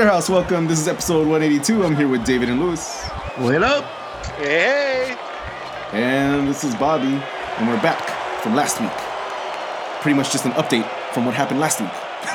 Laserhouse, 0.00 0.30
welcome. 0.30 0.66
This 0.66 0.80
is 0.80 0.88
episode 0.88 1.28
182. 1.28 1.84
I'm 1.84 1.94
here 1.94 2.08
with 2.08 2.24
David 2.24 2.48
and 2.48 2.58
Lewis. 2.58 3.06
What 3.36 3.62
up? 3.62 3.84
Hey. 4.36 5.14
And 5.92 6.48
this 6.48 6.64
is 6.64 6.74
Bobby, 6.76 7.22
and 7.58 7.68
we're 7.68 7.82
back 7.82 8.00
from 8.40 8.54
last 8.54 8.80
week. 8.80 8.90
Pretty 10.00 10.16
much 10.16 10.32
just 10.32 10.46
an 10.46 10.52
update 10.52 10.88
from 11.12 11.26
what 11.26 11.34
happened 11.34 11.60
last 11.60 11.82
week. 11.82 11.90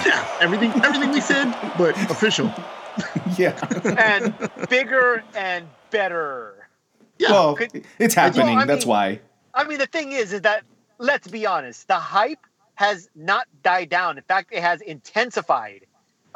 Yeah, 0.05 0.27
everything 0.41 0.73
everything 0.83 1.11
we 1.11 1.19
said, 1.19 1.55
but 1.75 1.99
official. 2.11 2.53
yeah. 3.35 3.57
and 3.97 4.35
bigger 4.69 5.23
and 5.35 5.67
better. 5.89 6.67
Yeah. 7.17 7.31
Well, 7.31 7.55
Could- 7.55 7.83
it's 7.97 8.13
happening. 8.13 8.45
Well, 8.45 8.59
I 8.59 8.65
That's 8.65 8.85
mean- 8.85 8.89
why. 8.91 9.21
I 9.55 9.63
mean, 9.63 9.79
the 9.79 9.87
thing 9.87 10.11
is, 10.11 10.33
is 10.33 10.41
that 10.41 10.65
let's 10.99 11.27
be 11.27 11.47
honest, 11.47 11.87
the 11.87 11.95
hype 11.95 12.45
has 12.75 13.09
not 13.15 13.47
died 13.63 13.89
down. 13.89 14.19
In 14.19 14.23
fact, 14.23 14.49
it 14.53 14.61
has 14.61 14.81
intensified. 14.81 15.84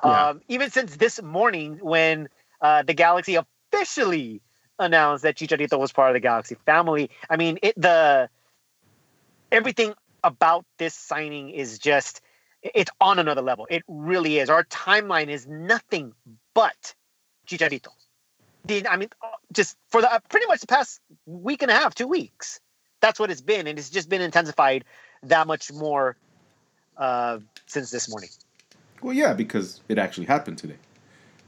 Yeah. 0.03 0.29
Um, 0.29 0.41
even 0.47 0.69
since 0.71 0.95
this 0.97 1.21
morning, 1.21 1.79
when 1.81 2.29
uh, 2.61 2.83
the 2.83 2.93
Galaxy 2.93 3.35
officially 3.35 4.41
announced 4.79 5.23
that 5.23 5.35
Chicharito 5.35 5.77
was 5.77 5.91
part 5.91 6.09
of 6.09 6.13
the 6.13 6.19
Galaxy 6.19 6.55
family. 6.65 7.09
I 7.29 7.37
mean, 7.37 7.59
it 7.61 7.79
the 7.79 8.29
everything 9.51 9.93
about 10.23 10.65
this 10.77 10.93
signing 10.93 11.49
is 11.49 11.79
just 11.79 12.21
it's 12.61 12.91
on 12.99 13.19
another 13.19 13.41
level. 13.41 13.67
It 13.69 13.83
really 13.87 14.39
is. 14.39 14.49
Our 14.49 14.63
timeline 14.65 15.27
is 15.27 15.47
nothing 15.47 16.13
but 16.53 16.95
Chicharito. 17.47 17.89
I 18.69 18.97
mean, 18.97 19.09
uh, 19.21 19.27
just 19.53 19.77
for 19.89 20.01
the 20.01 20.21
pretty 20.29 20.45
much 20.47 20.61
the 20.61 20.67
past 20.67 20.99
week 21.25 21.61
and 21.61 21.71
a 21.71 21.73
half, 21.73 21.95
two 21.95 22.07
weeks. 22.07 22.59
That's 23.01 23.19
what 23.19 23.31
it's 23.31 23.41
been, 23.41 23.65
and 23.67 23.79
it's 23.79 23.89
just 23.89 24.09
been 24.09 24.21
intensified 24.21 24.83
that 25.23 25.47
much 25.47 25.71
more 25.71 26.17
uh, 26.97 27.39
since 27.65 27.91
this 27.91 28.09
morning. 28.09 28.29
Well, 29.01 29.13
yeah, 29.13 29.33
because 29.33 29.81
it 29.89 29.97
actually 29.97 30.27
happened 30.27 30.57
today. 30.57 30.77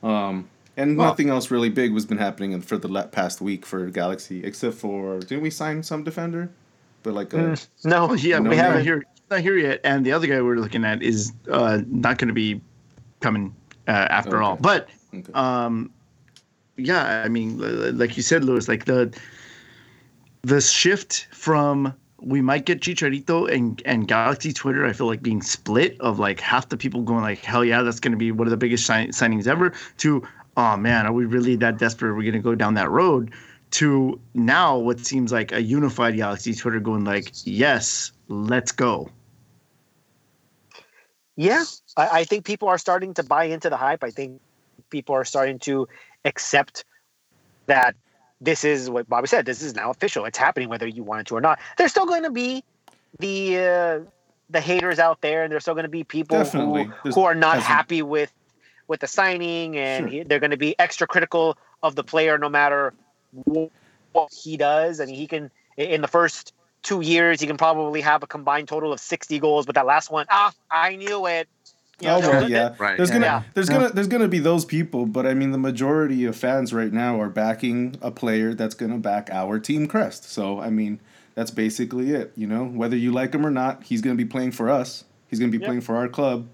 Um, 0.04 0.50
and 0.78 0.98
Well- 0.98 1.08
nothing 1.08 1.30
else 1.30 1.52
really 1.52 1.70
big 1.70 1.94
was 1.94 2.06
been 2.06 2.18
happening 2.18 2.60
for 2.62 2.78
the 2.78 2.90
past 3.12 3.42
week 3.42 3.66
for 3.66 3.86
Galaxy, 3.88 4.44
except 4.44 4.76
for 4.76 5.20
didn't 5.20 5.42
we 5.42 5.50
sign 5.50 5.84
some 5.84 6.04
defender? 6.04 6.50
But 7.04 7.14
like, 7.14 7.34
uh, 7.34 7.38
Mm. 7.38 7.68
No, 7.86 8.14
yeah, 8.16 8.40
No, 8.40 8.50
we 8.50 8.56
no. 8.56 8.62
haven't 8.62 8.84
here 8.84 9.04
not 9.30 9.40
here 9.40 9.58
yet, 9.58 9.80
and 9.84 10.06
the 10.06 10.12
other 10.12 10.28
guy 10.28 10.42
we're 10.42 10.58
looking 10.58 10.84
at 10.84 11.02
is 11.02 11.32
uh, 11.50 11.82
not 11.88 12.18
going 12.18 12.28
to 12.28 12.34
be 12.34 12.62
coming 13.22 13.56
uh, 13.88 13.92
after 13.92 14.42
all. 14.42 14.58
But 14.58 14.90
okay. 15.14 15.32
um, 15.34 15.90
yeah, 16.78 17.24
I 17.26 17.30
mean, 17.30 17.58
like 17.98 18.18
you 18.18 18.24
said, 18.24 18.44
Lewis, 18.44 18.68
like 18.68 18.86
the 18.86 19.18
the 20.44 20.60
shift 20.60 21.28
from 21.32 21.94
we 22.22 22.42
might 22.42 22.66
get 22.66 22.82
Chicharito 22.82 23.52
and 23.52 23.82
and 23.86 24.08
Galaxy 24.08 24.54
Twitter, 24.54 24.86
I 24.86 24.94
feel 24.94 25.08
like 25.08 25.22
being 25.22 25.42
split 25.42 26.00
of 26.00 26.20
like 26.20 26.40
half 26.40 26.70
the 26.70 26.78
people 26.78 27.02
going 27.02 27.22
like, 27.22 27.40
hell 27.40 27.66
yeah, 27.66 27.82
that's 27.82 28.00
going 28.00 28.12
to 28.12 28.18
be 28.18 28.32
one 28.32 28.48
of 28.48 28.52
the 28.52 28.58
biggest 28.58 28.86
sign- 28.86 29.10
signings 29.10 29.48
ever. 29.48 29.74
To 29.98 30.26
oh 30.58 30.78
man, 30.78 31.06
are 31.06 31.14
we 31.14 31.26
really 31.26 31.56
that 31.58 31.78
desperate? 31.78 32.12
We're 32.12 32.18
we 32.18 32.24
going 32.26 32.34
to 32.36 32.40
go 32.40 32.56
down 32.56 32.76
that 32.76 32.90
road? 32.90 33.34
To 33.72 34.20
now, 34.34 34.78
what 34.78 35.00
seems 35.00 35.32
like 35.32 35.52
a 35.52 35.62
unified 35.62 36.16
Galaxy 36.16 36.54
Twitter 36.54 36.80
going 36.80 37.06
like, 37.06 37.32
yes, 37.46 38.12
let's 38.28 38.72
go. 38.72 39.10
Yeah, 41.38 41.64
I, 41.96 42.10
I 42.20 42.24
think 42.26 42.46
people 42.46 42.68
are 42.68 42.78
starting 42.78 43.14
to 43.16 43.24
buy 43.24 43.46
into 43.46 43.70
the 43.70 43.78
hype. 43.78 44.04
I 44.04 44.12
think 44.12 44.42
people 44.90 45.16
are 45.16 45.24
starting 45.24 45.58
to 45.60 45.88
accept 46.26 46.84
that 47.68 47.96
this 48.42 48.64
is 48.66 48.90
what 48.90 49.08
Bobby 49.08 49.28
said. 49.28 49.46
This 49.46 49.62
is 49.62 49.76
now 49.76 49.92
official. 49.92 50.26
It's 50.26 50.38
happening, 50.38 50.68
whether 50.68 50.88
you 50.88 51.04
want 51.04 51.22
it 51.22 51.28
to 51.28 51.36
or 51.38 51.42
not. 51.42 51.60
There's 51.78 51.92
still 51.92 52.06
going 52.08 52.24
to 52.24 52.32
be 52.32 52.64
the 53.20 53.58
uh, 53.58 54.00
the 54.50 54.60
haters 54.60 55.00
out 55.00 55.22
there, 55.22 55.44
and 55.44 55.52
there's 55.52 55.64
still 55.64 55.76
going 55.76 55.84
to 55.86 55.90
be 55.90 56.04
people 56.04 56.38
Definitely. 56.38 56.86
who, 56.86 56.94
There's- 57.04 57.16
who 57.16 57.24
are 57.24 57.36
not 57.36 57.60
happy 57.60 58.02
with 58.02 58.34
with 58.88 59.00
the 59.00 59.08
signing, 59.08 59.78
and 59.78 60.04
Sure. 60.10 60.20
he, 60.20 60.24
they're 60.24 60.40
going 60.40 60.52
to 60.52 60.58
be 60.58 60.78
extra 60.80 61.08
critical 61.08 61.58
of 61.84 61.96
the 61.96 62.04
player, 62.04 62.38
no 62.38 62.50
matter 62.50 62.94
wh- 63.48 63.68
what 64.12 64.30
he 64.34 64.58
does. 64.58 65.00
I 65.00 65.06
mean, 65.06 65.16
he 65.16 65.28
can 65.28 65.50
in 65.78 66.02
the 66.02 66.08
first 66.10 66.54
two 66.84 67.00
years, 67.02 67.40
he 67.40 67.48
can 67.48 67.58
probably 67.58 68.02
have 68.02 68.24
a 68.24 68.28
combined 68.28 68.68
total 68.68 68.92
of 68.92 69.00
60 69.00 69.40
goals, 69.40 69.66
but 69.68 69.76
that 69.76 69.86
last 69.86 70.10
one, 70.10 70.26
ah, 70.30 70.52
I 70.70 70.96
knew 70.96 71.28
it. 71.28 71.48
You 72.02 72.08
know, 72.08 72.16
oh 72.18 72.20
well, 72.22 72.50
yeah. 72.50 72.74
Right. 72.80 72.98
There's 72.98 73.12
gonna 73.12 73.26
Yeah. 73.26 73.44
there's 73.54 73.70
gonna 73.70 73.90
there's 73.90 74.08
gonna 74.08 74.28
be 74.28 74.40
those 74.40 74.66
people, 74.66 75.06
but 75.06 75.26
I 75.26 75.34
mean 75.34 75.52
the 75.52 75.58
majority 75.58 76.26
of 76.26 76.36
fans 76.36 76.74
right 76.74 76.92
now 76.92 77.20
are 77.22 77.30
backing 77.30 77.96
a 78.02 78.12
player 78.12 78.54
that's 78.54 78.76
gonna 78.76 78.98
back 78.98 79.30
our 79.32 79.60
team 79.60 79.88
crest. 79.88 80.30
So 80.32 80.60
I 80.60 80.70
mean 80.70 81.00
that's 81.36 81.52
basically 81.52 82.12
it. 82.12 82.32
You 82.36 82.48
know, 82.48 82.66
whether 82.66 82.96
you 82.96 83.12
like 83.12 83.34
him 83.34 83.46
or 83.46 83.52
not, 83.52 83.84
he's 83.84 84.02
gonna 84.02 84.16
be 84.16 84.26
playing 84.26 84.52
for 84.52 84.70
us. 84.70 85.04
He's 85.28 85.40
gonna 85.40 85.52
be 85.52 85.58
Yeah. 85.60 85.68
playing 85.68 85.82
for 85.82 85.96
our 85.96 86.08
club, 86.08 86.48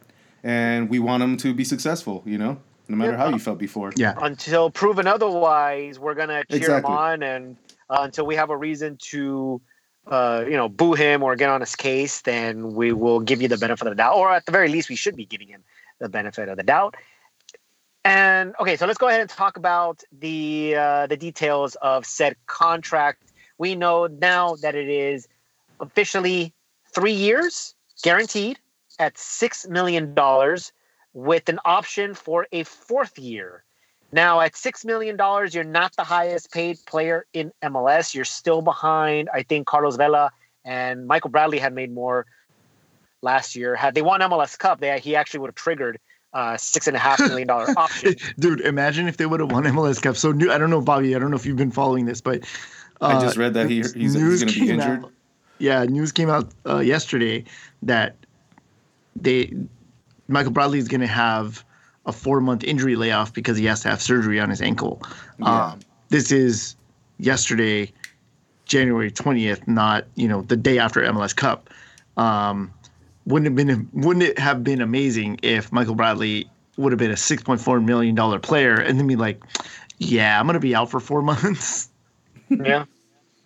and 0.43 0.89
we 0.89 0.99
want 0.99 1.23
him 1.23 1.37
to 1.37 1.53
be 1.53 1.63
successful. 1.63 2.23
You 2.25 2.37
know, 2.37 2.57
no 2.87 2.95
matter 2.97 3.11
Yeah. 3.11 3.17
how 3.17 3.29
you 3.29 3.39
felt 3.39 3.57
before. 3.59 3.91
Yeah. 3.95 4.13
until 4.21 4.69
proven 4.69 5.07
otherwise, 5.07 5.99
we're 5.99 6.13
gonna 6.15 6.43
cheer 6.49 6.57
Exactly. 6.59 6.91
him 6.91 6.97
on, 6.97 7.23
and 7.23 7.57
uh, 7.89 7.99
until 8.01 8.25
we 8.25 8.35
have 8.35 8.49
a 8.49 8.57
reason 8.57 8.97
to, 9.11 9.61
uh, 10.09 10.43
you 10.45 10.55
know, 10.55 10.69
boo 10.69 10.93
him 10.93 11.23
or 11.23 11.35
get 11.35 11.49
on 11.49 11.61
his 11.61 11.75
case, 11.75 12.21
then 12.21 12.73
we 12.73 12.93
will 12.93 13.19
give 13.19 13.41
you 13.41 13.47
the 13.47 13.57
benefit 13.57 13.87
of 13.87 13.91
the 13.91 13.95
doubt, 13.95 14.15
or 14.15 14.31
at 14.31 14.45
the 14.45 14.51
very 14.51 14.69
least, 14.69 14.89
we 14.89 14.95
should 14.95 15.15
be 15.15 15.25
giving 15.25 15.47
him 15.47 15.63
the 15.99 16.09
benefit 16.09 16.49
of 16.49 16.57
the 16.57 16.63
doubt. 16.63 16.95
And 18.05 18.55
okay, 18.59 18.77
so 18.77 18.85
let's 18.85 18.97
go 18.97 19.09
ahead 19.09 19.19
and 19.19 19.29
talk 19.29 19.57
about 19.57 20.01
the 20.17 20.75
uh, 20.77 21.07
the 21.07 21.17
details 21.17 21.75
of 21.81 22.05
said 22.05 22.37
contract. 22.45 23.33
We 23.57 23.75
know 23.75 24.07
now 24.07 24.55
that 24.57 24.75
it 24.75 24.87
is 24.87 25.27
officially 25.81 26.53
three 26.93 27.11
years 27.11 27.75
guaranteed 28.03 28.59
at 28.99 29.17
six 29.17 29.67
million 29.67 30.13
dollars 30.13 30.71
with 31.13 31.49
an 31.49 31.59
option 31.65 32.13
for 32.13 32.47
a 32.51 32.63
fourth 32.63 33.19
year. 33.19 33.63
Now, 34.11 34.39
at 34.39 34.53
$6 34.53 34.85
million, 34.85 35.17
you're 35.51 35.63
not 35.63 35.95
the 35.95 36.03
highest 36.03 36.51
paid 36.51 36.77
player 36.85 37.25
in 37.33 37.51
MLS. 37.63 38.13
You're 38.13 38.25
still 38.25 38.61
behind, 38.61 39.29
I 39.33 39.43
think, 39.43 39.67
Carlos 39.67 39.97
Vela 39.97 40.31
and 40.63 41.07
Michael 41.07 41.29
Bradley 41.29 41.59
had 41.59 41.73
made 41.73 41.93
more 41.93 42.25
last 43.21 43.55
year. 43.55 43.75
Had 43.75 43.95
they 43.95 44.01
won 44.01 44.21
MLS 44.21 44.57
Cup, 44.57 44.79
they, 44.79 44.97
he 44.99 45.15
actually 45.15 45.41
would 45.41 45.49
have 45.49 45.55
triggered 45.55 45.99
uh, 46.33 46.53
$6.5 46.53 47.27
million 47.27 47.49
option. 47.77 48.15
Dude, 48.39 48.61
imagine 48.61 49.07
if 49.07 49.17
they 49.17 49.25
would 49.25 49.39
have 49.39 49.51
won 49.51 49.63
MLS 49.63 50.01
Cup. 50.01 50.15
So 50.15 50.31
new, 50.31 50.51
I 50.51 50.57
don't 50.57 50.69
know, 50.69 50.81
Bobby. 50.81 51.15
I 51.15 51.19
don't 51.19 51.29
know 51.29 51.37
if 51.37 51.45
you've 51.45 51.57
been 51.57 51.71
following 51.71 52.05
this, 52.05 52.21
but 52.21 52.43
I 53.01 53.13
uh, 53.13 53.21
just 53.21 53.37
read 53.37 53.53
that 53.55 53.69
he 53.69 53.77
he's, 53.77 53.93
he's 53.93 54.15
news 54.15 54.39
gonna 54.39 54.51
be 54.51 54.59
came 54.59 54.79
injured. 54.79 55.03
out- 55.05 55.11
yeah, 55.59 55.83
news 55.85 56.11
came 56.11 56.29
out 56.29 56.51
uh, 56.67 56.79
yesterday 56.79 57.43
that 57.81 58.15
they 59.15 59.51
Michael 60.27 60.51
Bradley 60.51 60.79
is 60.79 60.87
going 60.87 61.01
to 61.01 61.07
have 61.07 61.63
a 62.07 62.11
four 62.13 62.41
month 62.41 62.63
injury 62.63 62.95
layoff 62.95 63.33
because 63.33 63.57
he 63.57 63.65
has 63.65 63.81
to 63.81 63.89
have 63.89 64.01
surgery 64.01 64.39
on 64.39 64.49
his 64.49 64.61
ankle. 64.61 65.01
Yeah. 65.39 65.65
Um, 65.65 65.79
this 66.09 66.31
is 66.31 66.75
yesterday, 67.19 67.91
January 68.65 69.11
twentieth, 69.11 69.67
not 69.67 70.05
you 70.15 70.27
know 70.27 70.41
the 70.41 70.55
day 70.55 70.79
after 70.79 71.01
MLS 71.01 71.35
Cup. 71.35 71.69
Um, 72.15 72.73
wouldn't 73.25 73.45
have 73.45 73.67
been 73.67 73.89
wouldn't 73.93 74.23
it 74.23 74.39
have 74.39 74.63
been 74.63 74.81
amazing 74.81 75.39
if 75.43 75.71
Michael 75.71 75.95
Bradley 75.95 76.49
would 76.77 76.91
have 76.91 76.99
been 76.99 77.11
a 77.11 77.17
six 77.17 77.43
point 77.43 77.59
four 77.59 77.81
million 77.81 78.15
dollar 78.15 78.39
player 78.39 78.75
and 78.75 78.97
then 78.97 79.05
be 79.05 79.17
like, 79.17 79.43
yeah, 79.97 80.39
I'm 80.39 80.47
going 80.47 80.53
to 80.55 80.59
be 80.59 80.73
out 80.73 80.89
for 80.89 80.99
four 80.99 81.21
months. 81.33 81.89
yeah, 82.49 82.85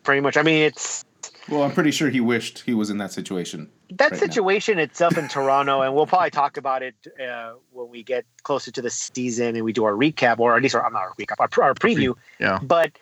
pretty 0.03 0.21
much. 0.21 0.37
I 0.37 0.43
mean, 0.43 0.61
it's 0.63 1.03
Well, 1.51 1.63
I'm 1.63 1.73
pretty 1.73 1.91
sure 1.91 2.09
he 2.09 2.21
wished 2.21 2.59
he 2.59 2.73
was 2.73 2.89
in 2.89 2.97
that 2.99 3.11
situation. 3.11 3.69
that 3.89 4.11
right 4.11 4.11
now. 4.13 4.17
situation 4.17 4.79
itself 4.79 5.17
in 5.17 5.27
Toronto, 5.27 5.81
and 5.81 5.93
we'll 5.93 6.07
probably 6.07 6.29
talk 6.29 6.55
about 6.55 6.81
it 6.81 6.95
uh, 7.21 7.55
when 7.71 7.89
we 7.89 8.03
get 8.03 8.25
closer 8.43 8.71
to 8.71 8.81
the 8.81 8.89
season 8.89 9.57
and 9.57 9.65
we 9.65 9.73
do 9.73 9.83
our 9.83 9.91
recap, 9.91 10.39
or 10.39 10.55
at 10.55 10.63
least 10.63 10.75
our, 10.75 10.85
I'm 10.85 10.93
not 10.93 11.01
our 11.01 11.13
recap, 11.19 11.35
our, 11.39 11.63
our 11.63 11.73
preview. 11.73 12.15
Yeah. 12.39 12.59
But 12.63 12.97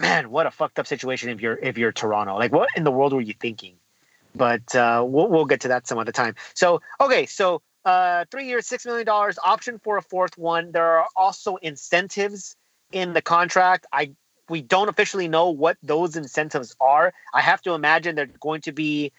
man, 0.00 0.30
what 0.30 0.46
a 0.46 0.52
fucked 0.52 0.78
up 0.78 0.86
situation 0.86 1.28
if 1.28 1.40
you're 1.40 1.58
if 1.60 1.76
you're 1.76 1.90
Toronto. 1.90 2.36
Like, 2.36 2.52
what 2.52 2.68
in 2.76 2.84
the 2.84 2.92
world 2.92 3.12
were 3.12 3.20
you 3.20 3.34
thinking? 3.34 3.74
But 4.36 4.72
uh, 4.74 5.04
we'll 5.04 5.28
we'll 5.28 5.44
get 5.44 5.60
to 5.62 5.68
that 5.68 5.88
some 5.88 5.98
other 5.98 6.12
time. 6.12 6.36
So 6.54 6.82
okay, 7.00 7.26
so 7.26 7.62
uh, 7.84 8.26
three 8.30 8.46
years, 8.46 8.68
six 8.68 8.86
million 8.86 9.06
dollars, 9.06 9.38
option 9.42 9.80
for 9.82 9.96
a 9.96 10.02
fourth 10.02 10.38
one. 10.38 10.70
There 10.70 10.86
are 10.86 11.06
also 11.16 11.56
incentives 11.56 12.54
in 12.92 13.12
the 13.12 13.22
contract. 13.22 13.86
I 13.92 14.12
we 14.48 14.62
don't 14.62 14.88
officially 14.88 15.28
know 15.28 15.50
what 15.50 15.76
those 15.82 16.16
incentives 16.16 16.74
are. 16.80 17.12
I 17.32 17.40
have 17.40 17.62
to 17.62 17.72
imagine 17.72 18.14
they're 18.14 18.30
going 18.40 18.60
to 18.62 18.72
be 18.72 19.12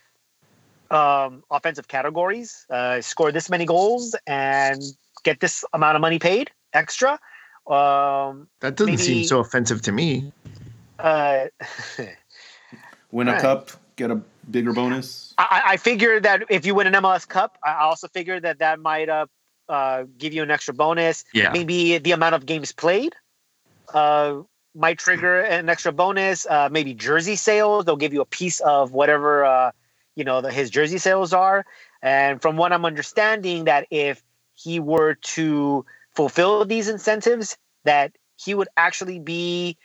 um, 0.92 1.44
offensive 1.50 1.88
categories. 1.88 2.66
Uh, 2.70 3.02
score 3.02 3.32
this 3.32 3.50
many 3.50 3.66
goals 3.66 4.16
and 4.28 4.82
get 5.24 5.40
this 5.40 5.66
amount 5.74 5.96
of 5.96 6.02
money 6.02 6.20
paid 6.20 6.52
extra. 6.74 7.14
Um, 7.68 8.48
That 8.62 8.76
doesn't 8.76 9.00
seem 9.00 9.24
so 9.24 9.40
offensive 9.40 9.82
to 9.84 9.92
me. 9.92 10.32
uh, 11.00 11.46
Win 13.12 13.28
a 13.28 13.32
Right. 13.32 13.42
cup, 13.42 13.72
get 13.96 14.12
a 14.12 14.22
bigger 14.52 14.74
bonus. 14.74 15.34
I, 15.38 15.62
I 15.66 15.78
figure 15.78 16.20
that 16.20 16.44
if 16.50 16.66
you 16.66 16.76
win 16.76 16.88
an 16.88 16.94
MLS 16.94 17.28
Cup, 17.28 17.58
I 17.64 17.76
also 17.76 18.08
figure 18.08 18.40
that 18.40 18.60
that 18.60 18.80
might 18.80 19.10
uh, 19.10 19.26
uh, 19.68 20.04
give 20.18 20.34
you 20.34 20.44
an 20.44 20.52
extra 20.52 20.74
bonus. 20.74 21.24
Yeah. 21.34 21.52
Maybe 21.52 21.98
the 21.98 22.12
amount 22.12 22.36
of 22.36 22.46
games 22.46 22.72
played 22.72 23.14
uh, 23.94 24.42
might 24.76 25.00
trigger 25.00 25.42
an 25.42 25.70
extra 25.70 25.92
bonus. 25.92 26.46
Uh, 26.46 26.70
maybe 26.72 26.94
jersey 26.94 27.36
sales, 27.36 27.86
they'll 27.86 27.96
give 27.96 28.14
you 28.14 28.22
a 28.22 28.26
piece 28.26 28.60
of 28.60 28.92
whatever 28.92 29.46
uh, 29.46 29.72
you 30.16 30.24
know 30.24 30.42
the, 30.42 30.52
his 30.52 30.70
jersey 30.70 30.98
sales 30.98 31.34
are. 31.34 31.66
And 32.02 32.42
from 32.42 32.58
what 32.58 32.72
I'm 32.74 32.86
understanding, 32.86 33.66
that 33.66 33.88
if 33.90 34.22
he 34.54 34.80
were 34.80 35.16
to 35.16 35.86
fulfill 36.14 36.66
these 36.66 36.88
incentives, 36.88 37.58
that 37.84 38.12
he 38.38 38.54
would 38.54 38.68
actually 38.78 39.20
be 39.20 39.78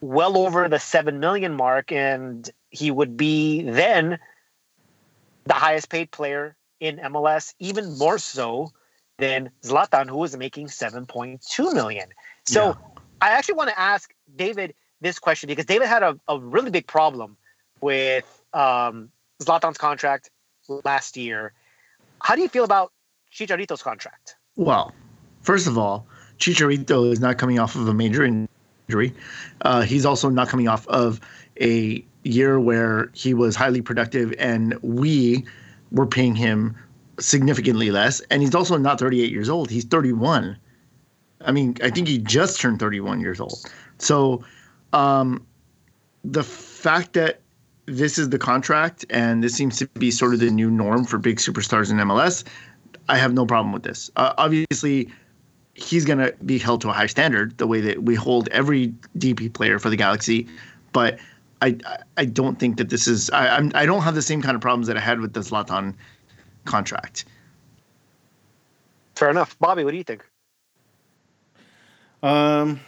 well 0.00 0.36
over 0.36 0.68
the 0.68 0.78
7 0.78 1.18
million 1.18 1.54
mark 1.54 1.90
and 1.90 2.50
he 2.70 2.90
would 2.90 3.16
be 3.16 3.62
then 3.62 4.18
the 5.46 5.54
highest 5.54 5.88
paid 5.88 6.10
player 6.10 6.56
in 6.80 6.96
MLS, 6.98 7.54
even 7.58 7.96
more 7.98 8.18
so 8.18 8.70
than 9.18 9.50
Zlatan, 9.62 10.08
who 10.08 10.18
was 10.18 10.36
making 10.36 10.66
7.2 10.66 11.74
million. 11.74 12.08
So 12.46 12.68
yeah. 12.68 12.74
I 13.24 13.30
actually 13.30 13.54
want 13.54 13.70
to 13.70 13.80
ask 13.80 14.12
David 14.36 14.74
this 15.00 15.18
question 15.18 15.46
because 15.46 15.64
David 15.64 15.88
had 15.88 16.02
a, 16.02 16.20
a 16.28 16.38
really 16.38 16.70
big 16.70 16.86
problem 16.86 17.38
with 17.80 18.26
um, 18.52 19.08
Zlatan's 19.42 19.78
contract 19.78 20.28
last 20.84 21.16
year. 21.16 21.54
How 22.20 22.34
do 22.34 22.42
you 22.42 22.48
feel 22.50 22.64
about 22.64 22.92
Chicharito's 23.32 23.82
contract? 23.82 24.36
Well, 24.56 24.92
first 25.40 25.66
of 25.66 25.78
all, 25.78 26.06
Chicharito 26.36 27.10
is 27.10 27.18
not 27.18 27.38
coming 27.38 27.58
off 27.58 27.76
of 27.76 27.88
a 27.88 27.94
major 27.94 28.24
injury. 28.26 29.14
Uh, 29.62 29.80
he's 29.80 30.04
also 30.04 30.28
not 30.28 30.50
coming 30.50 30.68
off 30.68 30.86
of 30.88 31.18
a 31.58 32.04
year 32.24 32.60
where 32.60 33.10
he 33.14 33.32
was 33.32 33.56
highly 33.56 33.80
productive 33.80 34.34
and 34.38 34.78
we 34.82 35.46
were 35.92 36.06
paying 36.06 36.34
him 36.34 36.76
significantly 37.18 37.90
less. 37.90 38.20
And 38.30 38.42
he's 38.42 38.54
also 38.54 38.76
not 38.76 39.00
38 39.00 39.32
years 39.32 39.48
old. 39.48 39.70
He's 39.70 39.84
31. 39.84 40.58
I 41.40 41.52
mean, 41.52 41.76
I 41.82 41.90
think 41.90 42.08
he 42.08 42.18
just 42.18 42.60
turned 42.60 42.80
31 42.80 43.20
years 43.20 43.40
old. 43.40 43.58
So 43.98 44.44
um, 44.92 45.46
the 46.24 46.42
fact 46.42 47.12
that 47.14 47.40
this 47.86 48.18
is 48.18 48.30
the 48.30 48.38
contract 48.38 49.04
and 49.10 49.44
this 49.44 49.54
seems 49.54 49.76
to 49.78 49.86
be 49.88 50.10
sort 50.10 50.32
of 50.32 50.40
the 50.40 50.50
new 50.50 50.70
norm 50.70 51.04
for 51.04 51.18
big 51.18 51.36
superstars 51.36 51.90
in 51.90 51.98
MLS, 51.98 52.44
I 53.08 53.18
have 53.18 53.34
no 53.34 53.44
problem 53.44 53.72
with 53.72 53.82
this. 53.82 54.10
Uh, 54.16 54.32
obviously, 54.38 55.10
he's 55.74 56.04
going 56.04 56.18
to 56.18 56.34
be 56.46 56.58
held 56.58 56.80
to 56.82 56.88
a 56.88 56.92
high 56.92 57.06
standard 57.06 57.58
the 57.58 57.66
way 57.66 57.80
that 57.80 58.04
we 58.04 58.14
hold 58.14 58.48
every 58.48 58.94
DP 59.18 59.52
player 59.52 59.78
for 59.78 59.90
the 59.90 59.96
Galaxy. 59.96 60.46
But 60.92 61.18
I 61.60 61.76
I 62.16 62.24
don't 62.24 62.58
think 62.58 62.76
that 62.76 62.88
this 62.88 63.06
is 63.06 63.30
I 63.30 63.48
I'm, 63.56 63.72
I 63.74 63.86
don't 63.86 64.02
have 64.02 64.14
the 64.14 64.22
same 64.22 64.40
kind 64.40 64.54
of 64.54 64.60
problems 64.60 64.86
that 64.86 64.96
I 64.96 65.00
had 65.00 65.20
with 65.20 65.32
the 65.32 65.40
Zlatan 65.40 65.94
contract. 66.64 67.24
Fair 69.16 69.30
enough, 69.30 69.58
Bobby. 69.58 69.84
What 69.84 69.92
do 69.92 69.96
you 69.96 70.04
think? 70.04 70.24
Um, 72.24 72.80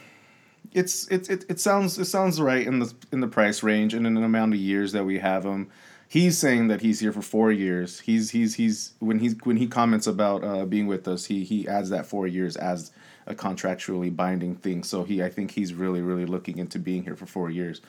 it's 0.73 1.07
it, 1.09 1.29
it 1.29 1.45
it 1.49 1.61
sounds 1.61 1.99
it 1.99 2.07
sounds 2.07 2.41
right 2.41 2.67
in 2.67 2.79
the 2.79 2.93
in 3.13 3.21
the 3.21 3.29
price 3.29 3.63
range 3.63 3.93
and 3.93 4.07
in 4.07 4.15
the 4.15 4.23
amount 4.23 4.55
of 4.55 4.61
years 4.61 4.93
that 4.93 5.05
we 5.05 5.19
have 5.19 5.45
him. 5.45 5.69
He's 6.09 6.39
saying 6.39 6.69
that 6.69 6.81
he's 6.81 7.01
here 7.01 7.13
for 7.13 7.21
four 7.21 7.53
years. 7.53 8.01
He's 8.01 8.31
he's 8.31 8.55
he's 8.55 8.95
when 8.99 9.19
he's 9.19 9.37
when 9.45 9.59
he 9.59 9.67
comments 9.67 10.07
about 10.07 10.43
uh, 10.43 10.65
being 10.65 10.87
with 10.87 11.07
us, 11.07 11.27
he 11.27 11.45
he 11.45 11.69
adds 11.69 11.91
that 11.91 12.07
four 12.07 12.27
years 12.27 12.57
as 12.57 12.93
a 13.27 13.35
contractually 13.35 14.15
binding 14.15 14.57
thing. 14.57 14.83
So 14.83 15.05
he 15.05 15.23
I 15.23 15.29
think 15.29 15.51
he's 15.51 15.75
really 15.75 16.01
really 16.01 16.25
looking 16.25 16.57
into 16.57 16.79
being 16.79 17.05
here 17.05 17.17
for 17.17 17.27
four 17.27 17.51
years. 17.51 17.83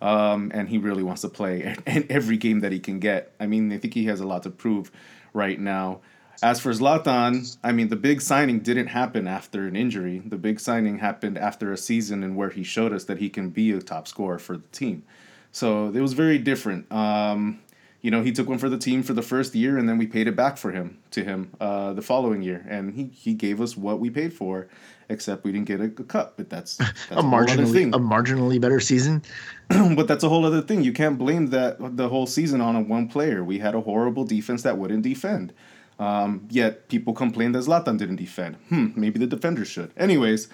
Um, 0.00 0.50
and 0.54 0.68
he 0.68 0.78
really 0.78 1.02
wants 1.02 1.22
to 1.22 1.28
play 1.28 1.76
in 1.86 2.06
every 2.10 2.38
game 2.38 2.60
that 2.60 2.72
he 2.72 2.80
can 2.80 2.98
get. 2.98 3.34
I 3.38 3.46
mean, 3.46 3.72
I 3.72 3.78
think 3.78 3.92
he 3.92 4.06
has 4.06 4.20
a 4.20 4.26
lot 4.26 4.42
to 4.44 4.50
prove 4.50 4.90
right 5.34 5.60
now. 5.60 6.00
As 6.42 6.60
for 6.60 6.70
Zlatan, 6.72 7.56
I 7.62 7.72
mean, 7.72 7.88
the 7.88 7.96
big 7.96 8.20
signing 8.20 8.60
didn't 8.60 8.88
happen 8.88 9.26
after 9.28 9.66
an 9.66 9.76
injury. 9.76 10.20
The 10.24 10.36
big 10.36 10.60
signing 10.60 10.98
happened 10.98 11.38
after 11.38 11.72
a 11.72 11.76
season 11.76 12.22
and 12.22 12.36
where 12.36 12.50
he 12.50 12.62
showed 12.62 12.92
us 12.92 13.04
that 13.04 13.18
he 13.18 13.30
can 13.30 13.50
be 13.50 13.72
a 13.72 13.80
top 13.80 14.08
scorer 14.08 14.38
for 14.38 14.56
the 14.56 14.68
team. 14.68 15.04
So 15.52 15.86
it 15.86 16.00
was 16.00 16.12
very 16.12 16.38
different. 16.38 16.90
Um, 16.92 17.60
you 18.04 18.10
know, 18.10 18.22
he 18.22 18.32
took 18.32 18.48
one 18.48 18.58
for 18.58 18.68
the 18.68 18.76
team 18.76 19.02
for 19.02 19.14
the 19.14 19.22
first 19.22 19.54
year, 19.54 19.78
and 19.78 19.88
then 19.88 19.96
we 19.96 20.06
paid 20.06 20.28
it 20.28 20.36
back 20.36 20.58
for 20.58 20.72
him 20.72 20.98
to 21.12 21.24
him 21.24 21.52
uh, 21.58 21.94
the 21.94 22.02
following 22.02 22.42
year, 22.42 22.62
and 22.68 22.92
he 22.92 23.04
he 23.04 23.32
gave 23.32 23.62
us 23.62 23.78
what 23.78 23.98
we 23.98 24.10
paid 24.10 24.34
for, 24.34 24.68
except 25.08 25.42
we 25.42 25.52
didn't 25.52 25.66
get 25.66 25.80
a, 25.80 25.84
a 25.84 26.04
cup. 26.04 26.36
But 26.36 26.50
that's, 26.50 26.76
that's 26.76 27.10
a, 27.12 27.14
a 27.14 27.22
marginally 27.22 27.86
a 27.94 27.98
marginally 27.98 28.60
better 28.60 28.78
season. 28.78 29.22
but 29.68 30.06
that's 30.06 30.22
a 30.22 30.28
whole 30.28 30.44
other 30.44 30.60
thing. 30.60 30.84
You 30.84 30.92
can't 30.92 31.16
blame 31.16 31.46
that 31.46 31.96
the 31.96 32.10
whole 32.10 32.26
season 32.26 32.60
on 32.60 32.76
a 32.76 32.82
one 32.82 33.08
player. 33.08 33.42
We 33.42 33.60
had 33.60 33.74
a 33.74 33.80
horrible 33.80 34.24
defense 34.24 34.64
that 34.64 34.76
wouldn't 34.76 35.02
defend. 35.02 35.54
Um, 35.98 36.46
yet 36.50 36.88
people 36.88 37.12
complained 37.12 37.54
that 37.54 37.64
Zlatan 37.64 37.98
didn't 37.98 38.16
defend. 38.16 38.56
Hmm, 38.68 38.88
maybe 38.96 39.18
the 39.18 39.26
defenders 39.26 39.68
should. 39.68 39.92
Anyways, 39.96 40.48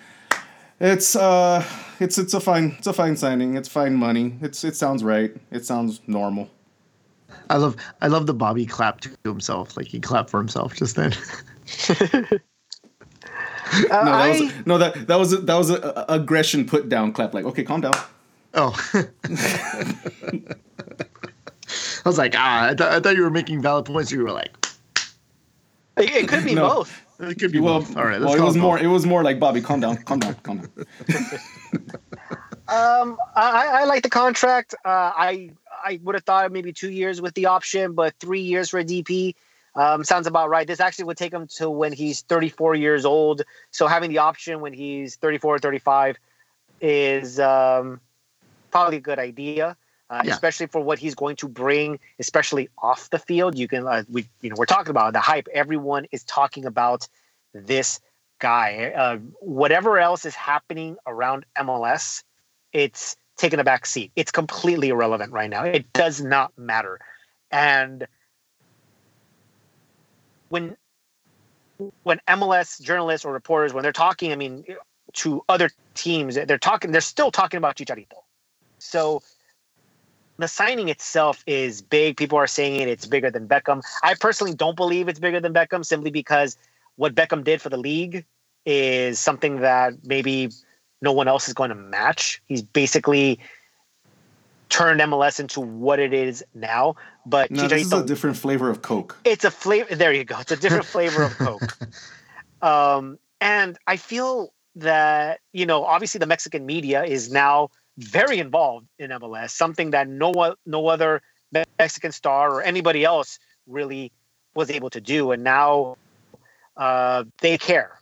it's 0.81 1.17
uh, 1.17 1.65
it's 1.99 2.19
it's 2.19 2.35
a 2.35 2.41
fine 2.41 2.75
it's 2.79 2.87
a 2.87 2.93
fine 2.93 3.17
signing. 3.17 3.57
It's 3.57 3.69
fine 3.69 3.95
money. 3.95 4.37
It's 4.43 4.65
it 4.65 4.77
sounds 4.77 5.03
right. 5.03 5.35
It 5.51 5.65
sounds 5.65 6.01
normal. 6.07 6.51
I 7.49 7.57
love 7.57 7.77
I 8.01 8.09
love 8.09 8.27
the 8.27 8.35
Bobby 8.35 8.67
clap 8.67 9.01
to 9.01 9.11
himself. 9.25 9.77
Like 9.77 9.87
he 9.87 10.01
clapped 10.01 10.31
for 10.31 10.39
himself 10.39 10.75
just 10.75 10.97
then. 10.97 11.13
No, 13.73 13.89
that 13.89 14.07
I... 14.07 14.29
was 14.31 14.67
no 14.67 14.79
that 14.79 15.07
that 15.07 15.17
was 15.17 15.33
a, 15.33 15.37
that 15.39 15.55
was 15.55 15.71
a, 15.71 15.77
a, 16.09 16.15
aggression 16.15 16.67
put 16.67 16.89
down 16.89 17.13
clap. 17.13 17.35
Like, 17.35 17.45
okay, 17.45 17.63
calm 17.63 17.81
down. 17.81 17.95
Oh. 18.55 18.75
I 22.05 22.09
was 22.09 22.19
like, 22.19 22.35
ah, 22.37 22.71
I, 22.71 22.75
th- 22.75 22.91
I 22.91 22.99
thought 22.99 23.15
you 23.15 23.23
were 23.23 23.31
making 23.31 23.63
valid 23.63 23.85
points. 23.85 24.11
You 24.11 24.25
were 24.25 24.33
like, 24.33 24.51
it, 25.97 26.11
it 26.11 26.29
could 26.29 26.45
be 26.45 26.55
no. 26.57 26.69
both. 26.69 27.07
It 27.21 27.39
could 27.39 27.53
be 27.53 27.61
well. 27.61 27.81
Both. 27.81 27.97
All 27.97 28.05
right, 28.05 28.21
well, 28.21 28.35
it 28.35 28.41
was 28.41 28.57
more. 28.57 28.79
It 28.79 28.87
was 28.87 29.05
more 29.07 29.23
like 29.23 29.39
Bobby, 29.39 29.61
calm 29.61 29.81
down, 29.81 29.99
calm 29.99 30.21
down, 30.21 30.35
calm 30.43 30.59
down. 30.59 30.71
um, 32.69 33.19
I, 33.37 33.69
I 33.81 33.85
like 33.85 34.03
the 34.03 34.11
contract. 34.11 34.75
Uh, 34.85 35.13
I 35.15 35.51
I 35.85 36.01
would 36.03 36.15
have 36.15 36.25
thought 36.25 36.51
maybe 36.53 36.73
two 36.73 36.91
years 36.91 37.21
with 37.21 37.35
the 37.35 37.47
option, 37.47 37.93
but 37.93 38.15
three 38.21 38.41
years 38.41 38.71
for 38.71 38.79
a 38.81 38.85
DP 38.85 39.35
um, 39.75 40.05
sounds 40.05 40.27
about 40.27 40.49
right. 40.49 40.67
This 40.67 40.81
actually 40.81 41.05
would 41.07 41.17
take 41.17 41.33
him 41.33 41.47
to 41.57 41.71
when 41.71 41.93
he's 41.93 42.23
34 42.23 42.75
years 42.75 43.05
old. 43.05 43.43
So 43.71 43.87
having 43.87 44.11
the 44.11 44.19
option 44.19 44.61
when 44.61 44.73
he's 44.73 45.17
34 45.17 45.57
or 45.57 45.59
35 45.59 46.19
is 46.81 47.39
um, 47.39 48.01
probably 48.71 48.97
a 48.97 49.01
good 49.01 49.19
idea. 49.19 49.77
Uh, 50.11 50.23
yeah. 50.25 50.33
especially 50.33 50.67
for 50.67 50.81
what 50.81 50.99
he's 50.99 51.15
going 51.15 51.37
to 51.37 51.47
bring, 51.47 52.01
especially 52.19 52.69
off 52.79 53.09
the 53.11 53.19
field. 53.19 53.57
You 53.57 53.69
can, 53.69 53.87
uh, 53.87 54.03
we, 54.11 54.27
you 54.41 54.51
know, 54.51 54.57
we're 54.59 54.67
talking 54.67 54.91
about 54.91 55.13
the 55.13 55.21
hype. 55.21 55.47
Everyone 55.55 56.07
is 56.11 56.25
talking 56.25 56.65
about 56.65 57.07
this 57.53 58.01
guy. 58.41 58.93
Uh, 58.97 59.19
whatever 59.39 60.01
else 60.01 60.25
is 60.25 60.35
happening 60.35 60.97
around 61.07 61.47
MLS, 61.57 62.25
it's 62.73 63.17
taken 63.37 63.61
a 63.61 63.65
back 63.65 63.87
seat. 63.87 64.11
It's 64.17 64.33
completely 64.33 64.89
irrelevant 64.89 65.33
right 65.33 65.49
now. 65.49 65.63
It 65.63 65.93
does 65.93 66.21
not 66.21 66.59
matter. 66.59 66.99
And 67.53 68.09
when 70.49 70.77
when 72.03 72.21
MLS 72.29 72.83
journalists 72.83 73.25
or 73.25 73.33
reporters 73.33 73.73
when 73.73 73.85
they're 73.85 73.93
talking, 73.93 74.33
I 74.33 74.37
mean, 74.37 74.65
to 75.15 75.43
other 75.49 75.71
teams, 75.95 76.35
they're 76.35 76.59
talking. 76.59 76.91
They're 76.91 77.01
still 77.01 77.31
talking 77.31 77.59
about 77.59 77.77
Chicharito. 77.77 78.19
So 78.79 79.23
the 80.41 80.49
signing 80.49 80.89
itself 80.89 81.43
is 81.47 81.83
big. 81.83 82.17
People 82.17 82.39
are 82.39 82.47
saying 82.47 82.81
it, 82.81 82.89
it's 82.89 83.07
bigger 83.07 83.31
than 83.31 83.49
Beckham. 83.49 83.83
I 84.03 84.15
personally 84.15 84.55
don't 84.55 84.77
believe 84.77 85.09
it's 85.09 85.21
bigger 85.21 85.41
than 85.41 85.53
Beckham 85.53 85.85
simply 85.85 86.11
because 86.11 86.57
what 86.97 87.15
Beckham 87.15 87.45
did 87.45 87.63
for 87.63 87.69
the 87.69 87.77
league 87.77 88.25
is 88.67 89.19
something 89.19 89.61
that 89.61 89.95
maybe 90.05 90.51
no 91.03 91.13
one 91.13 91.29
else 91.29 91.49
is 91.49 91.55
going 91.55 91.71
to 91.71 91.75
match. 91.75 92.43
He's 92.47 92.63
basically 92.63 93.39
turned 94.69 95.01
MLS 95.01 95.41
into 95.41 95.61
what 95.61 95.99
it 95.99 96.13
is 96.13 96.45
now. 96.55 96.95
But 97.27 97.51
no, 97.51 97.69
this 97.69 97.87
is 97.87 97.93
a 97.93 98.05
different 98.05 98.37
flavor 98.37 98.71
of 98.71 98.83
Coke. 98.83 99.17
It's 99.25 99.45
a 99.45 99.51
flavor. 99.51 99.95
There 99.95 100.13
you 100.13 100.25
go. 100.25 100.39
It's 100.39 100.53
a 100.53 100.57
different 100.57 100.85
flavor 100.97 101.25
of 101.25 101.37
Coke. 101.37 101.79
Um, 102.63 103.19
and 103.41 103.79
I 103.87 103.97
feel 103.97 104.53
that 104.77 105.41
you 105.53 105.67
know, 105.67 105.85
obviously, 105.85 106.19
the 106.19 106.27
Mexican 106.27 106.67
media 106.67 107.05
is 107.05 107.31
now 107.31 107.71
very 108.01 108.39
involved 108.39 108.87
in 108.99 109.11
MLS. 109.11 109.51
Something 109.51 109.91
that 109.91 110.09
no 110.09 110.55
no 110.67 110.87
other 110.89 111.23
Mexican 111.79 112.13
star 112.13 112.53
or 112.53 112.63
anybody 112.63 113.05
else 113.05 113.39
really 113.67 114.13
was 114.55 114.71
able 114.71 114.91
to 114.91 115.01
do, 115.01 115.33
and 115.33 115.45
now 115.45 115.97
uh, 116.77 117.25
they 117.41 117.59
care 117.59 118.01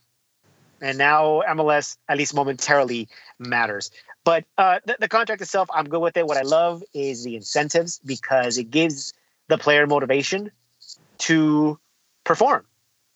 and 0.81 0.99
now 0.99 1.43
MLS 1.49 1.97
at 2.09 2.19
least 2.19 2.35
momentarily 2.35 3.09
matters. 3.39 3.91
But 4.25 4.45
uh, 4.57 4.81
the, 4.85 4.97
the, 5.01 5.09
contract 5.09 5.41
itself, 5.41 5.69
I'm 5.73 5.89
good 5.89 6.01
with 6.01 6.17
it. 6.17 6.27
What 6.27 6.37
I 6.37 6.43
love 6.43 6.83
is 6.93 7.25
the 7.25 7.37
incentives 7.37 8.01
because 8.05 8.59
it 8.59 8.71
gives 8.71 9.15
the 9.49 9.59
player 9.59 9.87
motivation 9.87 10.51
to 11.19 11.79
perform. 12.25 12.65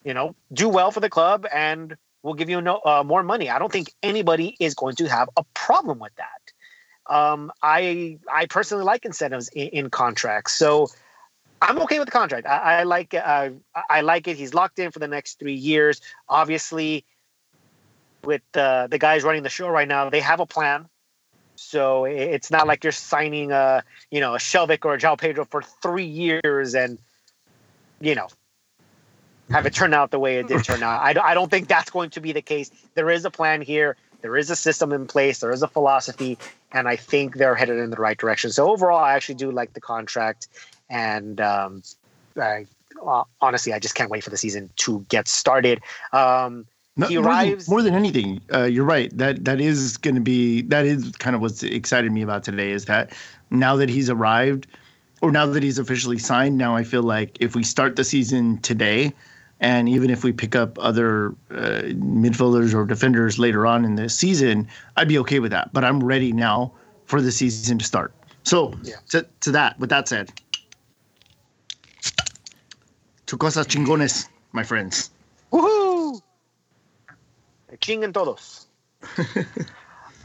You 0.05 0.15
know, 0.15 0.35
do 0.53 0.69
well 0.69 0.91
for 0.91 1.01
the 1.01 1.11
club, 1.11 1.47
and 1.53 1.97
we'll 2.23 2.35
give 2.35 2.49
you 2.49 2.61
no, 2.61 2.81
uh, 2.85 3.05
more 3.05 3.23
money. 3.23 3.51
I 3.51 3.59
don't 3.59 3.71
think 3.71 3.93
anybody 4.03 4.57
is 4.59 4.75
going 4.75 4.97
to 4.97 5.07
have 5.07 5.29
a 5.37 5.45
problem 5.55 5.99
with 5.99 6.15
that. 6.17 6.42
Um, 7.07 7.51
I 7.63 8.19
I 8.33 8.47
personally 8.47 8.85
like 8.85 9.05
incentives 9.05 9.49
in, 9.49 9.69
in 9.69 9.91
contracts, 9.91 10.55
so 10.55 10.89
I'm 11.61 11.79
okay 11.83 11.99
with 11.99 12.07
the 12.07 12.13
contract. 12.13 12.47
I, 12.47 12.81
I 12.81 12.83
like 12.83 13.15
uh, 13.15 13.51
I 13.89 14.01
like 14.01 14.29
it. 14.29 14.37
He's 14.37 14.55
locked 14.55 14.79
in 14.79 14.91
for 14.91 14.99
the 14.99 15.09
next 15.09 15.39
three 15.39 15.55
years. 15.55 16.01
Obviously, 16.29 17.05
with 18.25 18.43
uh, 18.55 18.89
the 18.89 18.99
guys 18.99 19.23
running 19.23 19.43
the 19.43 19.49
show 19.49 19.69
right 19.69 19.89
now, 19.89 20.11
they 20.11 20.21
have 20.21 20.41
a 20.41 20.47
plan. 20.47 20.89
So 21.57 22.05
it's 22.05 22.51
not 22.51 22.67
like 22.67 22.83
you're 22.83 22.93
signing 22.93 23.53
a 23.53 23.85
you 24.11 24.21
know 24.21 24.35
a 24.35 24.39
Skjelvik 24.39 24.85
or 24.85 24.95
a 24.95 24.99
João 24.99 25.19
Pedro 25.19 25.45
for 25.45 25.63
three 25.63 26.05
years 26.05 26.75
and 26.75 26.99
you 28.01 28.15
know 28.15 28.29
have 29.51 29.67
it 29.67 29.75
turn 29.75 29.95
out 29.95 30.11
the 30.11 30.19
way 30.19 30.39
it 30.39 30.49
did 30.49 30.65
turn 30.65 30.83
out. 30.83 31.01
I, 31.01 31.15
I 31.23 31.35
don't 31.35 31.51
think 31.51 31.69
that's 31.69 31.91
going 31.91 32.11
to 32.11 32.21
be 32.21 32.33
the 32.33 32.43
case. 32.43 32.71
There 32.95 33.11
is 33.11 33.25
a 33.25 33.31
plan 33.31 33.61
here. 33.61 33.97
There 34.23 34.37
is 34.37 34.51
a 34.51 34.57
system 34.57 34.93
in 34.93 35.07
place. 35.07 35.41
There 35.41 35.51
is 35.51 35.63
a 35.63 35.69
philosophy, 35.69 36.39
and 36.71 36.89
I 36.89 36.97
think 36.97 37.37
they're 37.37 37.55
headed 37.55 37.79
in 37.79 37.91
the 37.91 37.97
right 37.97 38.17
direction. 38.17 38.51
So 38.51 38.71
overall, 38.71 38.99
I 38.99 39.15
actually 39.15 39.35
do 39.35 39.51
like 39.51 39.75
the 39.75 39.81
contract, 39.81 40.49
and 40.89 41.41
um, 41.41 41.83
I, 42.41 42.67
uh, 43.05 43.25
honestly, 43.41 43.73
I 43.73 43.79
just 43.79 43.95
can't 43.95 44.11
wait 44.11 44.25
for 44.25 44.31
the 44.31 44.37
season 44.37 44.71
to 44.77 45.05
get 45.09 45.29
started. 45.29 45.81
Um, 46.13 46.67
no, 46.97 47.07
he 47.07 47.17
more 47.17 47.27
arrives. 47.27 47.67
Than, 47.67 47.73
more 47.73 47.83
than 47.83 47.95
anything, 47.95 48.41
uh, 48.53 48.65
you're 48.65 48.85
right. 48.85 49.17
That 49.17 49.45
that 49.45 49.61
is 49.61 49.97
going 49.97 50.15
to 50.15 50.21
be 50.21 50.63
that 50.63 50.87
is 50.87 51.13
kind 51.19 51.35
of 51.35 51.43
what's 51.43 51.63
excited 51.63 52.13
me 52.13 52.23
about 52.23 52.45
today 52.45 52.71
is 52.71 52.85
that 52.85 53.13
now 53.51 53.77
that 53.77 53.89
he's 53.89 54.09
arrived, 54.09 54.67
or 55.21 55.33
now 55.33 55.47
that 55.47 55.63
he's 55.63 55.79
officially 55.79 56.19
signed, 56.19 56.59
now 56.59 56.77
I 56.77 56.85
feel 56.85 57.03
like 57.03 57.39
if 57.41 57.55
we 57.55 57.65
start 57.65 57.97
the 57.97 58.05
season 58.05 58.59
today, 58.59 59.13
and 59.63 59.89
even 59.89 60.11
if 60.11 60.25
we 60.25 60.33
pick 60.33 60.57
up 60.57 60.77
other 60.81 61.29
uh, 61.51 61.83
midfielders 61.95 62.75
or 62.75 62.85
defenders 62.85 63.39
later 63.39 63.65
on 63.65 63.85
in 63.85 63.95
the 63.95 64.09
season, 64.09 64.69
I'd 64.97 65.09
be 65.09 65.19
okay 65.21 65.39
with 65.39 65.53
that. 65.53 65.73
But 65.73 65.85
I'm 65.85 66.03
ready 66.03 66.33
now 66.33 66.73
for 67.07 67.23
the 67.23 67.31
season 67.31 67.79
to 67.79 67.85
start. 67.85 68.13
So 68.43 68.75
Yeah. 68.83 68.97
to, 69.11 69.25
to 69.41 69.53
that, 69.53 69.79
with 69.79 69.89
that 69.91 70.09
said, 70.09 70.33
tu 73.27 73.37
cosas 73.37 73.67
chingones, 73.69 74.29
my 74.51 74.65
friends. 74.65 75.11
Woohoo! 75.53 76.21
Chinguen 77.81 78.13
todos. 78.13 78.67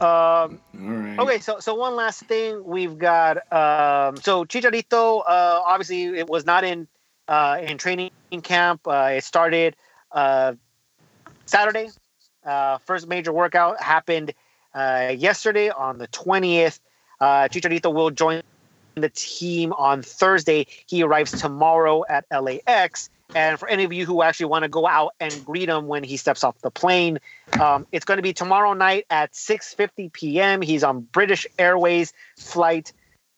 All 0.00 0.58
right. 0.74 1.18
Okay, 1.18 1.38
so 1.38 1.60
so 1.60 1.74
one 1.74 1.94
last 1.94 2.24
thing 2.24 2.62
we've 2.64 2.98
got. 2.98 3.36
Um, 3.52 4.16
so 4.20 4.44
Chicharito, 4.44 5.20
uh, 5.20 5.62
obviously, 5.64 6.06
it 6.18 6.28
was 6.28 6.44
not 6.44 6.64
in 6.64 6.88
uh, 7.28 7.58
in 7.62 7.78
training 7.78 8.10
camp. 8.42 8.80
Uh, 8.86 9.10
it 9.12 9.24
started 9.24 9.76
uh, 10.12 10.54
Saturday. 11.46 11.90
Uh, 12.44 12.78
first 12.78 13.06
major 13.06 13.32
workout 13.32 13.80
happened 13.80 14.32
uh, 14.74 15.14
yesterday 15.16 15.70
on 15.70 15.98
the 15.98 16.06
twentieth. 16.08 16.80
Uh, 17.20 17.48
Chicharito 17.48 17.92
will 17.92 18.10
join 18.10 18.42
the 18.94 19.10
team 19.10 19.72
on 19.74 20.02
Thursday. 20.02 20.66
He 20.86 21.02
arrives 21.02 21.32
tomorrow 21.32 22.04
at 22.08 22.24
LAX. 22.30 23.10
And 23.34 23.58
for 23.58 23.68
any 23.68 23.84
of 23.84 23.92
you 23.92 24.06
who 24.06 24.22
actually 24.22 24.46
want 24.46 24.62
to 24.62 24.68
go 24.68 24.86
out 24.86 25.12
and 25.20 25.44
greet 25.44 25.68
him 25.68 25.86
when 25.86 26.02
he 26.02 26.16
steps 26.16 26.42
off 26.42 26.58
the 26.62 26.70
plane, 26.70 27.18
um, 27.60 27.86
it's 27.92 28.06
going 28.06 28.16
to 28.16 28.22
be 28.22 28.32
tomorrow 28.32 28.72
night 28.72 29.04
at 29.10 29.32
6:50 29.32 30.12
p.m. 30.12 30.62
He's 30.62 30.82
on 30.82 31.00
British 31.00 31.46
Airways 31.58 32.14
flight 32.38 32.92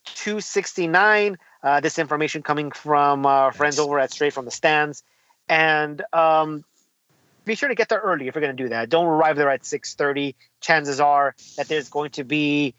269. 0.04 1.36
Uh, 1.62 1.80
this 1.80 1.98
information 1.98 2.42
coming 2.42 2.70
from 2.70 3.26
uh, 3.26 3.50
friends 3.50 3.78
over 3.78 3.98
at 3.98 4.10
Straight 4.10 4.32
from 4.32 4.46
the 4.46 4.50
Stands, 4.50 5.02
and 5.48 6.02
um, 6.12 6.64
be 7.44 7.54
sure 7.54 7.68
to 7.68 7.74
get 7.74 7.88
there 7.88 7.98
early 8.00 8.28
if 8.28 8.34
you're 8.34 8.40
going 8.40 8.56
to 8.56 8.62
do 8.62 8.70
that. 8.70 8.88
Don't 8.88 9.06
arrive 9.06 9.36
there 9.36 9.50
at 9.50 9.62
6:30. 9.62 10.34
Chances 10.60 11.00
are 11.00 11.34
that 11.56 11.68
there's 11.68 11.88
going 11.88 12.10
to 12.12 12.24
be 12.24 12.74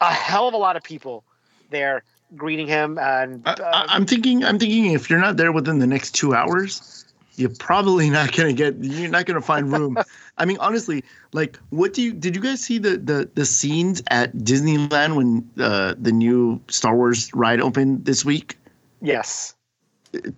a 0.00 0.12
hell 0.12 0.48
of 0.48 0.54
a 0.54 0.58
lot 0.58 0.76
of 0.76 0.82
people 0.82 1.24
there 1.70 2.02
greeting 2.36 2.66
him, 2.66 2.98
and 2.98 3.46
uh, 3.46 3.56
I, 3.62 3.86
I'm 3.88 4.06
thinking. 4.06 4.44
I'm 4.44 4.58
thinking 4.58 4.92
if 4.92 5.08
you're 5.08 5.20
not 5.20 5.36
there 5.36 5.52
within 5.52 5.78
the 5.78 5.86
next 5.86 6.14
two 6.14 6.34
hours, 6.34 7.06
you're 7.38 7.54
probably 7.58 8.10
not 8.10 8.34
gonna 8.36 8.52
get. 8.52 8.76
You're 8.78 9.10
not 9.10 9.26
gonna 9.26 9.40
find 9.40 9.72
room. 9.72 9.96
I 10.38 10.44
mean, 10.44 10.58
honestly, 10.60 11.04
like, 11.32 11.58
what 11.70 11.94
do 11.94 12.02
you? 12.02 12.12
Did 12.12 12.34
you 12.34 12.42
guys 12.42 12.60
see 12.60 12.78
the 12.78 12.96
the 12.96 13.30
the 13.34 13.44
scenes 13.44 14.02
at 14.08 14.34
Disneyland 14.36 15.14
when 15.16 15.48
uh, 15.58 15.94
the 15.98 16.12
new 16.12 16.60
Star 16.68 16.94
Wars 16.96 17.32
ride 17.34 17.60
opened 17.60 18.04
this 18.04 18.24
week? 18.24 18.58
yes. 19.00 19.54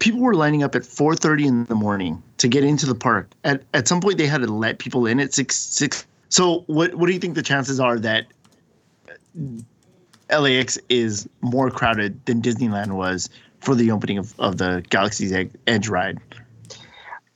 People 0.00 0.20
were 0.20 0.34
lining 0.34 0.64
up 0.64 0.74
at 0.74 0.82
4:30 0.82 1.46
in 1.46 1.64
the 1.66 1.76
morning 1.76 2.20
to 2.38 2.48
get 2.48 2.64
into 2.64 2.86
the 2.86 2.94
park. 2.94 3.30
At 3.44 3.62
at 3.72 3.86
some 3.86 4.00
point, 4.00 4.18
they 4.18 4.26
had 4.26 4.42
to 4.42 4.48
let 4.48 4.78
people 4.78 5.06
in 5.06 5.20
at 5.20 5.32
six 5.32 5.56
six. 5.56 6.06
So, 6.28 6.64
what 6.66 6.94
what 6.96 7.06
do 7.06 7.12
you 7.12 7.20
think 7.20 7.36
the 7.36 7.42
chances 7.42 7.78
are 7.78 7.98
that 8.00 8.26
LAX 10.28 10.78
is 10.88 11.28
more 11.40 11.70
crowded 11.70 12.24
than 12.26 12.42
Disneyland 12.42 12.92
was 12.92 13.30
for 13.60 13.74
the 13.74 13.90
opening 13.90 14.18
of, 14.18 14.38
of 14.38 14.58
the 14.58 14.84
Galaxy's 14.90 15.32
Edge 15.66 15.88
ride. 15.88 16.18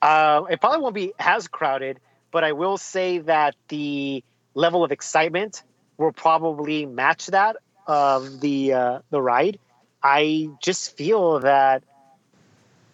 Uh, 0.05 0.45
it 0.51 0.61
probably 0.61 0.81
won't 0.81 0.95
be 0.95 1.15
as 1.19 1.49
crowded, 1.49 1.99
but 2.31 2.45
I 2.45 2.53
will 2.53 2.77
say 2.77 3.19
that 3.21 3.55
the 3.69 4.23
level 4.55 4.85
of 4.85 4.93
excitement 4.93 5.63
will 5.97 6.13
probably 6.13 6.85
match 6.85 7.29
that 7.29 7.57
of 7.87 8.41
the 8.41 8.75
uh, 8.75 8.99
the 9.11 9.23
ride. 9.23 9.59
I 10.03 10.51
just 10.63 10.95
feel 10.99 11.41
that, 11.41 11.83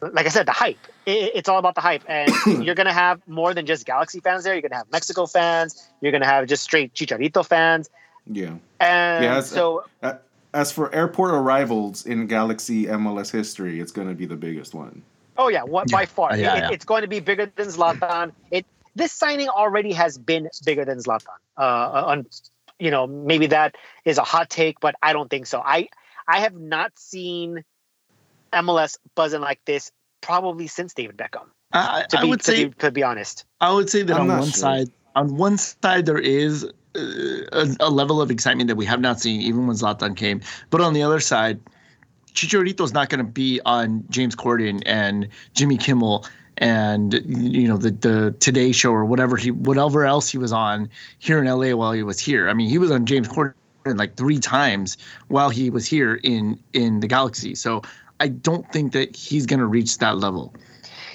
like 0.00 0.26
I 0.26 0.28
said, 0.28 0.46
the 0.46 0.52
hype. 0.52 0.78
It, 1.04 1.32
it's 1.34 1.48
all 1.48 1.58
about 1.58 1.74
the 1.74 1.80
hype, 1.80 2.04
and 2.08 2.30
you're 2.64 2.76
gonna 2.76 2.92
have 2.92 3.20
more 3.26 3.54
than 3.54 3.66
just 3.66 3.84
Galaxy 3.86 4.20
fans 4.20 4.44
there. 4.44 4.54
You're 4.54 4.62
gonna 4.62 4.76
have 4.76 4.92
Mexico 4.92 5.26
fans. 5.26 5.88
You're 6.00 6.12
gonna 6.12 6.26
have 6.26 6.46
just 6.46 6.62
straight 6.62 6.94
Chicharito 6.94 7.44
fans, 7.44 7.90
Yeah. 8.26 8.54
and 8.78 9.24
Yeah, 9.24 9.32
it's- 9.38 9.48
so 9.50 9.84
Uh, 10.02 10.14
As 10.54 10.70
for 10.72 10.94
airport 10.94 11.32
arrivals 11.34 12.06
in 12.06 12.26
Galaxy 12.28 12.86
MLS 12.86 13.30
history, 13.32 13.80
it's 13.80 13.92
going 13.92 14.08
to 14.08 14.14
be 14.14 14.26
the 14.26 14.34
biggest 14.36 14.74
one. 14.74 15.02
Oh 15.36 15.48
yeah, 15.48 15.62
what 15.62 15.90
by 15.90 16.06
far? 16.06 16.36
Yeah, 16.36 16.56
It- 16.56 16.58
yeah. 16.58 16.70
It's 16.72 16.84
going 16.84 17.02
to 17.02 17.08
be 17.08 17.20
bigger 17.20 17.46
than 17.46 17.66
Zlatan. 17.68 18.32
It 18.50 18.66
this 18.94 19.12
signing 19.12 19.48
already 19.48 19.92
has 19.92 20.18
been 20.18 20.48
bigger 20.64 20.84
than 20.84 20.98
Zlatan. 20.98 21.38
Uh, 21.56 22.04
on 22.06 22.26
you 22.78 22.90
know 22.90 23.06
maybe 23.06 23.46
that 23.48 23.76
is 24.04 24.18
a 24.18 24.24
hot 24.24 24.50
take, 24.50 24.80
but 24.80 24.94
I 25.02 25.12
don't 25.12 25.30
think 25.30 25.46
so. 25.46 25.60
I 25.64 25.88
I 26.26 26.40
have 26.40 26.54
not 26.54 26.92
seen 26.98 27.62
MLS 28.52 28.98
buzzing 29.14 29.40
like 29.40 29.60
this 29.64 29.90
probably 30.20 30.66
since 30.66 30.94
David 30.94 31.16
Beckham. 31.16 31.46
I, 31.72 32.04
To 32.10 32.18
I 32.18 32.22
be 32.22 32.28
would 32.30 32.40
to, 32.40 32.44
say 32.44 32.64
be, 32.64 32.74
to 32.78 32.90
be 32.90 33.02
honest. 33.02 33.44
I 33.60 33.72
would 33.72 33.88
say 33.88 34.02
that 34.02 34.16
I'm 34.16 34.22
on 34.30 34.38
one 34.38 34.42
sure. 34.42 34.60
side, 34.60 34.88
on 35.14 35.36
one 35.36 35.56
side 35.56 36.06
there 36.06 36.18
is 36.18 36.64
uh, 36.64 36.70
a, 37.52 37.76
a 37.80 37.90
level 37.90 38.20
of 38.20 38.30
excitement 38.30 38.68
that 38.68 38.76
we 38.76 38.86
have 38.86 39.00
not 39.00 39.20
seen 39.20 39.40
even 39.40 39.66
when 39.66 39.76
Zlatan 39.76 40.16
came, 40.16 40.40
but 40.70 40.80
on 40.80 40.92
the 40.94 41.02
other 41.02 41.20
side, 41.20 41.60
Chicharito's 42.40 42.92
not 42.94 43.10
going 43.10 43.18
to 43.18 43.30
be 43.30 43.60
on 43.66 44.02
James 44.08 44.34
Corden 44.34 44.82
and 44.86 45.28
Jimmy 45.54 45.76
Kimmel 45.76 46.24
and 46.56 47.14
you 47.26 47.68
know 47.68 47.76
the 47.76 47.90
the 47.90 48.34
Today 48.40 48.72
Show 48.72 48.92
or 48.92 49.04
whatever 49.04 49.36
he 49.36 49.50
whatever 49.50 50.06
else 50.06 50.30
he 50.30 50.38
was 50.38 50.52
on 50.52 50.88
here 51.18 51.38
in 51.38 51.44
LA 51.46 51.76
while 51.76 51.92
he 51.92 52.02
was 52.02 52.18
here. 52.18 52.48
I 52.48 52.54
mean, 52.54 52.68
he 52.70 52.78
was 52.78 52.90
on 52.90 53.04
James 53.04 53.28
Corden 53.28 53.52
like 53.84 54.16
three 54.16 54.38
times 54.38 54.96
while 55.28 55.50
he 55.50 55.68
was 55.68 55.86
here 55.86 56.14
in 56.22 56.58
in 56.72 57.00
the 57.00 57.06
Galaxy. 57.06 57.54
So 57.54 57.82
I 58.20 58.28
don't 58.28 58.70
think 58.72 58.92
that 58.92 59.14
he's 59.14 59.44
going 59.44 59.60
to 59.60 59.66
reach 59.66 59.98
that 59.98 60.16
level. 60.18 60.54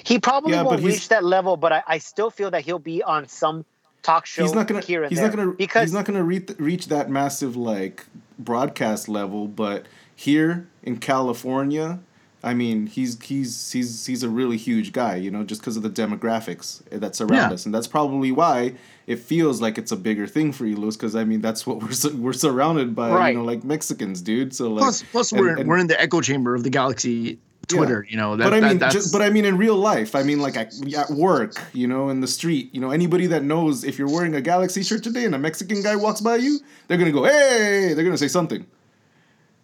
He 0.04 0.18
probably 0.20 0.52
Yeah, 0.52 0.62
won't 0.62 0.82
reach 0.84 1.08
that 1.08 1.24
level, 1.24 1.56
but 1.56 1.72
I, 1.72 1.82
I 1.88 1.98
still 1.98 2.30
feel 2.30 2.50
that 2.52 2.64
he'll 2.64 2.78
be 2.78 3.02
on 3.02 3.26
some 3.26 3.64
talk 4.02 4.26
show 4.26 4.42
he's 4.42 4.54
not 4.54 4.68
gonna. 4.68 4.80
here 4.80 5.02
and 5.02 5.10
He's 5.10 5.18
there. 5.18 5.28
not 5.28 5.36
gonna. 5.36 5.52
because 5.52 5.82
he's 5.82 5.92
not 5.92 6.04
gonna 6.04 6.22
reach 6.22 6.48
reach 6.58 6.86
that 6.88 7.10
massive 7.10 7.56
like 7.56 8.06
broadcast 8.38 9.08
level. 9.08 9.48
But 9.48 9.86
here 10.16 10.66
in 10.82 10.96
California, 10.96 12.00
I 12.42 12.54
mean, 12.54 12.86
he's 12.86 13.20
he's 13.22 13.70
he's 13.72 14.06
he's 14.06 14.22
a 14.22 14.28
really 14.28 14.56
huge 14.56 14.92
guy. 14.92 15.16
You 15.16 15.30
know, 15.30 15.44
just 15.44 15.60
because 15.60 15.76
of 15.76 15.82
the 15.82 15.90
demographics 15.90 16.82
eh, 16.92 16.98
that 16.98 17.14
surround 17.16 17.34
Yeah. 17.50 17.52
us, 17.52 17.66
and 17.66 17.74
that's 17.74 17.86
probably 17.86 18.32
why 18.32 18.74
it 19.06 19.18
feels 19.18 19.60
like 19.60 19.78
it's 19.78 19.92
a 19.92 19.96
bigger 19.96 20.26
thing 20.26 20.52
for 20.52 20.64
you, 20.66 20.76
Lewis. 20.76 20.96
Because 20.96 21.14
I 21.14 21.24
mean, 21.24 21.40
that's 21.40 21.66
what 21.66 21.78
we're 21.82 21.92
su- 21.92 22.16
we're 22.16 22.32
surrounded 22.32 22.94
by. 22.94 23.10
Right. 23.10 23.28
You 23.30 23.38
know, 23.38 23.44
like 23.44 23.62
Mexicans, 23.64 24.20
dude. 24.22 24.54
So 24.54 24.70
like. 24.70 24.82
Plus, 24.82 25.02
plus 25.12 25.32
and- 25.32 25.40
we're 25.40 25.56
and- 25.56 25.68
we're 25.68 25.78
in 25.78 25.86
the 25.88 26.00
echo 26.00 26.20
chamber 26.20 26.54
of 26.54 26.62
the 26.62 26.70
Galaxy 26.70 27.38
Twitter. 27.68 28.06
You 28.08 28.16
know, 28.16 28.36
that, 28.36 28.44
but 28.44 28.54
I 28.54 28.60
mean, 28.60 28.78
that's, 28.78 28.94
just, 28.94 29.12
but 29.12 29.22
I 29.22 29.30
mean, 29.30 29.44
in 29.44 29.56
real 29.58 29.74
life, 29.76 30.14
I 30.14 30.22
mean, 30.22 30.38
like 30.38 30.56
at, 30.56 30.72
at 30.96 31.10
work, 31.10 31.54
you 31.72 31.88
know, 31.88 32.10
in 32.10 32.20
the 32.20 32.28
street, 32.28 32.72
you 32.72 32.80
know, 32.80 32.90
anybody 32.92 33.26
that 33.26 33.42
knows 33.42 33.82
if 33.82 33.98
you're 33.98 34.08
wearing 34.08 34.36
a 34.36 34.40
Galaxy 34.40 34.84
shirt 34.84 35.02
today 35.02 35.24
and 35.24 35.34
a 35.34 35.38
Mexican 35.38 35.82
guy 35.82 35.96
walks 35.96 36.20
by 36.20 36.36
you, 36.36 36.60
they're 36.86 36.96
gonna 36.98 37.10
go, 37.10 37.24
"Hey!" 37.24 37.92
They're 37.92 38.04
gonna 38.04 38.16
say 38.18 38.28
something. 38.28 38.64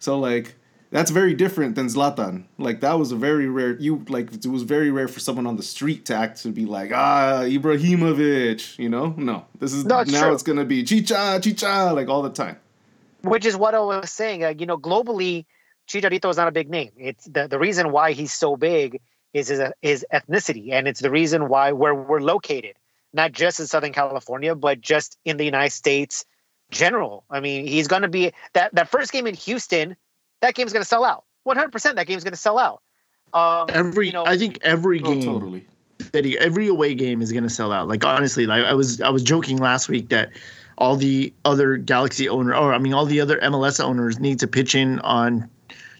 So 0.03 0.19
like, 0.19 0.55
that's 0.91 1.11
very 1.11 1.33
different 1.33 1.75
than 1.75 1.87
Zlatan. 1.87 2.43
Like 2.57 2.81
that 2.81 2.99
was 2.99 3.13
a 3.13 3.15
very 3.15 3.47
rare. 3.47 3.77
You 3.79 4.03
like 4.09 4.33
it 4.33 4.45
was 4.45 4.63
very 4.63 4.91
rare 4.91 5.07
for 5.07 5.21
someone 5.21 5.47
on 5.47 5.55
the 5.55 5.63
street 5.63 6.05
to 6.07 6.13
act 6.15 6.43
to 6.43 6.49
be 6.49 6.65
like, 6.65 6.91
"Ah, 6.93 7.41
Ibrahimovic," 7.43 8.77
you 8.77 8.89
know? 8.89 9.15
No, 9.17 9.45
this 9.59 9.71
is 9.73 9.85
No, 9.85 10.03
now 10.03 10.23
true. 10.25 10.33
it's 10.33 10.43
gonna 10.43 10.65
be 10.65 10.83
Chicha, 10.83 11.39
Chicha, 11.41 11.93
like 11.95 12.09
all 12.09 12.21
the 12.21 12.29
time. 12.43 12.57
which 13.21 13.45
is 13.45 13.55
what 13.55 13.73
I 13.73 13.79
was 13.79 14.11
saying. 14.11 14.43
Uh, 14.43 14.49
you 14.49 14.65
know, 14.65 14.77
globally, 14.77 15.45
Chicharito 15.87 16.29
is 16.29 16.35
not 16.35 16.49
a 16.49 16.51
big 16.51 16.69
name. 16.69 16.91
It's 16.97 17.23
the, 17.25 17.47
the 17.47 17.57
reason 17.57 17.91
why 17.93 18.11
he's 18.11 18.33
so 18.33 18.57
big 18.57 18.99
is 19.33 19.47
his, 19.47 19.61
his 19.81 20.05
ethnicity, 20.13 20.73
and 20.73 20.85
it's 20.89 20.99
the 20.99 21.09
reason 21.09 21.47
why 21.47 21.71
where 21.71 21.95
we're 21.95 22.19
located, 22.19 22.75
not 23.13 23.31
just 23.31 23.61
in 23.61 23.67
Southern 23.67 23.93
California, 23.93 24.53
but 24.53 24.81
just 24.81 25.17
in 25.23 25.37
the 25.37 25.45
United 25.45 25.71
States 25.71 26.25
general. 26.73 27.23
I 27.29 27.39
mean, 27.39 27.65
he's 27.67 27.87
going 27.87 28.01
to 28.01 28.07
be 28.09 28.31
that 28.53 28.73
that 28.75 28.89
first 28.89 29.11
game 29.11 29.27
in 29.27 29.35
Houston. 29.35 29.95
That 30.41 30.55
game's 30.55 30.73
going 30.73 30.83
to 30.83 30.87
sell 30.87 31.05
out. 31.05 31.23
One 31.43 31.55
hundred 31.57 31.71
percent. 31.71 31.95
That 31.95 32.07
game's 32.07 32.23
going 32.23 32.33
to 32.33 32.39
sell 32.39 32.57
out. 32.59 32.81
Um, 33.33 33.67
every. 33.69 34.07
you 34.07 34.13
know, 34.13 34.25
I 34.25 34.37
think 34.37 34.59
every 34.61 34.99
Oh, 35.01 35.13
game 35.13 35.23
totally. 35.23 35.67
that 36.11 36.25
he, 36.25 36.37
every 36.37 36.67
away 36.67 36.93
game 36.95 37.21
is 37.21 37.31
going 37.31 37.43
to 37.43 37.49
sell 37.49 37.71
out. 37.71 37.87
Like 37.87 38.03
honestly, 38.05 38.45
like 38.45 38.63
I 38.65 38.73
was 38.73 38.99
I 39.01 39.09
was 39.09 39.23
joking 39.23 39.57
last 39.57 39.87
week 39.89 40.09
that 40.09 40.31
all 40.77 40.95
the 40.95 41.33
other 41.45 41.77
Galaxy 41.77 42.27
owner, 42.29 42.53
or 42.53 42.73
I 42.73 42.77
mean 42.77 42.93
all 42.93 43.05
the 43.05 43.21
other 43.21 43.39
MLS 43.39 43.83
owners 43.83 44.19
need 44.19 44.39
to 44.39 44.47
pitch 44.47 44.75
in 44.75 44.99
on 44.99 45.49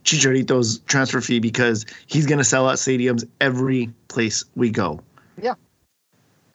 Chicharito's 0.04 0.80
transfer 0.80 1.22
fee 1.22 1.40
because 1.40 1.86
he's 2.08 2.26
going 2.26 2.40
to 2.40 2.44
sell 2.44 2.68
out 2.68 2.76
stadiums 2.76 3.24
every 3.40 3.90
place 4.10 4.44
we 4.56 4.70
go. 4.70 5.00
Yeah, 5.42 5.54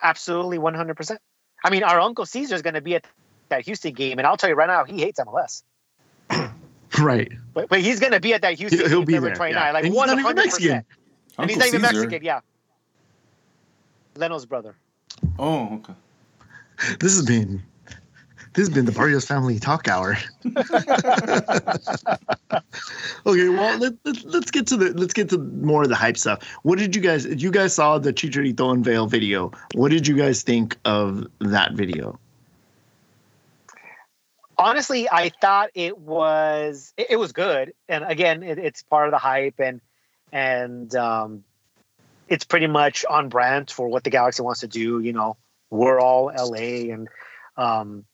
absolutely, 0.03 0.57
one 0.57 0.73
hundred 0.73 0.95
percent. 0.95 1.19
I 1.63 1.69
mean, 1.69 1.83
our 1.83 1.99
uncle 1.99 2.25
Caesar 2.25 2.55
is 2.55 2.61
going 2.61 2.75
to 2.75 2.81
be 2.81 2.95
at 2.95 3.05
that 3.49 3.65
Houston 3.65 3.93
game, 3.93 4.17
and 4.17 4.27
I'll 4.27 4.37
tell 4.37 4.49
you 4.49 4.55
right 4.55 4.67
now, 4.67 4.85
he 4.85 4.99
hates 4.99 5.19
MLS. 5.19 5.63
right. 6.99 7.31
But, 7.53 7.69
but 7.69 7.81
he's 7.81 7.99
going 7.99 8.13
to 8.13 8.19
be 8.19 8.33
at 8.33 8.41
that 8.41 8.57
Houston. 8.57 8.79
He'll, 8.79 8.89
he'll 8.89 9.05
be 9.05 9.13
November 9.13 9.29
there. 9.29 9.35
29, 9.35 9.61
yeah. 9.61 9.71
like 9.71 9.83
And 9.83 9.93
he's 9.93 9.97
one 9.97 10.07
not 10.07 10.13
even 10.13 10.23
hundred 10.25 10.43
Mexican. 10.43 10.67
percent. 10.67 10.85
And 11.37 11.49
he's 11.49 11.59
not 11.59 11.67
even 11.67 11.81
Caesar. 11.81 11.93
Mexican. 11.93 12.23
Yeah, 12.25 12.39
Leno's 14.15 14.45
brother. 14.45 14.75
Oh, 15.37 15.75
okay. 15.75 15.93
This 16.99 17.15
has 17.15 17.25
been 17.25 17.61
this 18.53 18.67
has 18.67 18.73
been 18.73 18.85
the 18.85 18.91
Barrios 18.91 19.25
Family 19.25 19.59
Talk 19.59 19.87
Hour. 19.87 20.17
okay, 23.25 23.49
well 23.49 23.77
let, 23.77 23.93
let, 24.03 24.25
let's 24.25 24.51
get 24.51 24.67
to 24.67 24.77
the 24.77 24.93
let's 24.95 25.13
get 25.13 25.29
to 25.29 25.37
more 25.37 25.83
of 25.83 25.89
the 25.89 25.95
hype 25.95 26.17
stuff. 26.17 26.43
What 26.63 26.79
did 26.79 26.95
you 26.95 27.01
guys? 27.01 27.25
Did 27.25 27.41
you 27.41 27.51
guys 27.51 27.73
saw 27.73 27.99
the 27.99 28.11
Chicharito 28.11 28.73
unveil 28.73 29.07
video. 29.07 29.51
What 29.75 29.91
did 29.91 30.07
you 30.07 30.17
guys 30.17 30.41
think 30.41 30.77
of 30.85 31.27
that 31.39 31.73
video? 31.73 32.19
Honestly, 34.59 35.09
I 35.09 35.29
thought 35.29 35.69
it 35.73 35.97
was 35.97 36.93
it, 36.97 37.07
it 37.11 37.15
was 37.15 37.31
good, 37.31 37.73
and 37.87 38.03
again, 38.03 38.43
it, 38.43 38.59
it's 38.59 38.83
part 38.83 39.07
of 39.07 39.11
the 39.11 39.17
hype, 39.17 39.59
and 39.59 39.81
and 40.31 40.93
um, 40.95 41.43
it's 42.27 42.43
pretty 42.43 42.67
much 42.67 43.05
on 43.09 43.29
brand 43.29 43.71
for 43.71 43.87
what 43.87 44.03
the 44.03 44.09
Galaxy 44.09 44.43
wants 44.43 44.59
to 44.59 44.67
do. 44.67 44.99
You 44.99 45.13
know, 45.13 45.37
we're 45.69 45.99
all 45.99 46.25
LA, 46.25 46.91
and 46.93 47.07
um, 47.57 48.05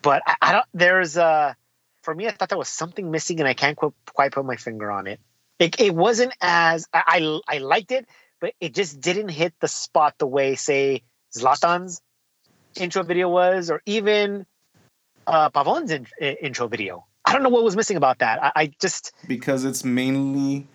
but 0.00 0.22
I, 0.26 0.36
I 0.40 0.52
don't. 0.52 0.66
There's 0.72 1.16
uh, 1.16 1.54
for 2.02 2.14
me, 2.14 2.28
I 2.28 2.30
thought 2.30 2.48
there 2.48 2.56
was 2.56 2.68
something 2.68 3.10
missing, 3.10 3.40
and 3.40 3.48
I 3.48 3.54
can't 3.54 3.76
quite, 3.76 3.92
quite 4.14 4.32
put 4.32 4.46
my 4.46 4.56
finger 4.56 4.90
on 4.90 5.08
it. 5.08 5.20
It, 5.58 5.80
it 5.80 5.94
wasn't 5.94 6.32
as 6.40 6.86
I, 6.92 7.40
I 7.48 7.56
I 7.56 7.58
liked 7.58 7.90
it, 7.90 8.06
but 8.40 8.54
it 8.60 8.74
just 8.74 9.00
didn't 9.00 9.28
hit 9.28 9.54
the 9.60 9.68
spot 9.68 10.14
the 10.18 10.26
way 10.26 10.54
say 10.54 11.02
Zlatan's 11.36 12.00
intro 12.76 13.02
video 13.02 13.28
was, 13.28 13.70
or 13.70 13.82
even 13.86 14.46
uh, 15.26 15.50
Pavon's 15.50 15.90
in, 15.90 16.06
i- 16.20 16.36
intro 16.42 16.68
video. 16.68 17.04
I 17.24 17.32
don't 17.32 17.42
know 17.42 17.48
what 17.48 17.64
was 17.64 17.76
missing 17.76 17.96
about 17.96 18.18
that. 18.20 18.42
I, 18.42 18.52
I 18.54 18.72
just 18.80 19.12
Because 19.26 19.64
it's 19.64 19.84
mainly 19.84 20.66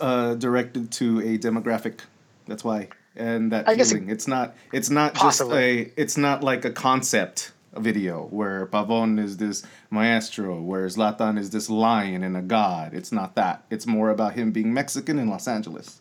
uh, 0.00 0.34
directed 0.34 0.90
to 0.92 1.20
a 1.20 1.38
demographic. 1.38 2.00
That's 2.46 2.64
why. 2.64 2.88
And 3.16 3.52
that 3.52 3.68
I 3.68 3.76
feeling. 3.76 4.08
It's 4.08 4.26
not. 4.26 4.54
It's 4.72 4.88
not 4.90 5.14
Possibly. 5.14 5.84
just 5.84 5.98
a. 5.98 6.00
It's 6.00 6.16
not 6.16 6.42
like 6.42 6.64
a 6.64 6.70
concept 6.70 7.52
video 7.76 8.26
where 8.30 8.66
Pavon 8.66 9.18
is 9.22 9.36
this 9.36 9.62
maestro, 9.90 10.60
where 10.60 10.86
Zlatan 10.86 11.38
is 11.38 11.50
this 11.50 11.68
lion 11.70 12.22
and 12.22 12.36
a 12.36 12.42
god. 12.42 12.94
It's 12.94 13.12
not 13.12 13.34
that. 13.34 13.64
It's 13.70 13.86
more 13.86 14.10
about 14.10 14.32
him 14.34 14.50
being 14.50 14.72
Mexican 14.72 15.18
in 15.18 15.28
Los 15.28 15.46
Angeles. 15.46 16.00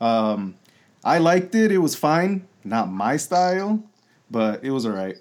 Um, 0.00 0.56
I 1.02 1.18
liked 1.18 1.54
it. 1.54 1.72
It 1.72 1.78
was 1.78 1.94
fine. 1.96 2.46
Not 2.62 2.90
my 2.90 3.16
style, 3.16 3.82
but 4.30 4.62
it 4.62 4.70
was 4.70 4.84
alright. 4.86 5.16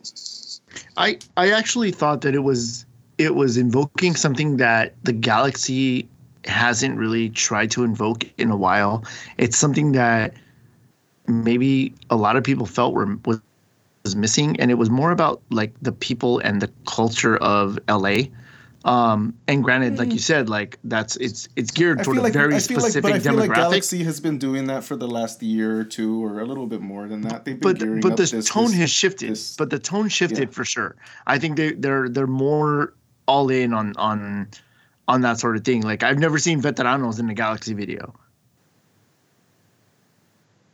I 0.98 1.20
I 1.38 1.52
actually 1.52 1.92
thought 1.92 2.22
that 2.22 2.36
it 2.36 2.40
was 2.40 2.86
it 3.18 3.36
was 3.36 3.58
invoking 3.58 4.16
something 4.16 4.58
that 4.58 4.96
the 5.04 5.14
Galaxy 5.14 6.08
hasn't 6.46 6.98
really 6.98 7.30
tried 7.30 7.72
to 7.72 7.84
invoke 7.84 8.24
in 8.38 8.50
a 8.50 8.58
while. 8.58 9.04
It's 9.38 9.58
something 9.58 9.92
that 9.92 10.34
maybe 11.28 11.94
a 12.10 12.16
lot 12.16 12.38
of 12.38 12.44
people 12.44 12.66
felt 12.66 12.94
were 12.94 13.18
was, 13.26 13.42
was 14.04 14.16
missing, 14.16 14.60
and 14.60 14.72
it 14.72 14.76
was 14.76 14.90
more 14.90 15.12
about 15.12 15.42
like 15.50 15.74
the 15.82 15.92
people 15.92 16.40
and 16.40 16.62
the 16.62 16.72
culture 16.88 17.38
of 17.38 17.78
LA. 17.90 18.24
Um, 18.90 19.36
and 19.48 19.64
granted, 19.64 20.00
like 20.00 20.12
you 20.12 20.18
said, 20.18 20.50
like 20.50 20.80
that's 20.84 21.16
it's 21.18 21.48
it's 21.56 21.70
geared 21.70 22.04
toward 22.04 22.18
a 22.18 22.22
like 22.22 22.34
very 22.34 22.60
feel 22.60 22.78
like, 22.78 22.92
specific 22.92 23.04
but 23.04 23.12
I 23.14 23.20
feel 23.20 23.36
like 23.36 23.52
demographic. 23.52 23.56
Galaxy 23.56 24.04
has 24.04 24.20
been 24.20 24.40
doing 24.40 24.66
that 24.66 24.84
for 24.84 24.96
the 24.96 25.08
last 25.08 25.44
year 25.44 25.80
or 25.80 25.84
two, 25.84 26.24
or 26.26 26.40
a 26.40 26.46
little 26.46 26.66
bit 26.66 26.82
more 26.82 27.08
than 27.08 27.22
that. 27.22 27.46
They've 27.46 27.60
been 27.60 27.74
but 28.02 28.02
but 28.02 28.18
the 28.18 28.26
this, 28.26 28.50
tone 28.50 28.66
this- 28.72 28.74
has 28.80 28.90
shifted. 28.90 29.30
this- 29.30 29.56
but 29.56 29.70
the 29.70 29.78
tone 29.78 30.10
shifted 30.10 30.48
Yeah. 30.50 30.54
for 30.58 30.66
sure. 30.66 30.96
I 31.28 31.38
think 31.38 31.56
they 31.56 31.74
they're 31.74 32.10
they're 32.10 32.26
more 32.26 32.96
all 33.28 33.52
in 33.52 33.76
on 33.76 33.94
on 33.98 34.48
on 35.08 35.22
that 35.22 35.38
sort 35.40 35.56
of 35.56 35.64
thing. 35.64 35.82
Like 35.84 36.02
I've 36.02 36.18
never 36.18 36.40
seen 36.40 36.60
veteranos 36.60 37.20
in 37.20 37.30
a 37.30 37.36
Galaxy 37.36 37.76
video. 37.76 38.16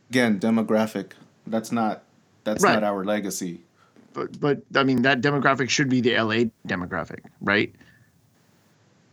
again 0.08 0.38
demographic. 0.40 1.12
That's 1.46 1.70
not 1.72 2.02
that's 2.44 2.62
Right. 2.62 2.74
not 2.74 2.84
our 2.84 3.04
legacy. 3.04 3.60
But 4.14 4.40
but 4.40 4.62
I 4.74 4.84
mean 4.84 5.02
that 5.02 5.20
demographic 5.20 5.68
should 5.68 5.90
be 5.90 6.00
the 6.00 6.14
LA 6.16 6.48
demographic, 6.66 7.20
right? 7.42 7.74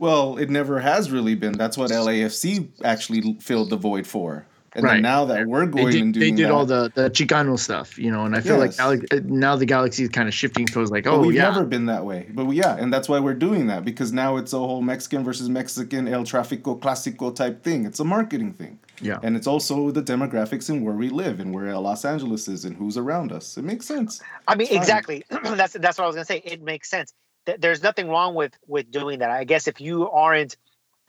Well, 0.04 0.38
it 0.44 0.50
never 0.50 0.80
has 0.80 1.10
really 1.12 1.36
been. 1.44 1.54
That's 1.54 1.78
what 1.78 1.90
LAFC 1.92 2.68
actually 2.84 3.22
filled 3.40 3.70
the 3.70 3.78
void 3.78 4.06
for. 4.06 4.46
And 4.76 4.84
Right. 4.84 4.94
then 4.94 5.02
now 5.04 5.24
that 5.26 5.46
we're 5.48 5.68
They 5.68 5.72
going 5.72 5.92
did, 5.92 6.02
and 6.02 6.14
doing 6.16 6.36
they 6.36 6.42
did 6.42 6.50
that, 6.50 6.54
all 6.54 6.66
the 6.66 6.92
the 6.96 7.10
Chicano 7.18 7.58
stuff, 7.60 7.98
you 7.98 8.12
know, 8.14 8.26
and 8.26 8.36
I 8.36 8.42
feel 8.42 8.58
Yes. 8.60 8.80
like 8.80 9.02
uh, 9.14 9.20
now 9.24 9.56
the 9.56 9.68
Galaxy 9.68 10.02
is 10.04 10.10
kind 10.10 10.28
of 10.28 10.34
shifting 10.34 10.66
towards 10.66 10.90
like, 10.92 11.04
but 11.06 11.14
oh 11.14 11.20
we've 11.28 11.36
yeah, 11.36 11.44
never 11.50 11.64
been 11.64 11.86
that 11.86 12.04
way. 12.06 12.22
But 12.38 12.46
we, 12.48 12.58
yeah, 12.64 12.76
and 12.82 12.92
that's 12.94 13.08
why 13.08 13.20
we're 13.26 13.40
doing 13.48 13.68
that 13.68 13.86
because 13.86 14.12
now 14.12 14.32
it's 14.42 14.52
a 14.52 14.58
whole 14.58 14.82
Mexican 14.82 15.24
versus 15.24 15.48
Mexican 15.48 16.08
El 16.08 16.24
Tráfico 16.24 16.72
Clásico 16.84 17.34
type 17.34 17.64
thing. 17.64 17.86
It's 17.86 18.00
a 18.02 18.04
marketing 18.18 18.52
thing. 18.54 18.80
yeah. 19.10 19.20
And 19.26 19.38
it's 19.38 19.48
also 19.54 19.92
the 19.92 20.04
demographics 20.14 20.70
and 20.72 20.84
where 20.86 20.96
we 21.04 21.10
live 21.10 21.40
and 21.40 21.54
where 21.54 21.68
Los 21.78 22.04
Angeles 22.04 22.48
is 22.48 22.66
and 22.66 22.76
who's 22.76 22.98
around 22.98 23.32
us. 23.32 23.58
It 23.58 23.64
makes 23.72 23.86
sense. 23.86 24.22
I 24.50 24.56
mean, 24.56 24.68
It's 24.68 24.76
exactly. 24.82 25.24
that's 25.62 25.74
that's 25.74 25.98
what 25.98 26.06
I 26.06 26.08
was 26.08 26.16
gonna 26.18 26.26
say. 26.34 26.42
It 26.54 26.62
makes 26.64 26.90
sense. 26.90 27.14
Th- 27.46 27.60
There's 27.60 27.84
nothing 27.84 28.10
wrong 28.10 28.36
with 28.36 28.58
with 28.68 28.92
doing 28.92 29.20
that. 29.20 29.32
I 29.32 29.44
guess 29.44 29.68
if 29.68 29.82
you 29.82 30.10
aren't 30.10 30.58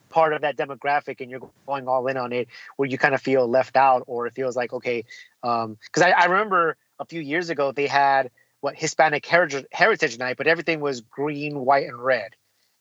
part 0.09 0.33
of 0.33 0.41
that 0.41 0.55
demographic 0.55 1.19
and 1.19 1.29
you're 1.29 1.49
going 1.65 1.87
all 1.87 2.07
in 2.07 2.17
on 2.17 2.31
it, 2.31 2.47
where 2.77 2.87
you 2.87 2.97
kind 2.97 3.15
of 3.15 3.21
feel 3.21 3.47
left 3.47 3.75
out, 3.75 4.03
or 4.07 4.27
it 4.27 4.33
feels 4.33 4.55
like 4.55 4.73
okay, 4.73 5.05
because 5.41 6.01
I, 6.01 6.11
I 6.11 6.25
remember 6.25 6.77
a 6.99 7.05
few 7.05 7.21
years 7.21 7.49
ago 7.49 7.71
they 7.71 7.87
had 7.87 8.31
what 8.61 8.75
Hispanic 8.75 9.25
Heritage 9.25 9.65
Heritage 9.71 10.17
Night, 10.17 10.37
but 10.37 10.47
everything 10.47 10.79
was 10.79 11.01
green, 11.01 11.59
white, 11.59 11.87
and 11.87 11.99
red, 11.99 12.35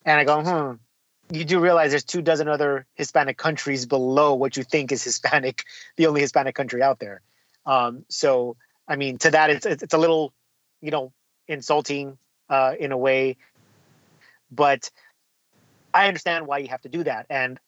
and 0.05 0.19
I 0.19 0.25
go, 0.25 0.43
hmm. 0.43 0.77
You 1.33 1.47
do 1.47 1.59
realize 1.59 1.91
there's 1.91 2.05
two 2.05 2.21
dozen 2.21 2.49
other 2.49 2.85
Hispanic 2.97 3.39
countries 3.39 3.87
below 3.87 4.35
what 4.35 4.59
you 4.59 4.63
think 4.63 4.93
is 4.93 5.03
Hispanic, 5.03 5.65
the 5.97 6.07
only 6.07 6.21
Hispanic 6.21 6.55
country 6.55 6.83
out 6.83 6.99
there. 6.99 7.23
Um, 7.65 8.05
so, 8.11 8.59
I 8.87 8.97
mean, 8.97 9.17
to 9.19 9.31
that, 9.31 9.49
it's, 9.49 9.65
it's 9.65 9.95
a 9.95 9.99
little 9.99 10.35
you 10.83 10.91
know 10.91 11.13
insulting 11.49 12.19
uh, 12.51 12.75
in 12.79 12.93
a 12.93 12.97
way 12.99 13.37
but 14.51 14.91
i 15.93 16.07
understand 16.09 16.47
why 16.47 16.59
you 16.59 16.69
have 16.69 16.83
to 16.83 16.89
do 16.89 17.03
that. 17.05 17.27
And 17.31 17.59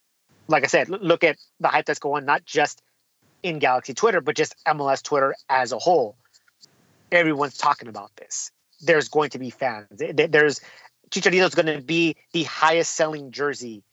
like 0.48 0.64
i 0.64 0.66
said 0.66 0.88
look 0.88 1.24
at 1.24 1.36
the 1.60 1.68
hype 1.68 1.86
that's 1.86 1.98
going 2.00 2.24
not 2.24 2.44
just 2.44 2.82
in 3.42 3.58
galaxy 3.58 3.94
twitter 3.94 4.20
but 4.20 4.36
just 4.36 4.54
mls 4.66 5.02
twitter 5.02 5.34
as 5.48 5.72
a 5.72 5.78
whole. 5.78 6.16
Everyone's 7.12 7.56
talking 7.56 7.88
about 7.88 8.10
this. 8.16 8.50
There's 8.80 9.08
going 9.08 9.30
to 9.30 9.38
be 9.38 9.50
fans. 9.50 9.86
There- 9.90 10.12
there- 10.12 10.28
there's 10.28 10.60
chicharito's 11.10 11.54
going 11.54 11.66
to 11.66 11.80
be 11.80 12.16
the 12.32 12.42
highest 12.44 12.94
selling 12.94 13.30
jersey. 13.30 13.84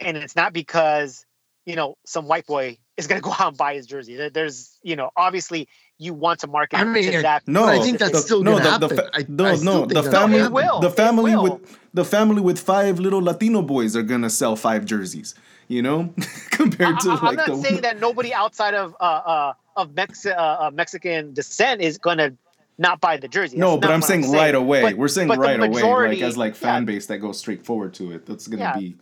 And 0.00 0.16
it's 0.16 0.36
not 0.36 0.52
because 0.52 1.24
you 1.64 1.76
know 1.76 1.96
some 2.06 2.26
white 2.26 2.46
boy 2.46 2.78
is 2.96 3.06
going 3.06 3.20
to 3.22 3.24
go 3.24 3.32
out 3.32 3.48
and 3.48 3.56
buy 3.56 3.74
his 3.74 3.86
jersey. 3.86 4.28
There's 4.28 4.78
you 4.82 4.96
know 4.96 5.10
obviously 5.16 5.68
you 5.98 6.12
want 6.14 6.40
to 6.40 6.46
market 6.46 6.78
I 6.78 6.84
mean, 6.84 7.10
to 7.10 7.22
that 7.22 7.46
No, 7.48 7.62
But 7.66 7.78
I 7.78 7.82
think 7.82 7.98
that's 7.98 8.12
the, 8.12 8.18
still 8.18 8.42
no, 8.42 8.58
the, 8.58 8.86
the 8.86 8.94
fa- 8.94 9.10
I- 9.14 9.24
no, 9.28 9.44
I 9.46 9.54
still 9.56 9.86
no, 9.86 10.02
the 10.02 10.02
family, 10.02 10.46
will. 10.48 10.80
the 10.80 10.90
family 10.90 11.34
will. 11.34 11.42
with 11.58 11.78
the 11.94 12.04
family 12.04 12.42
with 12.42 12.58
five 12.58 12.98
little 12.98 13.22
Latino 13.22 13.62
boys 13.62 13.96
are 13.96 14.02
gonna 14.02 14.28
sell 14.30 14.56
five 14.56 14.84
jerseys. 14.84 15.34
You 15.68 15.82
know, 15.82 16.14
compared 16.50 17.00
to 17.00 17.10
I, 17.10 17.14
like 17.14 17.22
am 17.22 17.34
not 17.36 17.46
the 17.48 17.56
saying 17.62 17.80
that 17.80 17.98
nobody 17.98 18.32
outside 18.32 18.74
of 18.74 18.94
uh, 19.00 19.04
uh, 19.04 19.52
of 19.76 19.94
Mex- 19.94 20.24
uh, 20.26 20.30
uh, 20.30 20.70
Mexican 20.72 21.32
descent 21.34 21.80
is 21.80 21.98
going 21.98 22.18
to 22.18 22.34
not 22.78 23.00
buy 23.00 23.16
the 23.16 23.26
jersey. 23.26 23.56
no, 23.56 23.70
That's 23.72 23.80
but 23.80 23.88
not 23.88 23.94
I'm 23.94 24.02
saying 24.02 24.30
right 24.30 24.54
away. 24.54 24.82
But- 24.82 24.96
We're 24.96 25.08
saying 25.08 25.26
but 25.28 25.36
the 25.36 25.40
right 25.40 25.58
away, 25.58 25.82
like 25.82 26.22
as 26.22 26.36
like 26.36 26.52
yeah. 26.52 26.60
fan 26.60 26.84
base 26.84 27.06
that 27.06 27.18
goes 27.18 27.38
straight 27.38 27.64
forward 27.64 27.94
to 27.94 28.12
it. 28.12 28.26
That's 28.26 28.46
gonna 28.46 28.62
Yeah. 28.62 28.76
be 28.78 28.96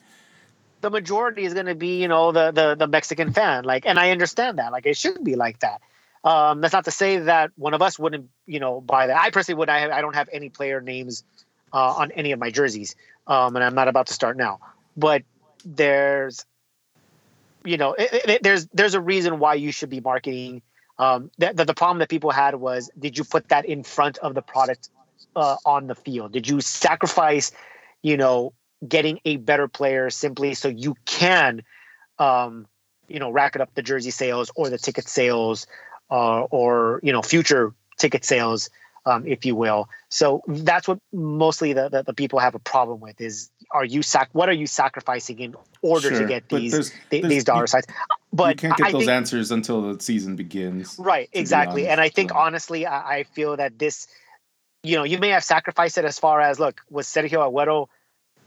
the 0.81 0.91
majority 0.91 1.45
is 1.45 1.55
going 1.55 1.65
to 1.67 1.75
be, 1.75 2.01
you 2.03 2.09
know, 2.09 2.31
the, 2.31 2.51
the 2.51 2.75
the 2.75 2.87
Mexican 2.87 3.33
fan. 3.33 3.65
Like, 3.65 3.87
and 3.87 3.99
I 3.99 4.11
understand 4.11 4.59
that. 4.59 4.71
Like, 4.71 4.85
it 4.87 4.97
should 4.99 5.25
be 5.25 5.35
like 5.35 5.61
that. 5.61 5.81
Um, 6.25 6.63
that's 6.63 6.73
not 6.73 6.87
to 6.87 6.91
say 6.91 7.19
that 7.19 7.51
one 7.57 7.75
of 7.75 7.83
us 7.83 7.99
wouldn't, 7.99 8.31
you 8.47 8.59
know, 8.59 8.81
buy 8.81 9.07
that. 9.09 9.17
I 9.17 9.31
personally 9.31 9.59
would. 9.59 9.69
I 9.69 9.81
have, 9.81 9.91
I 9.91 10.01
don't 10.01 10.15
have 10.17 10.31
any 10.33 10.49
player 10.49 10.81
names 10.81 11.23
uh, 11.73 11.93
on 11.93 12.13
any 12.13 12.33
of 12.33 12.41
my 12.41 12.51
jerseys, 12.51 12.97
um, 13.27 13.55
and 13.57 13.65
I'm 13.65 13.75
not 13.75 13.89
about 13.89 14.07
to 14.07 14.15
start 14.15 14.39
now. 14.39 14.59
But 14.97 15.23
there's, 15.67 16.47
you 17.65 17.77
know, 17.77 17.93
it, 17.93 18.09
it, 18.29 18.43
there's 18.43 18.67
there's 18.69 18.95
a 18.95 19.01
reason 19.01 19.39
why 19.39 19.55
you 19.55 19.71
should 19.71 19.91
be 19.91 20.01
marketing. 20.01 20.63
Um, 20.99 21.31
the, 21.37 21.53
the 21.53 21.65
the 21.67 21.75
problem 21.75 21.99
that 21.99 22.09
people 22.09 22.31
had 22.31 22.55
was, 22.55 22.91
did 22.99 23.19
you 23.19 23.25
put 23.25 23.49
that 23.49 23.67
in 23.67 23.83
front 23.83 24.17
of 24.19 24.35
the 24.35 24.43
product 24.43 24.89
uh, 25.37 25.57
on 25.67 25.89
the 25.89 25.95
field? 25.95 26.33
Did 26.33 26.49
you 26.49 26.63
sacrifice, 26.63 27.53
you 28.01 28.17
know, 28.17 28.55
getting 28.87 29.21
a 29.25 29.37
better 29.37 29.69
player 29.69 30.09
simply 30.09 30.55
so 30.55 30.69
you 30.69 30.95
can, 31.05 31.63
um, 32.19 32.67
you 33.09 33.19
know, 33.19 33.31
racket 33.31 33.61
up 33.61 33.75
the 33.75 33.83
jersey 33.83 34.11
sales 34.11 34.51
or 34.55 34.71
the 34.71 34.79
ticket 34.79 35.09
sales, 35.09 35.67
uh, 36.11 36.43
or 36.51 37.01
you 37.03 37.13
know, 37.13 37.23
future 37.23 37.73
ticket 37.99 38.25
sales, 38.25 38.71
um, 39.07 39.27
if 39.27 39.45
you 39.45 39.55
will. 39.55 39.89
So 40.09 40.43
that's 40.47 40.87
what 40.89 40.99
mostly 41.13 41.73
the, 41.73 41.89
the 41.89 42.03
the 42.03 42.15
people 42.15 42.39
have 42.39 42.55
a 42.55 42.59
problem 42.59 43.01
with 43.01 43.21
is: 43.21 43.51
are 43.71 43.85
you 43.85 44.03
sac 44.03 44.29
what 44.33 44.49
are 44.49 44.53
you 44.55 44.67
sacrificing 44.67 45.39
in 45.41 45.55
order 45.83 46.11
Sure, 46.11 46.21
to 46.21 46.27
get 46.27 46.49
these 46.49 46.73
there's- 46.73 46.91
th- 47.11 47.23
there's- 47.23 47.29
these 47.29 47.45
dollar 47.45 47.67
signs? 47.67 47.87
But 48.33 48.57
you 48.63 48.69
can't 48.69 48.77
get 48.79 48.89
I 48.89 48.93
those 48.93 49.03
think, 49.03 49.11
answers 49.11 49.51
until 49.53 49.95
the 49.95 50.03
season 50.03 50.35
begins. 50.35 50.97
Right, 50.99 51.29
exactly. 51.33 51.87
And 51.87 52.01
I 52.01 52.09
think 52.09 52.31
so. 52.31 52.37
honestly, 52.37 52.85
I, 52.85 53.19
I 53.19 53.23
feel 53.23 53.57
that 53.59 53.79
this, 53.79 54.09
you 54.83 54.97
know, 54.97 55.05
you 55.05 55.19
may 55.19 55.29
have 55.29 55.45
sacrificed 55.45 55.99
it 55.99 56.05
as 56.05 56.19
far 56.19 56.41
as 56.41 56.59
look, 56.59 56.81
was 56.91 57.07
Sergio 57.07 57.49
Aguero 57.49 57.87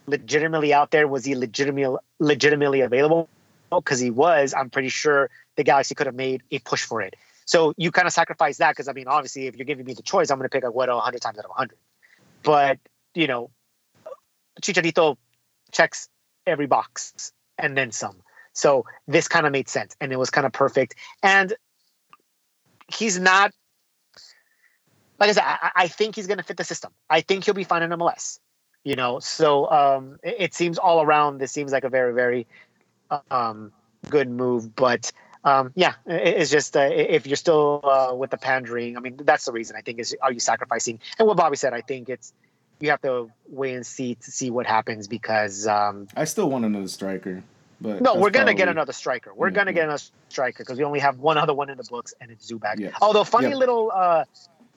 legitimately 0.06 0.74
out 0.74 0.92
there? 0.92 1.08
Was 1.08 1.24
he 1.24 1.36
legitimately 1.36 1.98
legitimately 2.20 2.82
available? 2.82 3.30
Because 3.70 4.00
he 4.02 4.10
was, 4.12 4.54
I'm 4.54 4.70
pretty 4.70 4.90
sure 4.90 5.30
the 5.56 5.64
Galaxy 5.64 5.96
could 5.96 6.08
have 6.08 6.16
made 6.16 6.44
a 6.52 6.60
push 6.60 6.84
for 6.84 7.02
it. 7.02 7.16
So 7.48 7.74
you 7.78 7.92
kind 7.92 8.06
of 8.06 8.14
sacrifice 8.14 8.58
that 8.58 8.72
because 8.72 8.88
I 8.88 8.94
mean, 8.94 9.08
obviously, 9.08 9.48
if 9.48 9.56
you're 9.56 9.66
giving 9.66 9.86
me 9.86 9.94
the 9.94 10.04
choice, 10.04 10.30
I'm 10.30 10.38
going 10.38 10.50
to 10.50 10.54
pick 10.54 10.64
Aguero 10.64 10.96
100 10.96 11.22
times 11.22 11.40
out 11.40 11.46
of 11.46 11.50
100. 11.50 11.78
But 12.44 12.78
you 13.16 13.26
know, 13.26 13.50
Chicharito 14.62 15.16
checks 15.72 16.10
every 16.46 16.68
box 16.68 17.32
and 17.58 17.76
then 17.76 17.92
some. 17.92 18.18
So 18.52 18.86
this 19.08 19.28
kind 19.28 19.46
of 19.46 19.54
made 19.54 19.70
sense 19.70 19.96
and 20.02 20.12
it 20.12 20.20
was 20.20 20.30
kind 20.30 20.46
of 20.46 20.52
perfect. 20.52 20.96
And 21.24 21.54
he's 22.88 23.18
not 23.18 23.52
like 25.20 25.30
I 25.30 25.34
said, 25.34 25.44
I, 25.46 25.72
I 25.76 25.88
think 25.88 26.16
he's 26.16 26.28
going 26.28 26.38
to 26.38 26.44
fit 26.44 26.58
the 26.58 26.64
system. 26.64 26.92
I 27.10 27.22
think 27.22 27.46
he'll 27.46 27.54
be 27.54 27.64
fine 27.64 27.82
in 27.82 27.90
MLS. 27.92 28.40
You 28.84 28.96
know, 28.96 29.20
so 29.20 29.70
um, 29.70 30.20
it, 30.24 30.36
it 30.40 30.54
seems 30.54 30.78
all 30.78 31.02
around. 31.02 31.40
This 31.40 31.52
seems 31.52 31.72
like 31.72 31.84
a 31.84 31.90
very, 31.90 32.14
very 32.14 32.48
um, 33.32 33.74
good 34.10 34.30
move. 34.30 34.76
But 34.76 35.12
um, 35.44 35.72
yeah, 35.76 35.94
it's 36.06 36.52
just 36.52 36.76
uh, 36.76 36.90
if 36.92 37.28
you're 37.28 37.36
still 37.36 37.82
uh, 37.84 38.14
with 38.16 38.32
the 38.32 38.38
pandering, 38.38 38.98
I 38.98 39.00
mean, 39.00 39.18
that's 39.18 39.46
the 39.46 39.52
reason. 39.52 39.76
I 39.76 39.82
think 39.82 40.00
is 40.00 40.16
are 40.22 40.32
you 40.32 40.40
sacrificing? 40.40 41.00
And 41.20 41.28
what 41.28 41.38
Bobby 41.38 41.56
said, 41.56 41.74
I 41.74 41.82
think 41.82 42.10
it's 42.10 42.34
you 42.80 42.90
have 42.92 43.02
to 43.02 43.30
wait 43.48 43.76
and 43.76 43.86
see 43.86 44.16
to 44.16 44.32
see 44.32 44.52
what 44.52 44.66
happens 44.66 45.08
because 45.08 45.68
um, 45.68 46.08
I 46.16 46.26
still 46.26 46.50
want 46.50 46.66
another 46.66 46.88
striker, 46.88 47.44
but 47.82 48.02
no, 48.02 48.16
we're 48.16 48.30
gonna 48.30 48.54
get 48.54 48.68
another 48.68 48.94
striker. 48.94 49.34
We're 49.34 49.50
Yeah, 49.50 49.56
gonna 49.56 49.72
yeah. 49.72 49.76
get 49.76 49.84
another 49.86 50.04
striker 50.30 50.64
because 50.64 50.78
we 50.78 50.84
only 50.84 51.00
have 51.00 51.18
one 51.20 51.38
other 51.38 51.54
one 51.54 51.70
in 51.70 51.78
the 51.78 51.88
books, 51.90 52.14
and 52.20 52.32
it's 52.32 52.52
Zubak. 52.52 52.80
Yes. 52.80 52.94
Although, 53.02 53.24
funny 53.24 53.50
Yeah. 53.50 53.56
little 53.56 53.92
uh, 53.94 54.26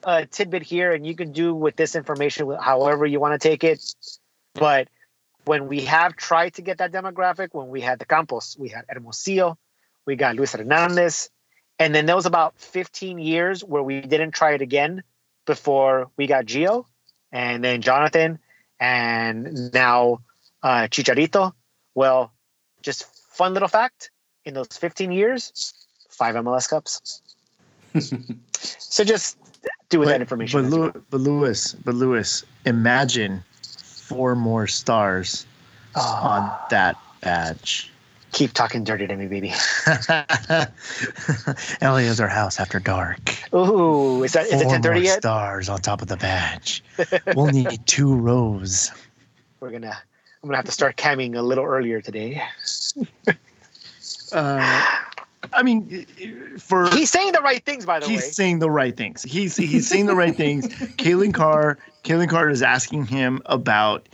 uh, 0.03 0.25
tidbit 0.31 0.63
here, 0.63 0.91
and 0.93 1.05
you 1.05 1.15
can 1.15 1.31
do 1.31 1.53
with 1.53 1.75
this 1.75 1.95
information 1.95 2.51
however 2.59 3.05
you 3.05 3.19
want 3.19 3.39
to 3.39 3.49
take 3.49 3.63
it. 3.63 3.83
But 4.53 4.87
when 5.45 5.67
we 5.67 5.81
have 5.85 6.15
tried 6.15 6.55
to 6.55 6.61
get 6.61 6.79
that 6.79 6.91
demographic, 6.91 7.49
when 7.51 7.69
we 7.69 7.81
had 7.81 7.99
the 7.99 8.05
Campos, 8.05 8.55
we 8.57 8.69
had 8.69 8.85
Hermosillo, 8.89 9.57
we 10.05 10.15
got 10.15 10.35
Luis 10.35 10.53
Hernandez, 10.53 11.29
and 11.79 11.93
then 11.95 12.05
there 12.05 12.15
was 12.15 12.25
about 12.25 12.57
15 12.57 13.19
years 13.19 13.63
where 13.63 13.83
we 13.83 14.01
didn't 14.01 14.31
try 14.31 14.53
it 14.53 14.61
again 14.61 15.03
before 15.45 16.09
we 16.17 16.27
got 16.27 16.45
Gio, 16.45 16.85
and 17.31 17.63
then 17.63 17.81
Jonathan, 17.81 18.39
and 18.79 19.73
now 19.73 20.19
uh, 20.63 20.87
Chicharito. 20.89 21.53
Well, 21.95 22.31
just 22.81 23.05
fun 23.33 23.53
little 23.53 23.67
fact: 23.67 24.11
in 24.45 24.53
those 24.53 24.67
15 24.67 25.11
years, 25.11 25.73
five 26.09 26.35
MLS 26.35 26.69
Cups. 26.69 27.21
so 28.53 29.03
just 29.03 29.37
do 29.89 29.99
with 29.99 30.09
that 30.09 30.21
information. 30.21 30.69
But, 30.69 30.77
you 30.77 31.05
but 31.09 31.21
Lewis, 31.21 31.73
but 31.73 31.95
Lewis, 31.95 32.43
imagine 32.65 33.43
four 34.11 34.35
more 34.35 34.67
stars 34.67 35.45
will. 35.95 36.01
on 36.01 36.49
Oh, 36.49 36.67
that 36.69 36.97
badge. 37.21 37.90
Keep 38.31 38.53
talking 38.53 38.83
dirty 38.83 39.07
to 39.07 39.15
me, 39.15 39.27
baby. 39.27 39.53
Ellie 41.81 42.05
is 42.05 42.19
our 42.19 42.27
house 42.27 42.59
after 42.59 42.79
dark. 42.79 43.19
Ooh, 43.53 44.23
is 44.23 44.33
that 44.33 44.47
is 44.47 44.61
it 44.61 44.67
10:30 44.67 45.03
yet? 45.03 45.19
stars 45.19 45.69
on 45.69 45.79
top 45.79 46.01
of 46.01 46.07
the 46.07 46.17
badge. 46.17 46.83
we'll 47.35 47.51
need 47.51 47.79
two 47.85 48.13
rows. 48.13 48.91
We're 49.59 49.71
gonna. 49.71 49.97
I'm 50.43 50.47
gonna 50.47 50.57
have 50.57 50.65
to 50.65 50.71
start 50.71 50.97
camming 50.97 51.35
a 51.35 51.41
little 51.41 51.65
earlier 51.65 52.01
today. 52.01 52.41
Uh, 54.31 54.85
I 55.53 55.63
mean, 55.63 56.05
for 56.57 56.89
He's 56.89 57.11
saying 57.11 57.33
the 57.33 57.41
right 57.41 57.63
things, 57.63 57.85
by 57.85 57.99
the 57.99 58.07
he's 58.07 58.21
way. 58.21 58.25
He's 58.25 58.35
saying 58.35 58.59
the 58.59 58.71
right 58.71 58.95
things. 58.95 59.21
He's 59.23 59.55
he's 59.55 59.87
saying 59.87 60.07
the 60.07 60.15
right 60.15 60.35
things. 60.35 60.67
Kalen 60.97 61.33
Carr, 61.33 61.77
Kalen 62.03 62.29
Carr 62.29 62.49
is 62.49 62.61
asking 62.61 63.05
him 63.05 63.41
about 63.45 64.07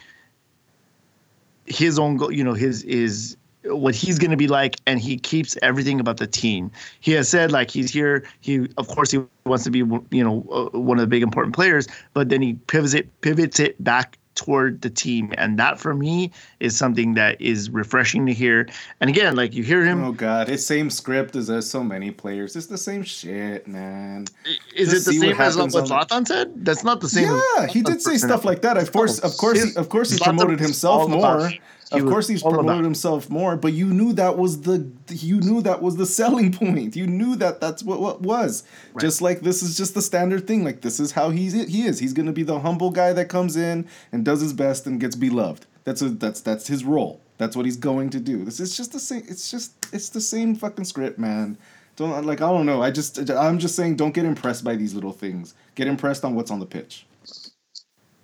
his 1.66 2.00
own 2.00 2.18
goal. 2.18 2.32
You 2.32 2.44
know, 2.44 2.54
his 2.54 2.84
is 2.84 3.37
what 3.70 3.96
he's 3.96 4.20
going 4.20 4.32
to 4.32 4.38
be 4.38 4.48
like, 4.48 4.78
and 4.86 5.00
he 5.00 5.18
keeps 5.18 5.58
everything 5.62 6.00
about 6.00 6.18
the 6.18 6.28
team. 6.28 6.72
He 7.00 7.12
has 7.14 7.30
said 7.30 7.52
like 7.52 7.72
he's 7.72 7.92
here. 7.92 8.24
He 8.42 8.68
of 8.78 8.88
course 8.88 9.12
he 9.12 9.20
wants 9.46 9.64
to 9.66 9.72
be 9.72 9.80
you 9.80 10.24
know 10.24 10.46
uh, 10.52 10.78
one 10.78 10.98
of 10.98 11.02
the 11.02 11.08
big 11.08 11.24
important 11.24 11.56
players, 11.56 11.88
but 12.14 12.30
then 12.30 12.42
he 12.42 12.54
pivots 12.68 12.94
it 12.94 13.22
pivots 13.22 13.60
it 13.60 13.82
back 13.84 14.18
toward 14.38 14.82
the 14.82 14.90
team 14.90 15.34
and 15.40 15.58
that 15.58 15.80
for 15.80 15.96
me 15.96 16.32
is 16.60 16.78
something 16.78 17.16
that 17.16 17.42
is 17.42 17.72
refreshing 17.72 18.28
to 18.28 18.32
hear 18.34 18.70
and 19.02 19.10
again 19.10 19.36
like 19.36 19.56
you 19.56 19.64
hear 19.64 19.84
him 19.84 20.04
Oh 20.04 20.12
god, 20.12 20.48
it's 20.48 20.64
same 20.64 20.92
script 20.92 21.36
as 21.36 21.48
there's 21.48 21.68
so 21.68 21.84
many 21.84 22.12
players. 22.12 22.56
It's 22.56 22.68
the 22.68 22.78
same 22.78 23.02
shit, 23.02 23.68
man. 23.68 24.28
Is 24.76 24.92
Just 24.92 25.08
it 25.08 25.12
the 25.12 25.20
same 25.20 25.42
as 25.42 25.58
what 25.58 26.12
on 26.12 26.24
the- 26.24 26.26
said? 26.28 26.64
That's 26.64 26.84
not 26.84 27.02
the 27.02 27.10
same. 27.10 27.32
Yeah, 27.58 27.66
he 27.68 27.82
did 27.82 28.00
say 28.00 28.18
stuff 28.18 28.46
like 28.46 28.62
that. 28.62 28.78
Of 28.78 28.92
course, 28.92 29.18
of 29.20 29.36
course, 29.38 29.64
he, 29.64 29.76
of 29.76 29.90
course, 29.90 30.12
he 30.12 30.20
promoted 30.20 30.60
himself 30.60 31.10
more. 31.10 31.50
He 31.92 32.00
Of 32.00 32.06
course, 32.06 32.28
he's 32.28 32.44
promoted 32.44 32.84
himself 32.84 33.30
more. 33.30 33.56
But 33.56 33.74
you 33.74 33.88
knew 33.88 34.14
that 34.14 34.38
was 34.38 34.62
the 34.62 34.90
you 35.10 35.40
knew 35.40 35.62
that 35.62 35.82
was 35.82 35.96
the 35.96 36.06
selling 36.06 36.52
point. 36.64 36.96
You 36.96 37.08
knew 37.08 37.36
that 37.38 37.62
that's 37.62 37.84
what 37.84 38.00
what 38.00 38.22
was. 38.22 38.64
Just 39.00 39.22
like 39.22 39.42
this 39.42 39.64
is 39.64 39.78
just 39.78 39.94
the 39.94 40.02
standard 40.02 40.48
thing. 40.48 40.64
Like 40.64 40.82
this 40.82 41.00
is 41.00 41.12
how 41.12 41.30
he's 41.30 41.54
he 41.54 41.86
is. 41.86 42.00
He's 42.00 42.14
gonna 42.14 42.34
be 42.34 42.44
the 42.44 42.60
humble 42.60 42.92
guy 42.92 43.14
that 43.14 43.30
comes 43.30 43.56
in 43.56 43.88
and 44.12 44.26
does 44.26 44.42
his 44.42 44.54
best 44.54 44.86
and 44.86 45.00
gets 45.00 45.16
beloved. 45.16 45.66
That's 45.84 46.02
a 46.02 46.10
that's 46.10 46.42
that's 46.42 46.68
his 46.68 46.84
role. 46.84 47.22
That's 47.38 47.56
what 47.56 47.66
he's 47.66 47.78
going 47.78 48.10
to 48.10 48.20
do. 48.20 48.44
This 48.44 48.60
is 48.60 48.76
just 48.76 48.92
the 48.92 49.00
same. 49.00 49.24
It's 49.28 49.50
just 49.50 49.74
it's 49.94 50.10
the 50.10 50.22
same 50.22 50.56
fucking 50.56 50.86
script, 50.86 51.20
man. 51.20 51.58
Don't 51.96 52.26
like 52.26 52.42
I 52.42 52.50
don't 52.50 52.66
know. 52.66 52.82
I 52.82 52.92
just 52.92 53.30
I'm 53.30 53.60
just 53.60 53.76
saying 53.76 53.96
don't 53.96 54.14
get 54.14 54.26
impressed 54.26 54.64
by 54.64 54.76
these 54.76 54.94
little 54.94 55.14
things. 55.14 55.56
Get 55.76 55.88
impressed 55.88 56.26
on 56.26 56.36
what's 56.36 56.52
on 56.52 56.60
the 56.60 56.66
pitch. 56.66 57.06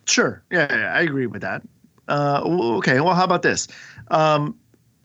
Sure. 0.06 0.44
Yeah, 0.52 0.68
yeah, 0.70 0.94
I 0.94 1.02
agree 1.02 1.28
with 1.28 1.42
that. 1.42 1.64
Uh, 2.08 2.42
okay. 2.78 3.00
Well, 3.00 3.14
how 3.16 3.24
about 3.24 3.42
this? 3.42 3.68
Um, 4.10 4.56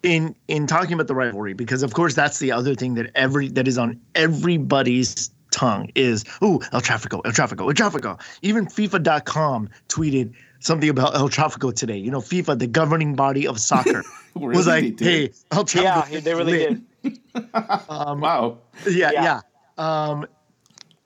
in 0.03 0.35
in 0.49 0.67
talking 0.67 0.93
about 0.95 1.07
the 1.09 1.15
rivalry, 1.15 1.55
because 1.55 1.83
of 1.83 1.93
course 1.95 2.15
that's 2.15 2.39
the 2.39 2.53
other 2.53 2.75
thing 2.75 2.95
that 2.95 3.11
every 3.15 3.49
that 3.49 3.67
is 3.69 3.79
on 3.79 4.01
everybody's 4.15 5.31
tongue 5.51 5.91
is 5.95 6.25
oh 6.43 6.61
El 6.73 6.81
Trafico, 6.81 7.21
El 7.25 7.33
Trafico, 7.33 7.63
El 7.69 7.75
Trafico. 7.75 8.21
Even 8.43 8.67
FIFA.com 8.67 9.69
tweeted 9.89 10.33
something 10.61 10.89
about 10.89 11.15
El 11.17 11.29
Trafico 11.29 11.75
today. 11.75 11.97
You 11.97 12.11
know, 12.11 12.21
FIFA, 12.21 12.59
the 12.59 12.67
governing 12.67 13.15
body 13.15 13.47
of 13.47 13.59
soccer, 13.61 14.05
Really? 14.35 14.57
was 14.57 14.67
like, 14.67 14.99
hey, 15.01 15.31
El 15.53 15.65
Trafico. 15.65 16.13
yeah, 16.13 16.21
they 16.21 16.35
really 16.35 16.53
lit. 16.53 16.69
did. 17.03 17.21
Um, 17.89 18.21
Wow. 18.21 18.59
yeah, 18.89 19.11
Yeah. 19.13 19.23
yeah. 19.23 19.41
Um, 19.79 20.27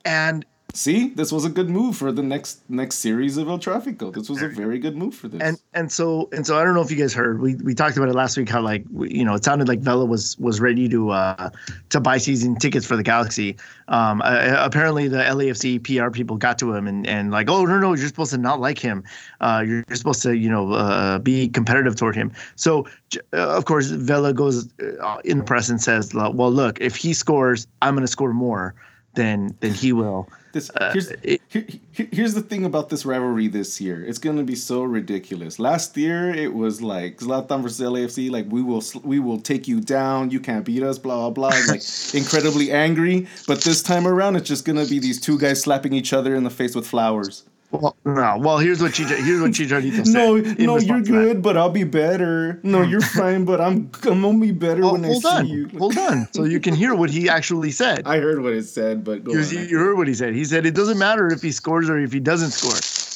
and 0.05 0.45
See, 0.75 1.09
this 1.09 1.31
was 1.31 1.45
a 1.45 1.49
good 1.49 1.69
move 1.69 1.95
for 1.95 2.11
the 2.11 2.23
next 2.23 2.67
next 2.67 2.95
series 2.95 3.37
of 3.37 3.47
El 3.47 3.59
Tráfico. 3.59 4.11
This 4.11 4.27
was 4.27 4.41
a 4.41 4.47
very 4.47 4.79
good 4.79 4.97
move 4.97 5.13
for 5.13 5.27
this. 5.27 5.39
and 5.39 5.61
and 5.75 5.91
so 5.91 6.29
and 6.31 6.47
so 6.47 6.57
I 6.57 6.63
don't 6.63 6.73
know 6.73 6.81
if 6.81 6.89
you 6.89 6.97
guys 6.97 7.13
heard 7.13 7.39
we 7.41 7.53
we 7.57 7.75
talked 7.75 7.95
about 7.95 8.09
it 8.09 8.15
last 8.15 8.37
week 8.37 8.49
how 8.49 8.59
like 8.59 8.83
we, 8.91 9.13
you 9.13 9.23
know 9.23 9.35
it 9.35 9.43
sounded 9.43 9.67
like 9.67 9.81
Vela 9.81 10.03
was 10.03 10.35
was 10.39 10.59
ready 10.59 10.89
to 10.89 11.11
uh 11.11 11.51
to 11.89 11.99
buy 11.99 12.17
season 12.17 12.55
tickets 12.55 12.87
for 12.87 12.95
the 12.95 13.03
Galaxy. 13.03 13.55
Um, 13.87 14.23
uh, 14.23 14.55
apparently 14.57 15.07
the 15.07 15.17
LAFC 15.17 15.83
PR 15.83 16.09
people 16.09 16.37
got 16.37 16.57
to 16.57 16.73
him 16.73 16.87
and 16.87 17.05
and 17.05 17.29
like 17.29 17.51
oh 17.51 17.65
no 17.65 17.77
no 17.77 17.93
you're 17.93 18.07
supposed 18.07 18.31
to 18.31 18.39
not 18.39 18.59
like 18.59 18.79
him. 18.79 19.03
Uh, 19.41 19.63
you're, 19.63 19.83
you're 19.87 19.95
supposed 19.95 20.23
to 20.23 20.35
you 20.35 20.49
know 20.49 20.71
uh, 20.71 21.19
be 21.19 21.49
competitive 21.49 21.95
toward 21.95 22.15
him. 22.15 22.31
So 22.55 22.87
uh, 23.31 23.37
of 23.57 23.65
course 23.65 23.89
Vela 23.89 24.33
goes 24.33 24.67
uh, 24.79 25.19
in 25.23 25.37
the 25.37 25.43
press 25.43 25.69
and 25.69 25.79
says 25.79 26.15
well 26.15 26.51
look 26.51 26.81
if 26.81 26.95
he 26.95 27.13
scores 27.13 27.67
I'm 27.83 27.93
going 27.93 28.01
to 28.01 28.11
score 28.11 28.33
more 28.33 28.73
than 29.15 29.55
than 29.59 29.73
he 29.73 29.93
will. 29.93 30.27
This 30.53 30.69
Uh, 30.75 30.91
here's 30.93 31.09
it- 31.23 31.41
here, 31.47 31.65
here- 31.91 32.07
here's 32.11 32.33
the 32.35 32.41
thing 32.41 32.63
about 32.65 32.89
this 32.89 33.05
rivalry 33.05 33.47
this 33.47 33.81
year. 33.81 34.03
It's 34.05 34.19
gonna 34.19 34.43
be 34.43 34.55
so 34.55 34.83
ridiculous. 34.83 35.57
Last 35.59 35.97
year 35.97 36.29
it 36.29 36.53
was 36.53 36.81
like 36.81 37.17
Zlatan 37.19 37.61
versus 37.63 37.79
LAFC. 37.81 38.29
Like 38.29 38.45
we 38.51 38.61
will 38.61 38.83
we 39.03 39.19
will 39.19 39.39
take 39.39 39.67
you 39.67 39.79
down. 39.81 40.29
You 40.31 40.39
can't 40.39 40.63
beat 40.65 40.83
us. 40.83 40.97
Blah 40.99 41.29
blah 41.29 41.49
blah. 41.49 41.59
Like 41.67 41.81
incredibly 42.13 42.71
angry. 42.71 43.27
But 43.47 43.61
this 43.61 43.81
time 43.81 44.05
around, 44.07 44.35
it's 44.35 44.47
just 44.47 44.65
gonna 44.65 44.85
be 44.85 44.99
these 44.99 45.19
two 45.19 45.37
guys 45.39 45.61
slapping 45.61 45.93
each 45.93 46.13
other 46.13 46.35
in 46.35 46.43
the 46.43 46.51
face 46.51 46.75
with 46.75 46.85
flowers. 46.87 47.43
Well, 47.73 47.97
no. 48.05 48.37
Well, 48.37 48.59
here's 48.59 48.81
what 48.83 48.93
Chicha, 48.93 49.15
here's 49.15 49.41
what 49.41 49.51
Chicharito 49.51 50.05
said. 50.05 50.07
No, 50.13 50.35
no, 50.37 50.37
you're 50.37 50.75
response 50.75 51.07
to 51.07 51.13
that. 51.13 51.21
good, 51.21 51.41
but 51.41 51.57
I'll 51.57 51.71
be 51.71 51.83
better. 51.83 52.59
No, 52.61 52.83
hmm. 52.83 52.89
you're 52.89 53.01
fine, 53.01 53.45
but 53.45 53.59
I'm 53.59 53.89
I'm 54.03 54.23
only 54.23 54.51
better 54.51 54.81
Well, 54.81 54.93
when 54.93 55.05
I 55.05 55.07
hold 55.07 55.23
see 55.23 55.27
on, 55.27 55.47
you. 55.47 55.69
hold 55.79 55.97
on, 55.97 56.27
so 56.33 56.43
you 56.43 56.59
can 56.59 56.75
hear 56.75 56.93
what 56.93 57.09
he 57.09 57.27
actually 57.27 57.71
said. 57.71 58.03
I 58.05 58.19
heard 58.19 58.43
what 58.43 58.53
it 58.53 58.65
said, 58.65 59.03
but 59.03 59.23
go 59.23 59.33
You, 59.33 59.41
you 59.41 59.79
heard 59.79 59.97
what 59.97 60.07
he 60.07 60.13
said. 60.13 60.35
He 60.35 60.45
said 60.45 60.67
it 60.67 60.75
doesn't 60.75 60.99
matter 60.99 61.27
if 61.27 61.41
he 61.41 61.51
scores 61.51 61.89
or 61.89 61.97
if 61.97 62.13
he 62.13 62.19
doesn't 62.19 62.51
score. 62.51 62.73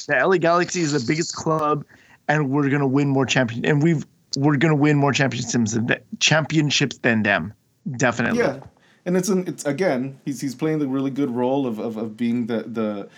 The 0.08 0.26
LA 0.26 0.38
Galaxy 0.38 0.80
is 0.80 0.90
the 0.90 1.04
biggest 1.06 1.36
club, 1.36 1.84
and 2.26 2.50
we're 2.50 2.68
gonna 2.68 2.88
win 2.88 3.08
more 3.08 3.26
champion. 3.26 3.64
And 3.64 3.80
we've 3.80 4.04
we're 4.36 4.56
gonna 4.56 4.74
win 4.74 4.96
more 4.96 5.12
championships 5.12 5.72
than 5.72 5.88
championships 6.18 6.98
than 6.98 7.22
them. 7.22 7.54
Definitely. 7.96 8.40
Yeah, 8.40 8.58
and 9.06 9.16
it's 9.16 9.28
an 9.28 9.46
it's 9.46 9.64
again 9.64 10.18
he's 10.24 10.40
he's 10.40 10.56
playing 10.56 10.80
the 10.80 10.88
really 10.88 11.10
good 11.12 11.30
role 11.30 11.64
of 11.64 11.78
of, 11.78 11.96
of 11.96 12.16
being 12.16 12.46
the 12.46 12.64
the 12.66 13.08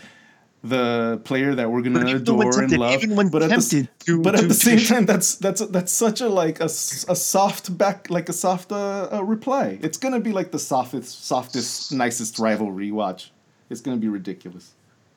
the 0.63 1.21
player 1.25 1.55
that 1.55 1.71
we're 1.71 1.81
gonna 1.83 2.01
But 2.01 2.09
even 2.09 2.37
when 2.37 2.49
adore 2.49 2.63
and 2.63 2.73
love. 2.79 2.93
even 2.93 3.17
when 3.17 3.29
but 3.31 3.43
at 3.43 3.51
the, 3.51 3.89
to- 4.07 4.23
but 4.23 4.35
at 4.35 4.43
to- 4.43 4.47
the 4.49 4.55
same 4.55 4.79
time, 4.79 5.07
that's 5.07 5.37
that's 5.37 5.61
that's 5.69 5.91
such 5.93 6.21
a 6.21 6.29
like 6.29 6.61
a, 6.61 6.65
a 6.67 6.69
soft 7.17 7.77
back 7.79 8.11
like 8.11 8.29
a 8.29 8.33
soft 8.35 8.71
uh, 8.73 9.09
uh, 9.13 9.23
reply. 9.25 9.79
It's 9.83 9.97
gonna 9.99 10.21
be 10.21 10.33
like 10.33 10.51
the 10.51 10.59
softest 10.59 11.25
softest 11.25 11.93
nicest 11.93 12.39
rivalry. 12.39 12.91
Watch, 12.91 13.33
it's 13.71 13.81
gonna 13.81 13.97
be 13.97 14.09
ridiculous. 14.09 14.75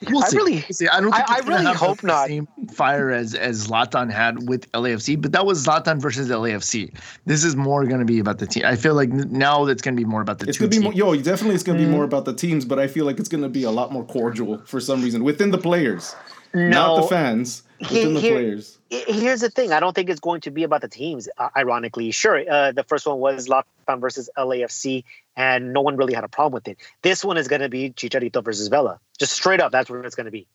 We'll 0.10 0.24
I 0.24 0.28
really- 0.34 0.54
We'll 0.54 0.62
see. 0.72 0.88
I 0.88 1.00
don't 1.02 1.12
think 1.12 1.30
I- 1.30 1.36
I 1.36 1.40
really 1.48 1.66
hope 1.74 2.02
the 2.02 2.08
not. 2.08 2.28
Same 2.28 2.48
fire 2.74 3.12
as 3.12 3.34
as 3.36 3.68
Zlatan 3.68 4.12
had 4.12 4.48
with 4.50 4.72
LAFC, 4.74 5.22
but 5.22 5.32
that 5.34 5.46
was 5.46 5.66
Zlatan 5.66 6.00
versus 6.02 6.30
LAFC. 6.30 6.94
This 7.26 7.44
is 7.44 7.56
more 7.56 7.86
going 7.86 8.00
to 8.00 8.06
be 8.06 8.20
about 8.20 8.40
the 8.40 8.48
team. 8.48 8.64
I 8.66 8.76
feel 8.76 8.94
like 8.96 9.10
now 9.10 9.66
it's 9.66 9.82
going 9.82 9.96
to 9.96 10.02
be 10.02 10.08
more 10.08 10.22
about 10.22 10.40
the 10.40 10.48
It's 10.50 10.58
two 10.58 10.66
gonna 10.68 10.72
be 10.72 10.80
more, 10.80 10.92
teams. 10.94 11.00
yo. 11.00 11.16
Definitely, 11.16 11.56
it's 11.56 11.64
gonna 11.64 11.80
Mm. 11.80 11.86
be 11.86 11.92
more 11.92 12.04
about 12.04 12.26
the 12.26 12.34
teams, 12.34 12.66
but 12.66 12.80
I 12.80 12.88
feel 12.88 13.06
like 13.06 13.20
it's 13.20 13.30
gonna 13.30 13.50
be 13.50 13.64
a 13.64 13.72
lot 13.72 13.92
more 13.92 14.04
cordial 14.06 14.62
for 14.66 14.80
some 14.80 15.02
reason 15.02 15.24
within 15.24 15.52
the 15.52 15.58
players, 15.58 16.16
not 16.54 17.02
the 17.02 17.08
fans. 17.08 17.64
Within 17.80 18.14
the 18.14 18.20
Here- 18.22 18.34
players. 18.34 18.78
Here's 18.90 19.42
the 19.42 19.50
thing. 19.50 19.74
I 19.74 19.80
don't 19.82 19.94
think 19.94 20.10
it's 20.10 20.20
going 20.22 20.40
to 20.42 20.52
be 20.52 20.64
about 20.64 20.82
the 20.82 20.88
teams. 20.88 21.28
uh, 21.38 21.50
Ironically, 21.58 22.12
sure. 22.12 22.44
Uh, 22.50 22.72
the 22.72 22.84
first 22.84 23.06
one 23.06 23.18
was 23.20 23.48
Zlatan 23.50 24.00
versus 24.00 24.30
LAFC, 24.38 25.04
and 25.36 25.74
no 25.74 25.82
one 25.82 25.96
really 25.98 26.14
had 26.14 26.24
a 26.24 26.28
problem 26.28 26.54
with 26.54 26.68
it. 26.68 26.78
This 27.02 27.24
one 27.26 27.38
is 27.38 27.48
going 27.48 27.62
to 27.62 27.70
be 27.70 27.90
Chicharito 27.92 28.44
versus 28.44 28.68
Vela. 28.68 29.00
Just 29.20 29.34
straight 29.34 29.60
up, 29.62 29.72
that's 29.72 29.90
what 29.90 30.06
it's 30.06 30.16
going 30.16 30.26
to 30.26 30.32
be. 30.32 30.48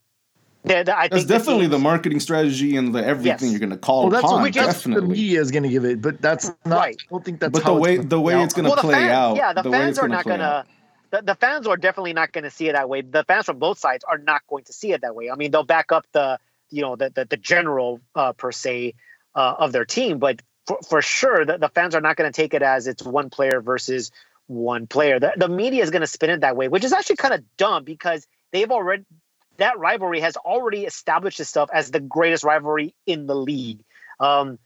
Yeah, 0.64 0.82
the- 0.82 0.96
I 0.98 1.08
That's 1.08 1.22
think 1.24 1.28
definitely 1.28 1.66
the 1.68 1.76
teams- 1.76 1.82
marketing 1.84 2.20
strategy 2.20 2.76
and 2.76 2.94
the 2.94 3.04
everything 3.04 3.26
Yes. 3.48 3.50
you're 3.52 3.60
gonna 3.60 3.78
call 3.78 4.02
Well, 4.02 4.10
that's 4.10 4.24
upon. 4.24 4.42
what 4.42 4.52
that's 4.52 4.82
the 4.82 4.90
definitely. 4.90 5.08
media 5.10 5.40
is 5.40 5.50
going 5.52 5.62
to 5.62 5.68
give 5.68 5.84
it, 5.84 6.02
but 6.02 6.20
that's 6.20 6.50
not. 6.64 6.78
Right. 6.78 6.96
I 7.00 7.06
don't 7.10 7.24
think 7.24 7.38
that's 7.40 7.52
But 7.52 7.62
how 7.62 7.74
the 7.74 7.78
it's 7.78 7.84
way 7.84 7.96
gonna 7.98 8.08
the 8.08 8.20
way 8.20 8.32
play 8.34 8.42
it's 8.42 8.52
out. 8.54 8.56
gonna 8.56 8.68
well, 8.68 8.76
the 8.76 8.82
play 8.82 8.94
fans, 8.94 9.12
out. 9.12 9.36
yeah, 9.36 9.52
the, 9.52 9.70
way 9.70 9.78
fans 9.78 9.98
are 10.00 10.08
not 10.08 10.24
going 10.24 10.40
to. 10.40 10.64
The, 11.10 11.22
the 11.22 11.34
fans 11.36 11.66
are 11.68 11.76
definitely 11.76 12.12
not 12.12 12.32
going 12.32 12.44
to 12.44 12.50
see 12.50 12.68
it 12.68 12.72
that 12.72 12.88
way. 12.88 13.00
The 13.02 13.24
fans 13.24 13.46
from 13.46 13.58
both 13.58 13.78
sides 13.78 14.04
are 14.04 14.18
not 14.18 14.42
going 14.48 14.64
to 14.64 14.72
see 14.74 14.92
it 14.92 15.00
that 15.02 15.14
way. 15.14 15.30
I 15.30 15.36
mean, 15.36 15.52
they'll 15.52 15.62
back 15.64 15.90
up 15.92 16.04
the, 16.12 16.38
you 16.70 16.82
know, 16.82 16.96
the 16.96 17.10
the, 17.10 17.24
the 17.24 17.36
general 17.38 18.00
uh, 18.16 18.32
per 18.32 18.50
se 18.52 18.94
uh, 19.36 19.54
of 19.58 19.70
their 19.72 19.84
team, 19.86 20.18
but 20.18 20.42
for, 20.66 20.78
for 20.86 21.00
sure, 21.00 21.46
the, 21.46 21.56
the 21.56 21.68
fans 21.70 21.94
are 21.94 22.00
not 22.02 22.16
going 22.16 22.30
to 22.30 22.36
take 22.36 22.52
it 22.52 22.62
as 22.62 22.86
it's 22.88 23.02
one 23.04 23.30
player 23.30 23.62
versus 23.62 24.10
one 24.48 24.86
player. 24.86 25.20
The, 25.20 25.32
the 25.36 25.48
media 25.48 25.82
is 25.82 25.90
going 25.90 26.00
to 26.00 26.06
spin 26.06 26.30
it 26.30 26.40
that 26.40 26.56
way, 26.56 26.68
which 26.68 26.84
is 26.84 26.92
actually 26.92 27.16
kind 27.16 27.34
of 27.34 27.44
dumb 27.56 27.84
because 27.84 28.26
they've 28.52 28.70
already 28.70 29.04
that 29.58 29.78
rivalry 29.78 30.20
has 30.20 30.36
already 30.36 30.84
established 30.84 31.40
itself 31.40 31.70
as 31.72 31.90
the 31.90 32.00
greatest 32.00 32.44
rivalry 32.44 32.94
in 33.06 33.26
the 33.26 33.34
league, 33.34 33.80
um, 34.20 34.58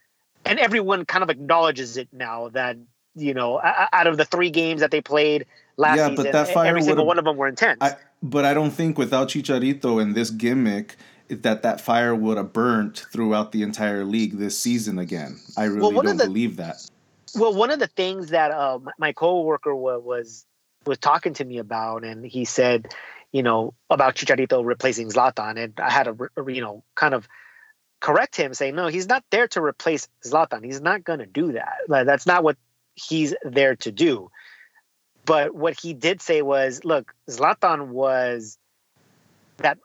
and 0.45 0.59
everyone 0.59 1.05
kind 1.05 1.23
of 1.23 1.31
acknowledges 1.31 1.97
it 1.97 2.09
now 2.13 2.49
that 2.51 2.77
you 3.15 3.35
know 3.35 3.61
out 3.63 4.07
of 4.07 4.17
the 4.17 4.25
three 4.25 4.51
games 4.51 4.81
that 4.81 4.91
they 4.91 5.01
played 5.01 5.47
last 5.77 5.99
Yeah, 5.99 6.11
but 6.11 6.33
that 6.33 6.49
fire 6.49 6.67
every 6.67 6.83
single 6.83 7.07
one 7.07 7.19
of 7.19 7.25
them 7.25 7.37
were 7.37 7.49
intense. 7.49 7.79
I, 7.81 7.97
but 8.23 8.45
I 8.45 8.55
don't 8.55 8.71
think 8.71 8.99
without 8.99 9.29
Chicharito 9.29 10.01
and 10.01 10.15
this 10.15 10.31
gimmick 10.31 10.97
that 11.29 11.63
that 11.63 11.81
fire 11.81 12.15
would 12.15 12.37
have 12.37 12.53
burnt 12.53 13.07
throughout 13.11 13.53
the 13.53 13.63
entire 13.63 14.05
league 14.05 14.39
this 14.39 14.59
season 14.59 14.99
again. 14.99 15.41
I 15.57 15.65
really 15.65 15.97
of 15.97 16.05
don't 16.05 16.17
the- 16.19 16.27
believe 16.27 16.57
that. 16.57 16.87
Well, 17.35 17.55
one 17.55 17.71
of 17.71 17.79
the 17.79 17.87
things 17.87 18.31
that 18.31 18.51
uh, 18.51 18.79
my 18.99 19.13
coworker 19.13 19.75
wa- 19.75 19.99
was 19.99 20.47
was 20.85 20.99
talking 20.99 21.35
to 21.35 21.45
me 21.45 21.59
about, 21.59 22.05
and 22.05 22.25
he 22.25 22.45
said, 22.45 22.93
you 23.31 23.43
know, 23.43 23.75
about 23.89 24.17
Chicharito 24.17 24.65
replacing 24.65 25.09
Zlatan, 25.09 25.63
and 25.63 25.79
I 25.81 25.91
had 25.91 26.05
to, 26.05 26.29
you 26.49 26.61
know, 26.61 26.85
kind 26.95 27.15
of 27.15 27.29
correct 28.01 28.37
him, 28.37 28.53
saying, 28.53 28.75
no, 28.75 28.89
he's 28.89 29.09
not 29.09 29.25
there 29.31 29.47
to 29.49 29.63
replace 29.63 30.09
Zlatan. 30.25 30.65
He's 30.65 30.81
not 30.81 31.05
going 31.05 31.21
to 31.21 31.27
do 31.27 31.53
that. 31.53 31.75
Like, 31.89 32.07
that's 32.07 32.27
not 32.27 32.43
what 32.43 32.57
he's 32.95 33.35
there 33.45 33.77
to 33.77 33.93
do. 33.93 34.31
But 35.25 35.55
what 35.55 35.79
he 35.81 35.95
did 35.95 36.21
say 36.21 36.43
was, 36.43 36.85
look, 36.85 37.15
Zlatan 37.31 37.89
was 37.89 38.59
that. 39.59 39.79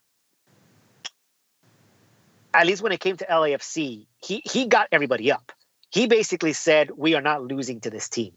At 2.53 2.65
least 2.65 2.81
when 2.81 2.91
it 2.91 2.99
came 2.99 3.17
to 3.17 3.25
LAFC, 3.25 4.07
he 4.17 4.41
he 4.43 4.65
got 4.65 4.87
everybody 4.91 5.31
up 5.31 5.51
he 5.89 6.07
basically 6.07 6.53
said, 6.53 6.91
We 6.95 7.15
are 7.15 7.21
not 7.21 7.43
losing 7.43 7.79
to 7.81 7.89
this 7.89 8.09
team. 8.09 8.33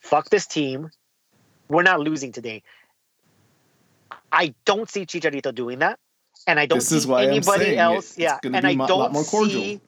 Fuck 0.00 0.30
this 0.30 0.46
team. 0.46 0.90
We're 1.68 1.82
not 1.82 2.00
losing 2.00 2.32
today. 2.32 2.62
I 4.32 4.54
don't 4.64 4.88
see 4.88 5.06
Chicharito 5.06 5.54
doing 5.54 5.80
that. 5.80 5.98
And 6.46 6.58
I 6.58 6.66
don't 6.66 6.78
This 6.78 6.88
see 6.88 6.96
is 6.96 7.06
why 7.06 7.24
I'm 7.24 7.30
anybody 7.30 7.66
it- 7.66 7.78
else. 7.78 8.10
it's 8.12 8.18
yeah. 8.18 8.38
And 8.44 8.66
I 8.66 8.74
don't 8.74 8.88
lot 8.88 9.12
more 9.12 9.24
cordial. 9.24 9.60
see 9.62 9.80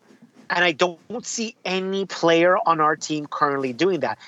and 0.50 0.64
I 0.64 0.72
don't 0.72 1.24
see 1.24 1.56
any 1.64 2.06
player 2.06 2.56
on 2.66 2.80
our 2.80 2.96
team 2.96 3.26
currently 3.30 3.72
doing 3.72 4.00
that. 4.00 4.18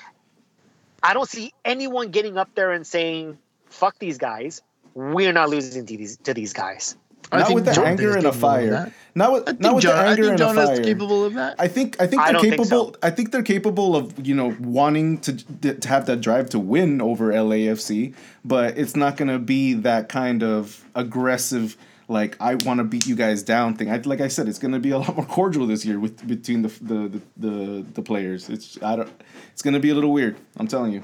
I 1.03 1.13
don't 1.13 1.27
see 1.29 1.53
anyone 1.65 2.11
getting 2.11 2.37
up 2.37 2.49
there 2.55 2.71
and 2.71 2.87
saying, 2.87 3.37
fuck 3.69 3.99
these 3.99 4.17
guys. 4.17 4.61
We're 4.95 5.33
not 5.33 5.49
losing 5.49 5.85
to 5.85 5.97
these 5.97 6.17
to 6.17 6.33
these 6.33 6.53
guys. 6.53 6.95
I 7.31 7.39
Not 7.39 7.53
with 7.53 7.65
the 7.65 7.71
Jonathan 7.71 7.91
anger 7.99 8.15
and 8.17 8.25
a 8.27 8.33
fire. 8.33 8.69
that. 8.71 8.93
Not 9.15 9.29
I 9.29 9.33
with 9.33 9.45
think 9.45 9.59
not 9.59 9.75
with 9.75 9.83
John, 9.83 9.95
the 9.97 10.03
I 10.03 10.07
anger 10.11 10.23
think 10.23 10.29
and 10.29 10.37
John 10.39 10.57
a 10.57 10.61
is 10.61 10.69
fire. 10.69 10.83
capable 10.83 11.25
of 11.25 11.33
that. 11.35 11.55
I 11.59 11.67
think 11.67 12.01
I 12.01 12.07
think 12.07 12.21
I 12.21 12.25
they're 12.25 12.33
don't 12.33 12.41
think 12.41 12.53
capable. 12.57 12.93
so. 12.93 12.99
I 13.03 13.09
think 13.11 13.31
they're 13.31 13.43
capable 13.43 13.95
of 13.95 14.25
you 14.25 14.33
know 14.35 14.55
wanting 14.59 15.19
to 15.19 15.33
to 15.79 15.87
have 15.87 16.05
that 16.07 16.21
drive 16.21 16.49
to 16.51 16.59
win 16.59 17.01
over 17.01 17.31
LAFC, 17.31 18.13
but 18.43 18.77
it's 18.77 18.95
not 18.95 19.17
going 19.17 19.29
to 19.29 19.39
be 19.39 19.73
that 19.75 20.09
kind 20.09 20.43
of 20.43 20.83
aggressive 20.95 21.77
like 22.09 22.35
I 22.41 22.55
want 22.55 22.79
to 22.79 22.83
beat 22.83 23.05
you 23.07 23.15
guys 23.15 23.43
down 23.43 23.75
thing. 23.75 23.89
I, 23.91 23.97
like 23.97 24.19
I 24.21 24.27
said, 24.27 24.47
it's 24.47 24.59
going 24.59 24.73
to 24.73 24.79
be 24.79 24.91
a 24.91 24.97
lot 25.03 25.15
more 25.15 25.25
cordial 25.25 25.65
this 25.67 25.85
year 25.85 25.99
with 25.99 26.25
between 26.27 26.63
the 26.63 26.69
the 26.81 27.07
the, 27.09 27.21
the, 27.47 27.85
the 27.93 28.01
players. 28.01 28.49
It's 28.49 28.81
I 28.81 28.95
don't. 28.95 29.11
It's 29.51 29.61
going 29.61 29.73
to 29.75 29.79
be 29.79 29.89
a 29.91 29.95
little 29.95 30.11
weird. 30.11 30.37
I'm 30.57 30.67
telling 30.67 30.91
you. 30.91 31.03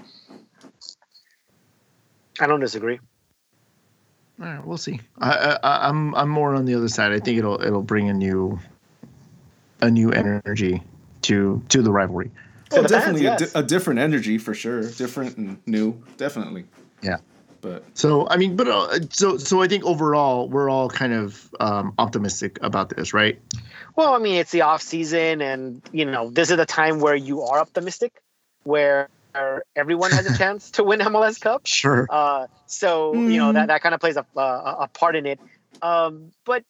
I 2.39 2.47
don't 2.47 2.59
disagree. 2.59 2.99
All 4.41 4.45
right, 4.45 4.65
we'll 4.65 4.77
see. 4.77 4.99
I, 5.19 5.57
I, 5.63 5.89
I'm 5.89 6.15
I'm 6.15 6.29
more 6.29 6.55
on 6.55 6.65
the 6.65 6.75
other 6.75 6.87
side. 6.87 7.11
I 7.11 7.19
think 7.19 7.37
it'll 7.39 7.61
it'll 7.61 7.83
bring 7.83 8.09
a 8.09 8.13
new 8.13 8.59
a 9.81 9.91
new 9.91 10.11
energy 10.11 10.81
to 11.23 11.61
to 11.69 11.81
the 11.81 11.91
rivalry. 11.91 12.31
To 12.71 12.79
Oh, 12.79 12.83
the 12.83 12.89
fans, 12.89 13.19
definitely 13.19 13.25
a, 13.25 13.37
di- 13.37 13.59
a 13.59 13.63
different 13.63 13.99
energy 13.99 14.37
for 14.37 14.53
sure. 14.53 14.89
Different 14.91 15.37
and 15.37 15.61
new, 15.65 16.01
definitely. 16.17 16.65
Yeah. 17.01 17.17
But 17.61 17.83
So 17.93 18.27
I 18.29 18.37
mean, 18.37 18.55
but 18.55 18.69
uh, 18.69 18.99
so 19.09 19.37
so 19.37 19.61
I 19.61 19.67
think 19.67 19.83
overall 19.83 20.47
we're 20.47 20.69
all 20.69 20.89
kind 20.89 21.13
of 21.13 21.49
um, 21.59 21.93
optimistic 21.97 22.59
about 22.61 22.89
this, 22.89 23.13
right? 23.13 23.39
Well, 23.97 24.13
I 24.13 24.19
mean, 24.19 24.35
it's 24.35 24.51
the 24.51 24.61
off 24.61 24.81
season, 24.81 25.41
and 25.41 25.81
you 25.91 26.05
know, 26.05 26.29
this 26.29 26.49
is 26.49 26.57
the 26.57 26.65
time 26.65 27.01
where 27.01 27.15
you 27.15 27.41
are 27.41 27.59
optimistic, 27.59 28.13
where 28.63 29.09
everyone 29.75 30.11
has 30.11 30.25
a 30.25 30.37
chance 30.37 30.71
to 30.71 30.83
win 30.83 30.99
MLS 30.99 31.39
Cup. 31.39 31.61
Sure. 31.67 32.07
Uh, 32.09 32.47
so 32.65 33.13
you 33.13 33.37
know 33.37 33.51
that 33.53 33.67
that 33.67 33.81
kind 33.81 33.93
of 33.95 34.01
plays 34.01 34.17
a, 34.17 34.25
a 34.35 34.41
a 34.41 34.89
part 34.93 35.15
in 35.15 35.25
it. 35.25 35.39
Um, 35.81 36.31
but 36.45 36.63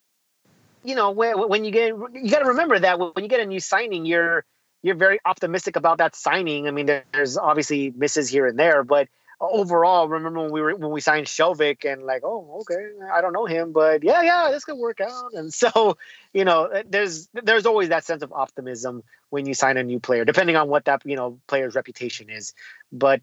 you 0.84 0.95
know, 0.95 1.12
when, 1.12 1.38
when 1.50 1.65
you 1.65 1.72
get 1.72 1.88
you 1.88 2.30
got 2.30 2.39
to 2.39 2.50
remember 2.50 2.80
that 2.80 3.00
when 3.00 3.12
you 3.17 3.28
get 3.28 3.39
a 3.39 3.45
new 3.45 3.60
signing, 3.60 4.06
you're 4.06 4.45
you're 4.82 4.95
very 4.95 5.19
optimistic 5.26 5.76
about 5.76 5.98
that 5.98 6.15
signing. 6.15 6.67
I 6.67 6.72
mean, 6.72 6.86
there's 6.86 7.38
obviously 7.38 7.91
misses 7.95 8.30
here 8.30 8.48
and 8.48 8.58
there, 8.58 8.84
but 8.84 9.08
overall, 9.41 10.08
remember 10.08 10.41
when 10.41 10.52
we 10.52 10.62
were 10.62 10.75
when 10.75 10.91
we 10.91 11.02
signed 11.02 11.28
Skjelvik 11.28 11.91
and 11.91 12.04
like, 12.04 12.23
oh, 12.23 12.62
okay, 12.62 12.89
I 13.12 13.21
don't 13.21 13.34
know 13.34 13.45
him, 13.45 13.71
but 13.71 14.04
yeah, 14.04 14.21
yeah, 14.21 14.49
this 14.52 14.65
could 14.65 14.78
work 14.78 14.99
out. 14.99 15.34
And 15.34 15.54
so, 15.63 15.97
you 16.34 16.45
know, 16.45 16.84
there's 16.88 17.30
there's 17.34 17.65
always 17.65 17.89
that 17.89 18.04
sense 18.04 18.23
of 18.23 18.34
optimism 18.34 19.04
when 19.30 19.45
you 19.45 19.54
sign 19.54 19.78
a 19.78 19.84
new 19.84 19.99
player, 19.99 20.25
depending 20.25 20.56
on 20.56 20.67
what 20.67 20.86
that 20.86 21.02
you 21.06 21.15
know 21.15 21.39
player's 21.47 21.75
reputation 21.75 22.30
is. 22.30 22.54
But 22.91 23.21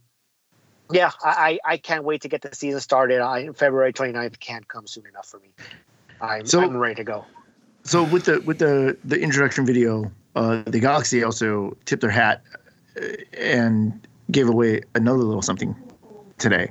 yeah, 0.90 1.10
I 1.22 1.58
I 1.64 1.72
I 1.72 1.76
can't 1.76 2.04
wait 2.04 2.22
to 2.22 2.28
get 2.28 2.42
the 2.42 2.54
season 2.54 2.80
started. 2.80 3.20
I, 3.20 3.48
February 3.48 3.92
29th 3.92 4.38
can't 4.38 4.66
come 4.66 4.86
soon 4.86 5.06
enough 5.06 5.26
for 5.26 5.38
me. 5.40 5.48
I'm, 6.20 6.46
So- 6.46 6.62
I'm 6.62 6.76
ready 6.76 6.94
to 6.96 7.04
go. 7.04 7.24
So 7.84 8.02
with 8.02 8.24
the 8.24 8.40
with 8.40 8.58
the 8.58 8.96
the 9.04 9.20
introduction 9.20 9.64
video, 9.64 10.10
uh, 10.34 10.62
the 10.66 10.80
Galaxy 10.80 11.22
also 11.22 11.76
tipped 11.84 12.00
their 12.00 12.10
hat 12.10 12.42
uh, 13.00 13.06
and 13.38 14.04
gave 14.32 14.48
away 14.48 14.82
another 14.96 15.18
little 15.18 15.42
something 15.42 15.76
today, 16.38 16.70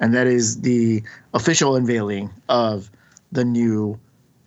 and 0.00 0.14
that 0.14 0.26
is 0.26 0.60
the 0.60 1.02
official 1.34 1.76
unveiling 1.76 2.30
of 2.48 2.90
the 3.32 3.44
new 3.44 3.98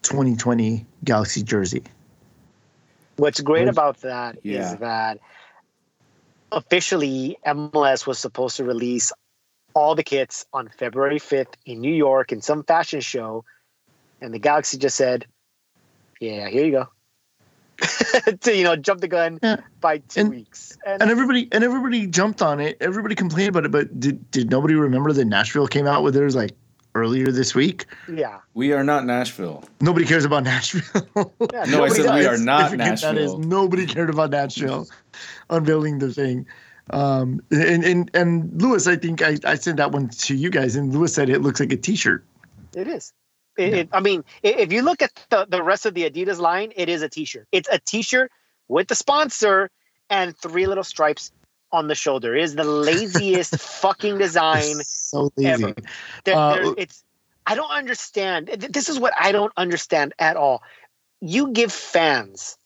2020 0.03 0.85
Galaxy 1.03 1.43
jersey. 1.43 1.83
What's 3.17 3.39
great 3.41 3.67
about 3.67 4.01
that 4.01 4.37
is 4.43 4.53
yeah. 4.53 4.75
that 4.75 5.19
officially 6.51 7.37
MLS 7.45 8.07
was 8.07 8.19
supposed 8.19 8.57
to 8.57 8.63
release 8.63 9.11
all 9.73 9.95
the 9.95 10.03
kits 10.03 10.45
on 10.53 10.69
February 10.69 11.19
5th 11.19 11.53
in 11.65 11.79
New 11.79 11.93
York 11.93 12.31
in 12.31 12.41
some 12.41 12.63
fashion 12.63 13.01
show, 13.01 13.45
and 14.19 14.33
the 14.33 14.39
Galaxy 14.39 14.77
just 14.77 14.95
said, 14.95 15.25
"Yeah, 16.19 16.49
here 16.49 16.65
you 16.65 16.71
go." 16.71 16.89
to 18.41 18.55
you 18.55 18.63
know, 18.63 18.75
jump 18.75 19.01
the 19.01 19.07
gun 19.07 19.39
Yeah. 19.41 19.57
by 19.79 19.97
two 19.99 20.21
And- 20.21 20.29
weeks, 20.29 20.77
and, 20.85 21.01
And 21.01 21.11
everybody 21.11 21.47
and 21.51 21.63
everybody 21.63 22.07
jumped 22.07 22.41
on 22.41 22.59
it. 22.59 22.77
Everybody 22.81 23.15
complained 23.15 23.49
about 23.49 23.65
it, 23.65 23.71
but 23.71 23.99
did 23.99 24.29
did 24.31 24.49
nobody 24.51 24.75
remember 24.75 25.11
that 25.13 25.25
Nashville 25.25 25.67
came 25.67 25.87
out 25.87 26.03
with 26.03 26.13
theirs 26.13 26.35
like 26.35 26.51
earlier 26.95 27.31
this 27.31 27.55
week? 27.55 27.85
yeah, 28.13 28.39
we 28.53 28.73
are 28.73 28.83
not 28.83 29.05
Nashville. 29.05 29.63
Nobody 29.79 30.05
cares 30.05 30.25
about 30.25 30.43
Nashville. 30.43 30.81
yeah. 31.15 31.23
No, 31.51 31.61
I 31.61 31.65
nobody 31.65 31.93
said 31.95 32.15
we 32.15 32.25
are 32.25 32.37
not 32.37 32.69
Significant 32.71 33.01
That 33.01 33.17
is 33.17 33.33
nobody 33.37 33.85
cared 33.85 34.09
about 34.09 34.29
Nashville 34.31 34.87
unveiling 35.49 35.99
the 35.99 36.13
thing. 36.13 36.45
Um, 36.89 37.41
and 37.51 37.83
and 37.85 38.11
and 38.13 38.61
Lewis, 38.61 38.87
I 38.87 38.95
think 38.97 39.21
I, 39.21 39.37
I 39.45 39.55
sent 39.55 39.77
that 39.77 39.91
one 39.91 40.09
to 40.09 40.35
you 40.35 40.49
guys, 40.49 40.75
and 40.75 40.91
Lewis 40.93 41.13
said 41.13 41.29
it 41.29 41.41
looks 41.41 41.59
like 41.59 41.71
a 41.71 41.77
T-shirt. 41.77 42.23
It 42.75 42.87
is. 42.87 43.13
It, 43.57 43.69
Yeah. 43.71 43.79
it- 43.79 43.89
I 43.91 43.99
mean, 43.99 44.23
if 44.43 44.71
you 44.71 44.81
look 44.81 45.01
at 45.01 45.11
the, 45.29 45.45
the 45.49 45.61
rest 45.63 45.85
of 45.85 45.93
the 45.93 46.09
Adidas 46.09 46.39
line, 46.39 46.71
it 46.75 46.89
is 46.89 47.01
a 47.01 47.09
t-shirt. 47.09 47.47
It's 47.51 47.69
a 47.71 47.79
t-shirt 47.79 48.31
with 48.67 48.87
the 48.87 48.95
sponsor 48.95 49.69
and 50.09 50.37
three 50.37 50.67
little 50.67 50.83
stripes 50.83 51.31
on 51.71 51.87
the 51.87 51.95
shoulder. 51.95 52.35
It 52.35 52.43
is 52.43 52.55
the 52.55 52.63
laziest 52.63 53.57
fucking 53.81 54.17
design 54.17 54.81
so 54.83 55.31
lazy. 55.37 55.63
ever. 55.65 55.73
There, 56.25 56.35
Uh, 56.35 56.53
there- 56.55 56.73
it's 56.77 57.03
I 57.45 57.55
don't 57.55 57.71
understand. 57.71 58.47
This 58.49 58.87
is 58.87 58.99
what 58.99 59.13
I 59.19 59.31
don't 59.31 59.51
understand 59.57 60.13
at 60.19 60.37
all. 60.37 60.61
You 61.21 61.51
give 61.51 61.71
fans 61.73 62.57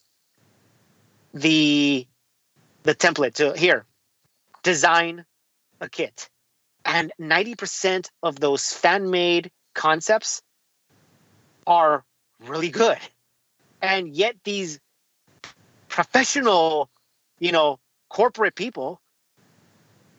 the 1.33 2.07
the 2.83 2.95
template 2.95 3.35
to 3.35 3.53
here 3.57 3.85
design 4.63 5.25
a 5.81 5.89
kit, 5.89 6.29
and 6.83 7.11
ninety 7.17 7.55
percent 7.55 8.11
of 8.21 8.39
those 8.39 8.73
fan 8.73 9.09
made 9.09 9.51
concepts 9.73 10.41
are 11.67 12.03
really 12.45 12.69
good, 12.69 12.97
and 13.81 14.09
yet 14.09 14.35
these 14.43 14.79
professional, 15.87 16.89
you 17.39 17.51
know, 17.51 17.79
corporate 18.09 18.55
people 18.55 18.99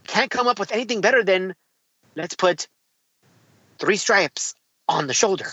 can't 0.07 0.31
come 0.31 0.49
up 0.49 0.59
with 0.59 0.73
anything 0.73 1.01
better 1.01 1.23
than 1.23 1.55
let's 2.15 2.35
put 2.35 2.69
three 3.79 3.97
stripes 3.97 4.55
on 4.89 5.07
the 5.07 5.15
shoulder. 5.15 5.49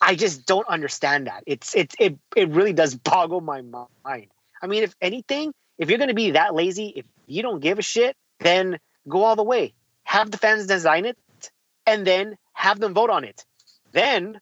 I 0.00 0.14
just 0.14 0.46
don't 0.46 0.68
understand 0.68 1.26
that. 1.26 1.44
It's 1.46 1.74
it's 1.74 1.94
it 1.98 2.18
it 2.34 2.48
really 2.50 2.72
does 2.72 2.94
boggle 3.10 3.40
my 3.40 3.62
mind. 3.62 4.28
I 4.62 4.66
mean, 4.66 4.82
if 4.82 4.94
anything, 5.00 5.52
if 5.78 5.88
you're 5.88 5.98
gonna 5.98 6.14
be 6.14 6.32
that 6.32 6.54
lazy, 6.54 6.92
if 6.96 7.06
you 7.26 7.42
don't 7.42 7.60
give 7.60 7.78
a 7.78 7.82
shit, 7.82 8.16
then 8.40 8.78
go 9.08 9.24
all 9.24 9.36
the 9.36 9.42
way. 9.42 9.74
Have 10.04 10.30
the 10.30 10.38
fans 10.38 10.66
design 10.66 11.04
it, 11.04 11.16
and 11.86 12.06
then 12.06 12.36
have 12.52 12.78
them 12.80 12.94
vote 12.94 13.10
on 13.10 13.24
it. 13.24 13.44
Then 13.92 14.40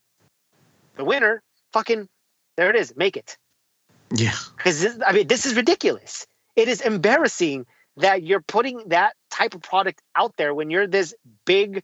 the 0.96 1.04
winner, 1.04 1.42
fucking, 1.72 2.08
there 2.56 2.70
it 2.70 2.76
is. 2.76 2.94
Make 2.96 3.16
it 3.16 3.36
Yeah. 4.10 4.32
because 4.56 5.00
I 5.06 5.12
mean, 5.12 5.26
this 5.26 5.46
is 5.46 5.54
ridiculous. 5.54 6.26
It 6.56 6.68
is 6.68 6.80
embarrassing 6.80 7.66
that 7.96 8.22
you're 8.22 8.40
putting 8.40 8.88
that 8.88 9.14
type 9.30 9.54
of 9.54 9.62
product 9.62 10.00
out 10.16 10.36
there 10.36 10.54
when 10.54 10.70
you're 10.70 10.86
this 10.86 11.14
big, 11.44 11.82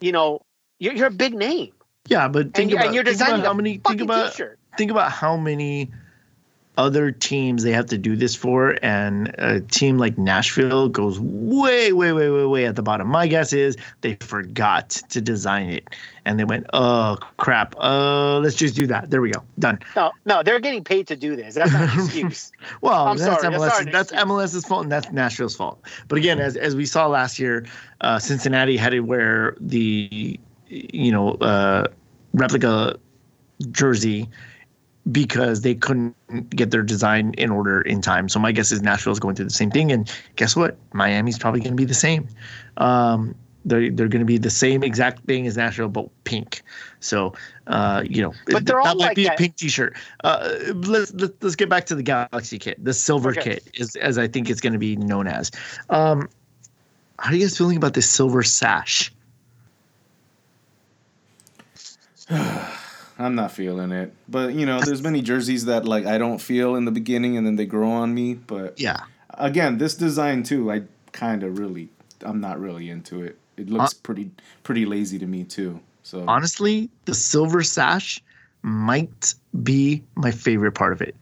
you 0.00 0.12
know, 0.12 0.40
you're, 0.78 0.94
you're 0.94 1.08
a 1.08 1.10
big 1.10 1.34
name 1.34 1.72
Yeah, 2.06 2.28
but 2.28 2.54
think 2.54 2.70
and, 2.70 2.72
about, 2.72 2.86
and 2.86 2.94
you're 2.94 3.04
think 3.04 3.16
about 3.16 3.26
designing 3.26 3.44
how 3.44 3.54
many 3.54 3.78
think 3.78 4.00
about 4.00 4.32
t-shirt. 4.32 4.58
think 4.76 4.90
about 4.90 5.10
how 5.12 5.36
many 5.36 5.90
other 6.78 7.10
teams 7.10 7.64
they 7.64 7.72
have 7.72 7.86
to 7.86 7.98
do 7.98 8.14
this 8.14 8.36
for 8.36 8.78
and 8.82 9.34
a 9.36 9.60
team 9.60 9.98
like 9.98 10.16
Nashville 10.16 10.88
goes 10.88 11.18
way 11.18 11.92
way 11.92 12.12
way 12.12 12.30
way 12.30 12.44
way 12.44 12.66
at 12.66 12.76
the 12.76 12.82
bottom. 12.82 13.08
My 13.08 13.26
guess 13.26 13.52
is 13.52 13.76
they 14.00 14.14
forgot 14.20 14.90
to 14.90 15.20
design 15.20 15.70
it 15.70 15.88
and 16.24 16.38
they 16.38 16.44
went, 16.44 16.66
"Oh 16.72 17.18
crap. 17.36 17.74
Uh 17.78 18.38
let's 18.38 18.54
just 18.54 18.76
do 18.76 18.86
that. 18.86 19.10
There 19.10 19.20
we 19.20 19.32
go. 19.32 19.42
Done." 19.58 19.80
No, 19.96 20.12
no, 20.24 20.44
they're 20.44 20.60
getting 20.60 20.84
paid 20.84 21.08
to 21.08 21.16
do 21.16 21.34
this. 21.34 21.56
That's 21.56 21.72
not 21.72 21.92
an 21.92 22.04
excuse. 22.04 22.52
Well, 22.80 23.08
I'm 23.08 23.16
that's 23.16 23.42
sorry, 23.42 23.54
MLS. 23.54 23.90
That's 23.90 24.12
excuse. 24.12 24.30
MLS's 24.30 24.64
fault, 24.64 24.82
and 24.84 24.92
that's 24.92 25.10
Nashville's 25.10 25.56
fault. 25.56 25.82
But 26.06 26.18
again, 26.18 26.38
as 26.38 26.56
as 26.56 26.76
we 26.76 26.86
saw 26.86 27.06
last 27.06 27.38
year, 27.38 27.66
uh, 28.02 28.18
Cincinnati 28.18 28.76
had 28.76 28.90
to 28.90 29.00
wear 29.00 29.56
the 29.60 30.38
you 30.68 31.10
know 31.10 31.32
uh, 31.34 31.88
replica 32.34 32.98
jersey 33.70 34.28
because 35.10 35.62
they 35.62 35.74
couldn't 35.74 36.14
get 36.50 36.70
their 36.70 36.82
design 36.82 37.34
in 37.38 37.50
order 37.50 37.80
in 37.82 38.00
time. 38.00 38.28
So 38.28 38.38
my 38.38 38.52
guess 38.52 38.72
is 38.72 38.82
Nashville 38.82 39.12
is 39.12 39.20
going 39.20 39.34
through 39.36 39.46
the 39.46 39.50
same 39.50 39.70
thing, 39.70 39.92
and 39.92 40.10
guess 40.36 40.56
what? 40.56 40.76
Miami's 40.92 41.38
probably 41.38 41.60
going 41.60 41.72
to 41.72 41.76
be 41.76 41.84
the 41.84 41.94
same. 41.94 42.28
Um, 42.76 43.34
they're 43.64 43.90
they're 43.90 44.08
going 44.08 44.20
to 44.20 44.26
be 44.26 44.38
the 44.38 44.50
same 44.50 44.82
exact 44.82 45.24
thing 45.24 45.46
as 45.46 45.56
Nashville, 45.56 45.88
but 45.88 46.08
pink. 46.24 46.62
So 47.00 47.34
uh, 47.66 48.02
you 48.08 48.22
know, 48.22 48.34
But 48.46 48.66
they're 48.66 48.80
that 48.82 48.88
all 48.88 48.94
might 48.96 49.08
like 49.08 49.16
be 49.16 49.24
that. 49.24 49.34
a 49.34 49.36
pink 49.36 49.56
T-shirt. 49.56 49.96
Uh, 50.24 50.56
let's, 50.74 51.12
let's 51.14 51.34
let's 51.42 51.56
get 51.56 51.68
back 51.68 51.86
to 51.86 51.94
the 51.94 52.02
Galaxy 52.02 52.58
kit. 52.58 52.82
The 52.82 52.94
silver 52.94 53.30
Okay. 53.30 53.42
kit 53.54 53.68
is 53.74 53.96
as 53.96 54.18
I 54.18 54.28
think 54.28 54.50
it's 54.50 54.60
going 54.60 54.72
to 54.72 54.78
be 54.78 54.96
known 54.96 55.26
as. 55.26 55.50
Um, 55.90 56.28
how 57.18 57.30
are 57.30 57.34
you 57.34 57.40
guys 57.42 57.56
feeling 57.58 57.76
about 57.76 57.94
this 57.94 58.08
silver 58.08 58.42
sash? 58.42 59.12
I'm 63.18 63.34
not 63.34 63.50
feeling 63.52 63.90
it. 63.90 64.12
But 64.28 64.54
you 64.54 64.64
know, 64.64 64.80
there's 64.80 65.02
many 65.02 65.22
jerseys 65.22 65.64
that 65.64 65.84
like 65.84 66.06
I 66.06 66.18
don't 66.18 66.38
feel 66.38 66.76
in 66.76 66.84
the 66.84 66.92
beginning 66.92 67.36
and 67.36 67.46
then 67.46 67.56
they 67.56 67.66
grow 67.66 67.90
on 67.90 68.14
me. 68.14 68.34
But 68.34 68.78
Yeah, 68.80 69.00
again, 69.30 69.78
this 69.78 69.94
design 69.94 70.42
too, 70.44 70.70
I 70.70 70.82
kind 71.12 71.42
of 71.42 71.58
really, 71.58 71.88
I'm 72.22 72.40
not 72.40 72.60
really 72.60 72.90
into 72.90 73.22
it. 73.22 73.38
It 73.56 73.68
looks 73.68 73.92
pretty 73.92 74.30
pretty 74.62 74.86
lazy 74.86 75.18
to 75.18 75.26
me 75.26 75.44
too. 75.44 75.80
So 76.04 76.24
honestly, 76.28 76.90
the 77.06 77.14
silver 77.14 77.62
sash 77.62 78.22
might 78.62 79.34
be 79.62 80.02
my 80.14 80.30
favorite 80.30 80.72
part 80.72 80.92
of 80.92 81.02
it. 81.02 81.16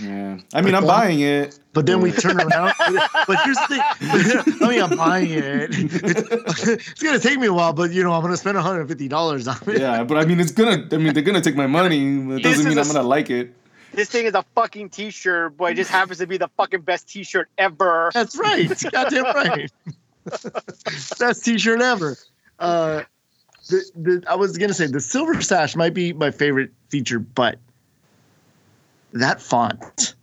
Yeah, 0.00 0.38
I 0.52 0.60
mean, 0.62 0.74
I'm 0.74 0.82
then- 0.82 0.88
buying 0.88 1.20
it. 1.20 1.58
But 1.72 1.86
then 1.86 2.00
we 2.00 2.12
turn 2.12 2.40
around. 2.40 2.72
but 3.26 3.40
here's 3.44 3.56
the 3.56 3.66
thing. 3.68 4.56
I 4.62 4.68
mean, 4.68 4.80
I'm 4.80 4.96
buying 4.96 5.30
it. 5.30 5.70
It's, 5.72 6.68
it's 6.68 7.02
gonna 7.02 7.18
take 7.18 7.40
me 7.40 7.48
a 7.48 7.52
while, 7.52 7.72
but 7.72 7.90
you 7.90 8.04
know, 8.04 8.12
I'm 8.12 8.22
gonna 8.22 8.36
spend 8.36 8.54
150 8.54 9.08
dollars 9.08 9.48
on 9.48 9.56
it. 9.66 9.80
Yeah, 9.80 10.04
but 10.04 10.16
I 10.16 10.24
mean, 10.24 10.38
it's 10.38 10.52
gonna. 10.52 10.86
I 10.92 10.96
mean, 10.98 11.14
they're 11.14 11.22
gonna 11.24 11.40
take 11.40 11.56
my 11.56 11.66
money. 11.66 12.16
That 12.28 12.34
This 12.34 12.42
doesn't 12.42 12.68
mean 12.68 12.78
is 12.78 12.88
I'm 12.88 12.94
gonna 12.94 13.08
like 13.08 13.28
it. 13.30 13.52
This 13.92 14.08
thing 14.08 14.26
is 14.26 14.34
a 14.34 14.44
fucking 14.54 14.90
t-shirt, 14.90 15.56
but 15.56 15.72
it 15.72 15.74
just 15.76 15.90
happens 15.90 16.18
to 16.18 16.26
be 16.26 16.36
the 16.36 16.48
fucking 16.56 16.80
best 16.82 17.08
t-shirt 17.08 17.48
ever. 17.58 18.10
That's 18.14 18.36
right. 18.36 18.68
Goddamn 18.92 19.24
right. 19.24 19.70
Best 21.18 21.44
t-shirt 21.44 21.80
ever. 21.80 22.16
Uh, 22.58 23.02
the, 23.68 23.84
the, 23.94 24.24
I 24.28 24.34
was 24.36 24.58
gonna 24.58 24.74
say 24.74 24.86
the 24.86 25.00
silver 25.00 25.40
sash 25.42 25.76
might 25.76 25.94
be 25.94 26.12
my 26.12 26.30
favorite 26.30 26.70
feature, 26.88 27.18
but 27.18 27.58
that 29.14 29.40
font, 29.40 30.14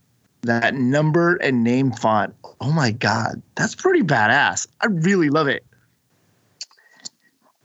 that 0.41 0.75
number 0.75 1.35
and 1.35 1.63
name 1.63 1.91
font, 1.91 2.35
oh 2.59 2.71
my 2.71 2.91
god, 2.91 3.41
that's 3.55 3.75
pretty 3.75 4.03
badass. 4.03 4.67
I 4.79 4.87
really 4.87 5.29
love 5.29 5.47
it. 5.47 5.65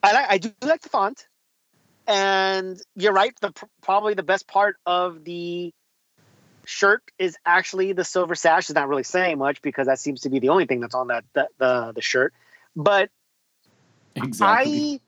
I 0.02 0.12
like, 0.12 0.26
I 0.30 0.38
do 0.38 0.52
like 0.62 0.82
the 0.82 0.88
font, 0.88 1.26
and 2.06 2.80
you're 2.94 3.12
right. 3.12 3.34
The 3.40 3.52
probably 3.82 4.14
the 4.14 4.22
best 4.22 4.46
part 4.46 4.76
of 4.86 5.24
the 5.24 5.72
shirt 6.64 7.02
is 7.18 7.36
actually 7.44 7.92
the 7.92 8.04
silver 8.04 8.34
sash. 8.34 8.70
It's 8.70 8.74
not 8.74 8.88
really 8.88 9.02
saying 9.02 9.38
much 9.38 9.62
because 9.62 9.86
that 9.86 9.98
seems 9.98 10.22
to 10.22 10.30
be 10.30 10.38
the 10.38 10.48
only 10.48 10.66
thing 10.66 10.80
that's 10.80 10.94
on 10.94 11.08
that 11.08 11.24
the 11.34 11.48
the, 11.58 11.92
the 11.92 12.02
shirt. 12.02 12.32
But 12.74 13.10
Exactly. 14.16 15.00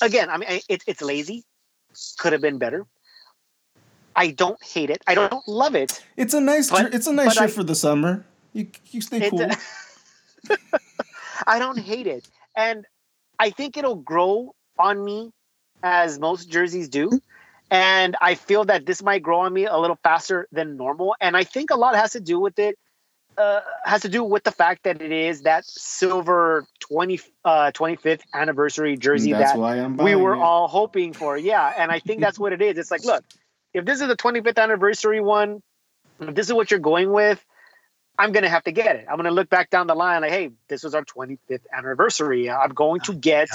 I, 0.00 0.04
again, 0.04 0.30
I 0.30 0.38
mean, 0.38 0.60
it, 0.68 0.82
it's 0.86 1.02
lazy. 1.02 1.44
Could 2.18 2.32
have 2.32 2.42
been 2.42 2.58
better. 2.58 2.86
I 4.16 4.28
don't 4.30 4.62
hate 4.64 4.90
it. 4.90 5.02
I 5.06 5.14
don't 5.14 5.46
love 5.46 5.74
it. 5.74 6.02
it's 6.16 6.34
a 6.34 6.40
nice. 6.40 6.70
but- 6.70 6.94
it's 6.94 7.06
a 7.06 7.12
nice 7.12 7.34
shirt 7.34 7.50
I- 7.50 7.52
for 7.52 7.62
the 7.64 7.74
summer. 7.74 8.24
You 8.52 8.68
you 8.90 9.00
stay 9.02 9.28
cool. 9.28 9.46
I 11.46 11.58
don't 11.58 11.78
hate 11.78 12.06
it, 12.06 12.26
and 12.56 12.86
I 13.38 13.50
think 13.50 13.76
it'll 13.76 13.96
grow 13.96 14.54
on 14.78 15.04
me 15.04 15.30
as 15.82 16.18
most 16.18 16.50
jerseys 16.50 16.88
do. 16.88 17.10
And 17.70 18.16
I 18.20 18.34
feel 18.36 18.64
that 18.66 18.86
this 18.86 19.02
might 19.02 19.22
grow 19.22 19.40
on 19.40 19.52
me 19.52 19.66
a 19.66 19.76
little 19.76 19.98
faster 20.02 20.46
than 20.52 20.76
normal. 20.76 21.16
And 21.20 21.36
I 21.36 21.42
think 21.44 21.70
a 21.70 21.76
lot 21.76 21.96
has 21.96 22.12
to 22.12 22.20
do 22.20 22.38
with 22.38 22.58
it. 22.58 22.78
Uh, 23.36 23.60
has 23.84 24.02
to 24.02 24.08
do 24.08 24.22
with 24.24 24.44
the 24.44 24.52
fact 24.52 24.84
that 24.84 25.02
it 25.02 25.12
is 25.12 25.42
that 25.42 25.66
silver 25.66 26.64
20, 26.80 27.20
uh, 27.44 27.70
25th 27.74 28.22
anniversary 28.32 28.96
jersey 28.96 29.32
That's 29.32 29.52
that 29.52 29.96
we 29.98 30.14
were 30.14 30.34
it. 30.36 30.38
all 30.38 30.68
hoping 30.68 31.12
for. 31.12 31.36
Yeah, 31.36 31.74
and 31.76 31.90
I 31.90 31.98
think 31.98 32.20
that's 32.22 32.38
what 32.38 32.54
it 32.54 32.62
is. 32.62 32.78
It's 32.78 32.90
like, 32.90 33.04
look, 33.04 33.22
if 33.76 33.84
this 33.84 34.00
is 34.00 34.08
the 34.08 34.16
25th 34.16 34.58
anniversary 34.58 35.20
one, 35.20 35.62
if 36.20 36.34
this 36.34 36.46
is 36.48 36.54
what 36.54 36.70
you're 36.70 36.80
going 36.80 37.12
with, 37.12 37.44
I'm 38.18 38.32
gonna 38.32 38.48
have 38.48 38.64
to 38.64 38.72
get 38.72 38.96
it. 38.96 39.06
I'm 39.10 39.16
gonna 39.16 39.30
look 39.30 39.50
back 39.50 39.70
down 39.70 39.86
the 39.86 39.94
line 39.94 40.22
like, 40.22 40.32
hey, 40.32 40.50
this 40.68 40.82
was 40.82 40.94
our 40.94 41.04
25th 41.04 41.60
anniversary. 41.72 42.50
I'm 42.50 42.70
going 42.70 43.02
to 43.02 43.14
get, 43.14 43.50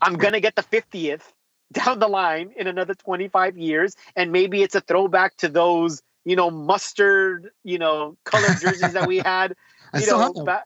I'm 0.00 0.14
gonna 0.14 0.40
get 0.40 0.56
the 0.56 0.64
50th 0.64 1.22
down 1.72 2.00
the 2.00 2.08
line 2.08 2.52
in 2.56 2.66
another 2.66 2.94
25 2.94 3.56
years, 3.56 3.96
and 4.16 4.32
maybe 4.32 4.62
it's 4.62 4.74
a 4.74 4.80
throwback 4.82 5.36
to 5.38 5.48
those, 5.48 6.02
you 6.24 6.36
know, 6.36 6.50
mustard, 6.50 7.50
you 7.64 7.78
know, 7.78 8.16
colored 8.24 8.58
jerseys 8.60 8.94
that 8.94 9.06
we 9.06 9.18
had. 9.18 9.54
I 9.94 10.00
You 10.00 10.06
still 10.06 10.18
know, 10.18 10.26
have 10.26 10.34
them. 10.34 10.44
ba- 10.46 10.64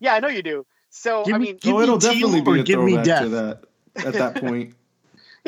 yeah, 0.00 0.14
I 0.14 0.20
know 0.20 0.28
you 0.28 0.42
do. 0.42 0.66
So 0.90 1.24
Give 1.24 1.34
I 1.34 1.38
me- 1.38 1.46
mean, 1.46 1.58
give 1.60 1.76
oh, 1.76 1.80
it'll 1.82 1.96
me 1.96 1.98
teal 1.98 2.30
definitely 2.30 2.40
or 2.46 2.56
be 2.56 2.60
a 2.60 2.64
give 2.64 2.80
me 2.80 2.92
throwback 2.92 3.04
to 3.16 3.28
death. 3.28 3.30
that. 3.30 3.64
At 4.02 4.16
that 4.18 4.36
point, 4.40 4.74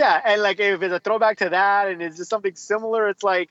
Yeah, 0.00 0.20
and 0.24 0.40
like 0.42 0.58
if 0.60 0.82
it's 0.82 0.94
a 0.94 0.98
throwback 1.00 1.36
to 1.38 1.50
that 1.50 1.88
and 1.88 2.00
it's 2.02 2.16
just 2.16 2.30
something 2.30 2.54
similar, 2.54 3.08
it's 3.08 3.22
like, 3.22 3.50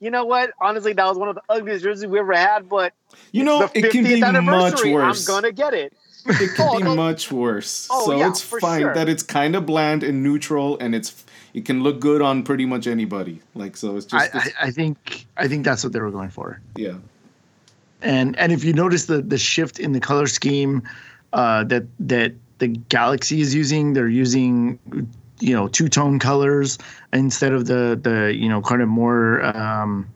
you 0.00 0.10
know 0.10 0.24
what? 0.24 0.50
Honestly, 0.60 0.92
that 0.92 1.04
was 1.06 1.18
one 1.18 1.28
of 1.28 1.34
the 1.34 1.42
ugliest 1.48 1.82
jerseys 1.84 2.06
we 2.06 2.18
ever 2.20 2.34
had, 2.34 2.68
but 2.68 2.92
you 3.32 3.44
know, 3.44 3.66
the 3.66 3.78
it 3.86 3.90
can 3.90 4.04
50th 4.04 4.32
be 4.34 4.40
much 4.40 4.84
worse. 4.84 5.28
I'm 5.28 5.34
gonna 5.34 5.52
get 5.52 5.74
it. 5.74 5.92
It 6.26 6.50
could 6.56 6.60
Oh, 6.70 6.76
be 6.78 6.84
no. 6.84 6.94
much 6.94 7.32
worse. 7.32 7.88
Oh, 7.90 8.06
so 8.06 8.16
yeah, 8.16 8.28
it's 8.28 8.40
fine 8.40 8.80
sure. 8.82 8.94
that 8.94 9.08
it's 9.08 9.22
kind 9.24 9.56
of 9.56 9.66
bland 9.66 10.02
and 10.04 10.22
neutral, 10.22 10.78
and 10.78 10.94
it's 10.94 11.24
it 11.54 11.64
can 11.64 11.82
look 11.82 11.98
good 12.00 12.22
on 12.22 12.42
pretty 12.44 12.64
much 12.66 12.86
anybody. 12.86 13.40
Like 13.54 13.76
so, 13.76 13.96
it's 13.96 14.06
just 14.06 14.22
I, 14.22 14.38
it's- 14.38 14.52
I 14.60 14.70
think 14.70 15.26
I 15.36 15.48
think 15.48 15.64
that's 15.64 15.82
what 15.82 15.92
they 15.92 16.00
were 16.00 16.10
going 16.12 16.30
for. 16.30 16.60
yeah. 16.76 16.94
And 18.02 18.38
and 18.38 18.52
if 18.52 18.62
you 18.62 18.72
notice 18.72 19.06
the 19.06 19.20
the 19.22 19.38
shift 19.38 19.80
in 19.80 19.90
the 19.92 20.00
color 20.00 20.28
scheme, 20.28 20.82
uh, 21.32 21.64
that 21.64 21.84
that 21.98 22.32
the 22.58 22.68
Galaxy 22.68 23.40
is 23.40 23.52
using. 23.52 23.94
They're 23.94 24.06
using 24.26 24.78
you 25.40 25.54
know 25.54 25.68
two 25.68 25.88
tone 25.88 26.18
colors 26.18 26.78
instead 27.12 27.52
of 27.52 27.66
the 27.66 27.98
the 28.00 28.34
you 28.34 28.48
know 28.48 28.60
kind 28.60 28.82
of 28.82 28.88
more 28.88 29.44
um, 29.56 30.08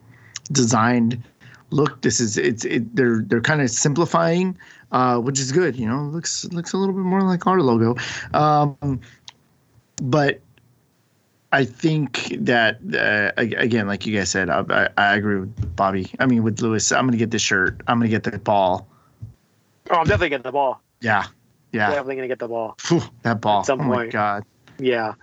designed 0.50 1.22
look. 1.70 2.02
This 2.02 2.20
is 2.20 2.38
it's 2.38 2.64
it, 2.64 2.94
they're 2.94 3.22
they're 3.22 3.40
kind 3.40 3.60
of 3.60 3.70
simplifying, 3.70 4.56
uh, 4.92 5.18
which 5.18 5.40
is 5.40 5.52
good. 5.52 5.76
You 5.76 5.86
know, 5.86 6.04
looks 6.04 6.44
looks 6.46 6.72
a 6.72 6.76
little 6.76 6.94
bit 6.94 7.04
more 7.04 7.22
like 7.22 7.46
our 7.46 7.60
logo, 7.60 7.96
um, 8.34 9.00
but 10.02 10.40
I 11.52 11.64
think 11.64 12.34
that 12.40 12.78
uh, 12.94 13.32
again, 13.36 13.86
like 13.86 14.06
you 14.06 14.16
guys 14.16 14.30
said, 14.30 14.48
I, 14.48 14.88
I, 14.96 15.16
agree 15.16 15.40
with 15.40 15.76
Bobby. 15.76 16.10
I 16.18 16.26
mean, 16.26 16.42
with 16.42 16.60
Lewis, 16.60 16.92
I'm 16.92 17.06
gonna 17.06 17.18
get 17.18 17.30
the 17.30 17.38
shirt. 17.38 17.80
I'm 17.86 17.98
gonna 17.98 18.08
get 18.08 18.22
the 18.22 18.38
ball. 18.38 18.88
Oh, 19.90 19.96
I'm 19.96 20.04
definitely 20.04 20.30
getting 20.30 20.44
the 20.44 20.52
ball. 20.52 20.80
Yeah, 21.00 21.26
yeah. 21.72 21.90
Definitely 21.90 22.16
gonna 22.16 22.28
get 22.28 22.38
the 22.38 22.48
ball. 22.48 22.76
Whew, 22.88 23.02
that 23.22 23.40
ball. 23.40 23.60
At 23.60 23.66
some 23.66 23.80
oh 23.80 23.84
point. 23.84 24.06
my 24.06 24.06
god. 24.06 24.44
Yeah. 24.82 25.14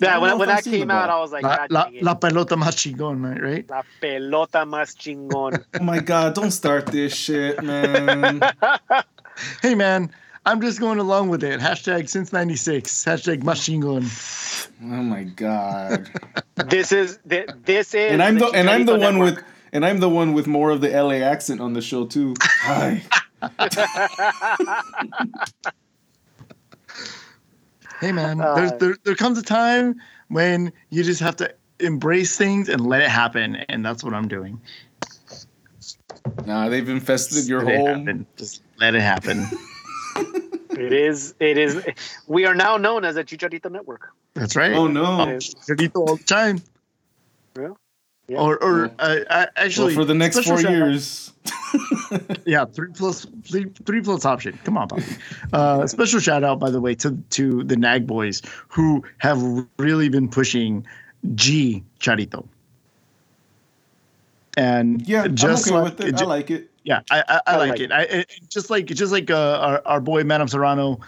Yeah, 0.00 0.18
when, 0.18 0.38
when 0.38 0.48
that 0.48 0.64
came 0.64 0.90
out, 0.90 1.08
I 1.08 1.20
was 1.20 1.30
like, 1.30 1.44
la, 1.44 1.66
la, 1.70 1.88
la, 2.00 2.14
pelota 2.16 2.56
más 2.56 2.74
chingón, 2.74 3.40
right? 3.40 3.68
La 3.70 3.84
pelota 4.02 4.66
más 4.66 4.96
chingón. 4.96 5.64
oh 5.80 5.84
my 5.84 6.00
god, 6.00 6.34
don't 6.34 6.50
start 6.50 6.86
this 6.86 7.14
shit, 7.14 7.62
man. 7.62 8.42
hey, 9.62 9.76
man, 9.76 10.10
I'm 10.44 10.60
just 10.60 10.80
going 10.80 10.98
along 10.98 11.28
with 11.28 11.44
it. 11.44 11.60
Hashtag 11.60 12.08
since 12.08 12.32
'96. 12.32 13.04
Hashtag 13.04 13.44
machine 13.44 13.80
gun. 13.80 14.04
Oh 14.82 15.02
my 15.02 15.22
god. 15.22 16.10
this 16.56 16.90
is 16.90 17.20
this 17.24 17.94
is. 17.94 18.12
And 18.12 18.20
I'm 18.20 18.38
the, 18.38 18.50
the 18.50 18.56
and 18.56 18.68
I'm 18.68 18.86
the 18.86 18.98
one 18.98 19.20
with 19.20 19.38
and 19.72 19.86
I'm 19.86 20.00
the 20.00 20.08
one 20.08 20.34
with 20.34 20.48
more 20.48 20.70
of 20.70 20.80
the 20.80 20.90
LA 20.90 21.24
accent 21.24 21.60
on 21.60 21.72
the 21.72 21.80
show 21.80 22.04
too. 22.04 22.34
Hi. 22.42 23.02
Hey 28.04 28.12
man, 28.12 28.40
uh, 28.40 28.76
there 28.78 28.96
there 29.04 29.14
comes 29.14 29.38
a 29.38 29.42
time 29.42 30.00
when 30.28 30.72
you 30.90 31.02
just 31.02 31.20
have 31.20 31.36
to 31.36 31.54
embrace 31.80 32.36
things 32.36 32.68
and 32.68 32.86
let 32.86 33.00
it 33.00 33.08
happen, 33.08 33.56
and 33.68 33.84
that's 33.84 34.04
what 34.04 34.12
I'm 34.12 34.28
doing. 34.28 34.60
Nah, 36.46 36.68
they've 36.68 36.88
infested 36.88 37.46
your 37.46 37.64
let 37.64 37.78
home. 37.78 38.26
Just 38.36 38.62
let 38.78 38.94
it 38.94 39.00
happen. 39.00 39.46
it 40.70 40.92
is. 40.92 41.34
It 41.40 41.56
is. 41.56 41.82
We 42.26 42.44
are 42.44 42.54
now 42.54 42.76
known 42.76 43.04
as 43.04 43.16
a 43.16 43.24
Chicharito 43.24 43.70
Network. 43.70 44.10
That's 44.34 44.54
right. 44.54 44.72
Oh 44.72 44.86
no, 44.86 45.26
Chicharito 45.38 45.96
all 45.96 46.16
the 46.16 46.24
time. 46.24 46.62
Yeah. 47.58 47.68
yeah. 48.28 48.38
Or, 48.38 48.62
or 48.62 48.90
uh, 48.98 49.46
actually, 49.56 49.96
well, 49.96 50.04
for 50.04 50.04
the 50.04 50.14
next 50.14 50.44
four 50.44 50.60
years. 50.60 51.32
yeah, 52.46 52.64
three 52.64 52.90
plus 52.94 53.26
three, 53.44 53.66
three 53.84 54.00
plus 54.00 54.24
option. 54.24 54.58
Come 54.64 54.76
on, 54.78 54.88
Bobby. 54.88 55.04
Uh, 55.52 55.86
special 55.86 56.20
shout 56.20 56.44
out, 56.44 56.58
by 56.58 56.70
the 56.70 56.80
way, 56.80 56.94
to 56.96 57.12
to 57.30 57.64
the 57.64 57.76
Nag 57.76 58.06
boys 58.06 58.42
who 58.68 59.04
have 59.18 59.40
really 59.78 60.08
been 60.08 60.28
pushing 60.28 60.86
G 61.34 61.82
Charito. 62.00 62.46
And 64.56 65.06
yeah, 65.06 65.26
just 65.26 65.68
I'm 65.68 65.74
okay 65.74 65.82
like, 65.82 65.98
with 65.98 66.08
it. 66.08 66.20
I 66.20 66.24
like 66.24 66.50
it. 66.50 66.70
Yeah, 66.84 67.00
I, 67.10 67.20
I, 67.20 67.24
I, 67.28 67.40
I 67.46 67.56
like, 67.56 67.70
like, 67.70 67.80
it. 67.80 67.84
it. 67.84 67.92
I 67.92 68.02
it, 68.02 68.40
just 68.48 68.70
like 68.70 68.86
just 68.86 69.12
like 69.12 69.30
uh, 69.30 69.58
our 69.60 69.82
our 69.86 70.00
boy 70.00 70.22
Madame 70.22 70.48
Serrano, 70.48 71.00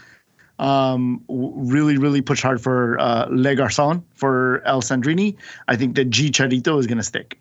um, 0.59 1.23
really 1.29 1.97
really 1.99 2.23
pushed 2.23 2.43
hard 2.43 2.61
for 2.61 2.99
uh, 2.99 3.27
Le 3.31 3.55
Garçon 3.55 4.03
for 4.15 4.63
El 4.65 4.83
Sandrini. 4.83 5.37
I 5.69 5.77
think 5.77 5.95
that 5.97 6.07
G 6.07 6.31
Charito 6.31 6.79
is 6.81 6.87
gonna 6.87 7.03
stick. 7.03 7.39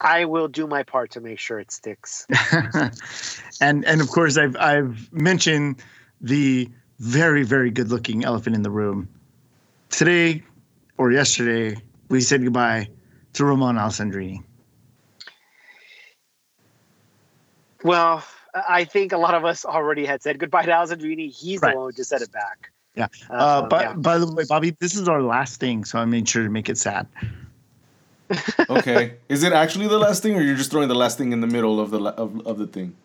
I 0.00 0.24
will 0.24 0.48
do 0.48 0.66
my 0.66 0.82
part 0.82 1.10
to 1.12 1.20
make 1.20 1.38
sure 1.38 1.58
it 1.58 1.70
sticks. 1.70 2.26
and 3.60 3.84
and 3.84 4.00
of 4.00 4.08
course 4.08 4.36
I've 4.36 4.56
I've 4.56 5.12
mentioned 5.12 5.82
the 6.20 6.68
very 6.98 7.42
very 7.42 7.70
good 7.70 7.88
looking 7.88 8.24
elephant 8.24 8.56
in 8.56 8.62
the 8.62 8.70
room. 8.70 9.08
Today 9.90 10.42
or 10.96 11.10
yesterday 11.10 11.80
we 12.08 12.20
said 12.20 12.42
goodbye 12.42 12.88
to 13.34 13.44
Romain 13.44 13.74
Alessandrini. 13.74 14.42
Well, 17.84 18.24
I 18.54 18.84
think 18.84 19.12
a 19.12 19.18
lot 19.18 19.34
of 19.34 19.44
us 19.44 19.64
already 19.64 20.04
had 20.04 20.22
said 20.22 20.38
goodbye 20.38 20.64
to 20.64 20.72
Alessandrini. 20.72 21.32
He's 21.32 21.60
right. 21.60 21.72
the 21.72 21.78
one 21.78 21.90
who 21.90 21.96
just 21.96 22.10
said 22.10 22.22
it 22.22 22.32
back. 22.32 22.72
Yeah. 22.96 23.06
Uh, 23.30 23.32
uh, 23.32 23.68
but 23.68 23.82
yeah. 23.82 23.92
by 23.94 24.18
the 24.18 24.32
way, 24.32 24.44
Bobby, 24.48 24.76
this 24.80 24.96
is 24.96 25.08
our 25.08 25.22
last 25.22 25.60
thing, 25.60 25.84
so 25.84 26.00
I 26.00 26.04
made 26.04 26.28
sure 26.28 26.42
to 26.42 26.50
make 26.50 26.68
it 26.68 26.76
sad 26.76 27.06
okay. 28.70 29.14
Is 29.28 29.42
it 29.42 29.52
actually 29.52 29.88
the 29.88 29.98
last 29.98 30.22
thing, 30.22 30.36
or 30.36 30.42
you're 30.42 30.56
just 30.56 30.70
throwing 30.70 30.88
the 30.88 30.94
last 30.94 31.18
thing 31.18 31.32
in 31.32 31.40
the 31.40 31.46
middle 31.46 31.80
of 31.80 31.90
the 31.90 32.00
of, 32.00 32.46
of 32.46 32.58
the 32.58 32.66
thing? 32.66 32.96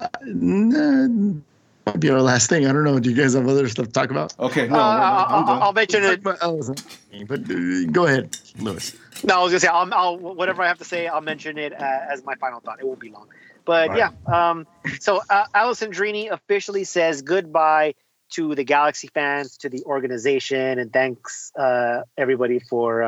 Uh, 0.00 0.08
nah, 0.24 1.40
might 1.86 2.00
be 2.00 2.10
our 2.10 2.20
last 2.20 2.48
thing. 2.48 2.66
I 2.66 2.72
don't 2.72 2.84
know. 2.84 2.98
Do 2.98 3.10
you 3.10 3.16
guys 3.16 3.34
have 3.34 3.48
other 3.48 3.68
stuff 3.68 3.86
to 3.86 3.92
talk 3.92 4.10
about? 4.10 4.38
Okay, 4.38 4.68
no, 4.68 4.76
uh, 4.76 5.26
I'll, 5.28 5.62
I'll, 5.62 5.72
mention 5.72 6.04
it. 6.04 6.22
but 6.22 6.42
uh, 6.42 7.90
go 7.90 8.06
ahead, 8.06 8.36
Lewis. 8.58 8.94
No, 9.24 9.40
I 9.40 9.42
was 9.42 9.52
gonna 9.52 9.60
say 9.60 9.68
I'll, 9.68 9.92
I'll, 9.92 10.18
whatever 10.18 10.62
I 10.62 10.68
have 10.68 10.78
to 10.78 10.84
say. 10.84 11.06
I'll 11.06 11.20
mention 11.20 11.58
it 11.58 11.72
uh, 11.72 12.00
as 12.10 12.24
my 12.24 12.34
final 12.36 12.60
thought. 12.60 12.80
It 12.80 12.86
won't 12.86 13.00
be 13.00 13.10
long. 13.10 13.28
But 13.64 13.90
right. 13.90 13.98
yeah, 13.98 14.50
um, 14.50 14.66
so 15.00 15.20
uh, 15.28 15.44
Drini 15.52 16.30
officially 16.30 16.84
says 16.84 17.22
goodbye 17.22 17.94
to 18.30 18.54
the 18.54 18.64
Galaxy 18.64 19.08
fans, 19.08 19.56
to 19.58 19.68
the 19.68 19.82
organization, 19.84 20.78
and 20.78 20.92
thanks 20.92 21.52
uh, 21.56 22.02
everybody 22.16 22.60
for 22.60 23.02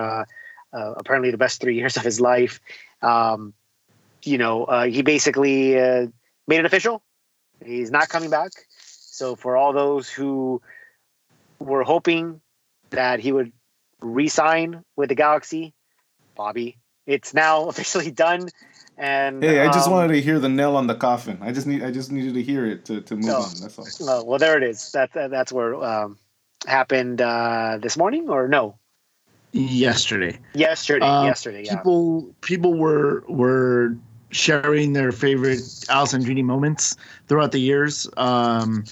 uh, 0.72 0.94
apparently 0.96 1.30
the 1.30 1.38
best 1.38 1.60
three 1.60 1.76
years 1.80 1.96
of 1.96 2.02
his 2.02 2.20
life. 2.20 2.60
Um, 3.02 3.54
you 4.22 4.38
know, 4.38 4.64
uh, 4.64 4.84
he 4.84 5.02
basically 5.02 5.78
uh, 5.78 6.06
made 6.46 6.60
it 6.60 6.66
official. 6.66 7.02
He's 7.64 7.90
not 7.90 8.08
coming 8.08 8.30
back. 8.30 8.52
So 8.78 9.36
for 9.36 9.56
all 9.56 9.72
those 9.72 10.08
who 10.08 10.62
were 11.58 11.82
hoping 11.82 12.40
that 12.90 13.20
he 13.20 13.32
would 13.32 13.52
re-sign 14.00 14.82
with 14.96 15.10
the 15.10 15.14
Galaxy, 15.14 15.74
Bobby, 16.34 16.78
it's 17.06 17.34
now 17.34 17.68
officially 17.68 18.10
done. 18.10 18.48
And 18.96 19.42
hey, 19.42 19.60
I 19.60 19.66
just 19.72 19.86
um, 19.86 19.94
wanted 19.94 20.14
to 20.14 20.20
hear 20.20 20.38
the 20.38 20.48
nail 20.48 20.76
on 20.76 20.86
the 20.86 20.94
coffin. 20.94 21.38
I 21.40 21.52
just 21.52 21.66
need, 21.66 21.82
I 21.82 21.90
just 21.90 22.12
needed 22.12 22.34
to 22.34 22.42
hear 22.42 22.66
it 22.66 22.84
to, 22.86 23.00
to 23.02 23.16
move 23.16 23.30
on. 23.30 23.50
That's 23.60 24.00
all. 24.00 24.26
Well, 24.26 24.38
there 24.38 24.58
it 24.58 24.62
is. 24.62 24.92
That, 24.92 25.10
that's 25.12 25.52
where 25.52 25.74
um, 25.82 26.18
happened 26.66 27.20
uh, 27.20 27.78
this 27.80 27.96
morning, 27.96 28.28
or 28.28 28.48
no? 28.48 28.79
Yesterday. 29.52 30.38
Yesterday, 30.54 31.06
uh, 31.06 31.24
yesterday. 31.24 31.64
Yeah. 31.64 31.76
People 31.76 32.34
people 32.40 32.74
were 32.74 33.24
were 33.28 33.96
sharing 34.30 34.92
their 34.92 35.12
favorite 35.12 35.58
Alessandrini 35.58 36.44
moments 36.44 36.96
throughout 37.28 37.52
the 37.52 37.60
years. 37.60 38.08
Um, 38.16 38.84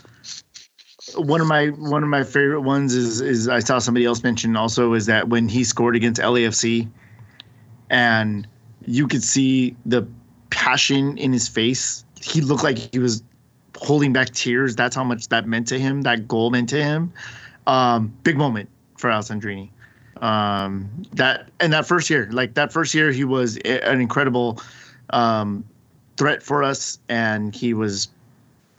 one 1.17 1.41
of 1.41 1.47
my 1.47 1.69
one 1.69 2.03
of 2.03 2.09
my 2.09 2.25
favorite 2.25 2.63
ones 2.63 2.95
is 2.95 3.21
is 3.21 3.49
I 3.49 3.61
saw 3.61 3.79
somebody 3.79 4.05
else 4.05 4.23
mention 4.23 4.57
also 4.57 4.95
is 4.95 5.07
that 5.07 5.29
when 5.29 5.49
he 5.49 5.65
scored 5.65 5.97
against 5.97 6.21
LAFC, 6.21 6.89
and 7.91 8.47
you 8.85 9.07
could 9.07 9.23
see 9.23 9.77
the 9.87 10.07
passion 10.51 11.17
in 11.19 11.33
his 11.33 11.49
face. 11.49 12.05
He 12.21 12.41
looked 12.41 12.65
like 12.65 12.79
he 12.79 12.99
was 12.99 13.23
holding 13.77 14.13
back 14.13 14.31
tears. 14.31 14.75
That's 14.75 14.97
how 14.97 15.05
much 15.05 15.29
that 15.29 15.47
meant 15.47 15.69
to 15.69 15.79
him. 15.79 16.03
That 16.03 16.27
goal 16.27 16.51
meant 16.51 16.69
to 16.71 16.83
him. 16.83 17.13
Um, 17.67 18.13
big 18.25 18.37
moment 18.37 18.69
for 18.97 19.09
Alessandrini 19.09 19.71
um, 20.23 20.91
that 21.15 21.49
and 21.61 21.73
that 21.73 21.87
first 21.87 22.11
year, 22.11 22.29
like 22.31 22.55
that 22.55 22.73
first 22.73 22.95
year, 22.95 23.11
he 23.13 23.25
was 23.25 23.57
an 23.59 24.01
incredible 24.01 24.61
um, 25.11 25.65
threat 26.17 26.43
for 26.43 26.63
us, 26.63 26.99
and 27.09 27.55
he 27.55 27.75
was 27.75 28.09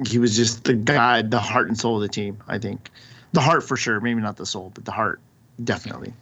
he 0.08 0.18
was 0.18 0.36
just 0.36 0.64
the 0.64 0.74
guy, 0.74 1.22
the 1.22 1.40
heart 1.40 1.68
and 1.68 1.78
soul 1.78 1.96
of 1.96 2.02
the 2.02 2.08
team. 2.08 2.38
I 2.48 2.58
think 2.58 2.90
the 3.34 3.42
heart 3.42 3.64
for 3.64 3.78
sure, 3.78 4.00
maybe 4.00 4.22
not 4.22 4.38
the 4.38 4.46
soul, 4.46 4.72
but 4.74 4.86
the 4.86 4.92
heart 4.92 5.20
definitely. 5.64 6.14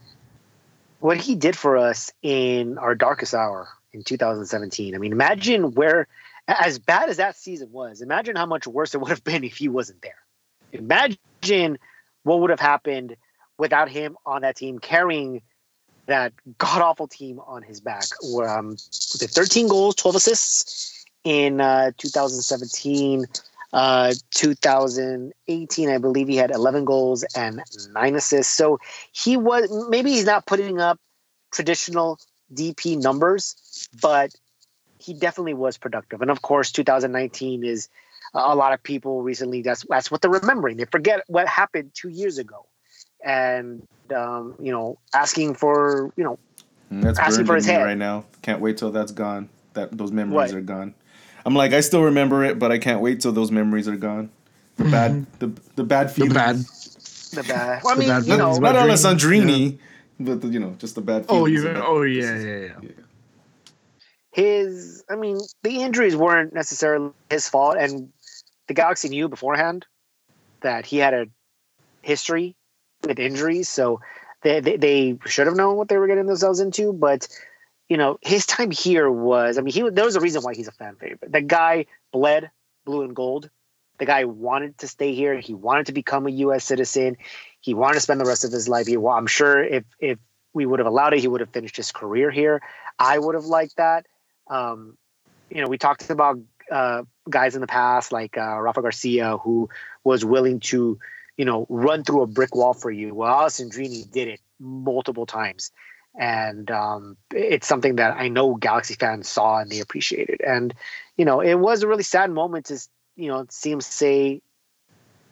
What 1.00 1.18
he 1.18 1.36
did 1.36 1.56
for 1.56 1.78
us 1.78 2.12
in 2.24 2.78
our 2.78 2.96
darkest 2.96 3.34
hour 3.34 3.68
in 3.94 4.04
2017. 4.04 4.96
I 4.96 4.98
mean, 4.98 5.12
imagine 5.12 5.74
where, 5.74 6.08
as 6.48 6.80
bad 6.80 7.10
as 7.10 7.18
that 7.18 7.38
season 7.38 7.72
was, 7.72 8.02
imagine 8.02 8.36
how 8.36 8.48
much 8.48 8.66
worse 8.66 8.96
it 8.96 9.00
would 9.00 9.10
have 9.10 9.24
been 9.24 9.44
if 9.44 9.58
he 9.58 9.70
wasn't 9.70 10.02
there. 10.02 10.18
Imagine 10.74 11.78
what 12.24 12.40
would 12.40 12.50
have 12.50 12.60
happened 12.60 13.16
without 13.58 13.90
him 13.90 14.18
on 14.26 14.42
that 14.42 14.56
team 14.56 14.80
carrying 14.80 15.42
that 16.08 16.34
god 16.58 16.82
awful 16.82 17.08
team 17.08 17.40
on 17.46 17.62
his 17.62 17.80
back. 17.80 18.06
Where 18.22 18.50
um, 18.50 18.70
with 18.70 19.32
13 19.32 19.68
goals, 19.68 19.96
12 19.96 20.16
assists 20.16 21.06
in 21.24 21.62
uh, 21.62 21.92
2017. 21.98 23.26
Uh, 23.74 24.14
2018, 24.32 25.90
I 25.90 25.98
believe 25.98 26.30
he 26.30 26.38
had 26.38 26.52
11 26.52 26.86
goals 26.86 27.26
and 27.36 27.62
nine 27.92 28.16
assists. 28.16 28.54
So 28.54 28.80
he 29.12 29.36
was 29.36 29.70
maybe 29.90 30.12
he's 30.12 30.26
not 30.26 30.46
putting 30.46 30.80
up 30.80 31.00
traditional 31.52 32.18
DP 32.54 32.98
numbers, 32.98 33.90
but 34.02 34.32
he 35.00 35.14
definitely 35.14 35.54
was 35.54 35.78
productive. 35.78 36.22
And 36.22 36.32
of 36.32 36.42
course, 36.42 36.72
2019 36.72 37.66
is 37.66 37.90
a 38.34 38.56
lot 38.56 38.72
of 38.72 38.82
people 38.82 39.22
recently. 39.22 39.62
That's 39.62 39.86
that's 39.90 40.10
what 40.10 40.22
they're 40.22 40.32
remembering. 40.32 40.78
They 40.78 40.86
forget 40.86 41.24
what 41.28 41.48
happened 41.48 41.92
two 41.94 42.10
years 42.10 42.38
ago 42.38 42.68
and 43.28 43.86
um, 44.16 44.56
you 44.60 44.72
know 44.72 44.98
asking 45.14 45.54
for 45.54 46.12
you 46.16 46.24
know 46.24 46.40
mm, 46.92 47.04
that's 47.04 47.20
asking 47.20 47.46
for 47.46 47.56
his 47.56 47.66
head 47.66 47.84
right 47.84 47.98
now. 47.98 48.26
Can't 48.42 48.62
wait 48.62 48.78
till 48.78 48.90
that's 48.92 49.12
gone. 49.12 49.50
That 49.74 49.96
those 49.96 50.12
memories 50.12 50.52
what? 50.54 50.58
are 50.58 50.62
gone. 50.62 50.96
I'm 51.46 51.54
like 51.54 51.74
I 51.74 51.82
still 51.82 52.04
remember 52.04 52.44
it, 52.44 52.58
but 52.58 52.72
I 52.72 52.80
can't 52.80 53.02
wait 53.02 53.22
till 53.22 53.34
those 53.34 53.52
memories 53.52 53.88
are 53.88 53.98
gone. 53.98 54.32
the 54.78 54.86
bad 54.86 55.26
the 55.40 55.52
the 55.76 55.84
bad 55.84 56.10
feelings. 56.12 56.34
The 56.34 56.40
bad. 56.40 56.56
The 57.34 57.44
bad. 57.44 57.84
Well, 57.84 57.92
I 57.92 57.96
The 57.96 58.00
mean, 58.00 58.10
bad 58.10 58.24
you 58.26 58.38
know, 58.38 58.54
feelings 58.54 58.60
Not 58.60 58.76
about 58.76 58.90
Alessandrini, 58.90 59.78
but 60.20 60.42
the, 60.42 60.48
you 60.48 60.60
know, 60.60 60.76
just 60.80 60.96
the 60.96 61.02
bad. 61.02 61.26
Oh, 61.28 61.46
you. 61.46 61.68
about- 61.68 61.84
Oh, 61.86 62.02
yeah, 62.04 62.38
yeah, 62.40 62.74
yeah. 62.82 62.90
his. 64.32 65.04
I 65.10 65.18
mean, 65.18 65.38
the 65.64 65.82
injuries 65.82 66.16
weren't 66.16 66.54
necessarily 66.54 67.12
his 67.30 67.50
fault, 67.50 67.76
and 67.78 68.14
the 68.68 68.74
Galaxy 68.74 69.10
knew 69.10 69.28
beforehand 69.28 69.86
that 70.62 70.86
he 70.86 70.98
had 70.98 71.14
a 71.14 71.26
history 72.02 72.56
with 73.04 73.20
injuries, 73.20 73.70
so 73.70 74.02
they 74.42 74.60
they, 74.60 74.78
they 74.78 75.20
should 75.26 75.48
have 75.48 75.56
known 75.56 75.78
what 75.78 75.90
they 75.90 75.98
were 75.98 76.08
getting 76.08 76.28
themselves 76.28 76.60
into. 76.60 76.94
But 76.94 77.28
you 77.90 77.98
know, 77.98 78.20
his 78.22 78.46
time 78.46 78.72
here 78.72 79.10
was. 79.10 79.58
I 79.58 79.62
mean, 79.62 79.74
he 79.74 79.90
there 79.90 80.06
was 80.06 80.16
a 80.16 80.22
reason 80.22 80.42
why 80.44 80.54
he's 80.54 80.68
a 80.68 80.72
fan 80.72 80.96
favorite. 80.96 81.32
The 81.32 81.42
guy 81.42 81.86
bled 82.12 82.50
blue 82.86 83.04
and 83.04 83.16
gold. 83.16 83.50
The 84.00 84.06
guy 84.06 84.26
wanted 84.26 84.78
to 84.80 84.88
stay 84.88 85.16
here. 85.16 85.40
He 85.40 85.54
wanted 85.54 85.88
to 85.88 85.94
become 85.94 86.28
a 86.28 86.32
U.S. 86.32 86.64
citizen. 86.64 87.18
He 87.62 87.74
wanted 87.74 87.96
to 87.96 88.02
spend 88.02 88.20
the 88.20 88.26
rest 88.26 88.46
of 88.46 88.52
his 88.52 88.70
life 88.70 88.88
here. 88.88 89.00
Well, 89.00 89.16
I'm 89.16 89.28
sure 89.28 89.64
if 89.64 89.86
if 90.00 90.20
we 90.54 90.66
would 90.66 90.80
have 90.80 90.88
allowed 90.88 91.14
it, 91.14 91.20
he 91.20 91.28
would 91.28 91.42
have 91.42 91.52
finished 91.52 91.78
his 91.78 91.92
career 91.92 92.32
here. 92.32 92.62
I 93.00 93.18
would 93.18 93.36
have 93.36 93.46
liked 93.46 93.78
that. 93.78 94.06
Um, 94.50 94.98
you 95.50 95.62
know, 95.62 95.68
we 95.68 95.78
talked 95.78 96.10
about 96.10 96.40
uh, 96.72 97.04
guys 97.30 97.56
in 97.56 97.62
the 97.62 97.68
past 97.68 98.12
like 98.12 98.38
uh, 98.38 98.60
Rafa 98.60 98.82
Garcia, 98.82 99.38
who 99.38 99.70
was 100.04 100.26
willing 100.26 100.60
to, 100.62 101.00
you 101.38 101.46
know, 101.46 101.66
run 101.70 102.04
through 102.04 102.24
a 102.24 102.28
brick 102.28 102.56
wall 102.56 102.74
for 102.74 102.92
you. 102.92 103.14
Well, 103.14 103.34
Alessandrini 103.34 104.10
did 104.12 104.28
it 104.28 104.42
multiple 104.60 105.26
times, 105.26 105.72
and 106.16 106.70
um, 106.72 107.18
it's 107.32 107.68
something 107.68 107.96
that 107.98 108.18
I 108.18 108.28
know 108.28 108.56
Galaxy 108.56 108.96
fans 108.96 109.30
saw 109.30 109.60
and 109.60 109.72
they 109.72 109.80
appreciated. 109.80 110.42
And 110.42 110.74
you 111.16 111.26
know, 111.26 111.40
it 111.42 111.56
was 111.56 111.84
a 111.84 111.88
really 111.88 112.04
sad 112.04 112.32
moment 112.32 112.66
to, 112.66 112.80
you 113.16 113.28
know, 113.28 113.46
see 113.50 113.72
him 113.72 113.82
say 113.82 114.42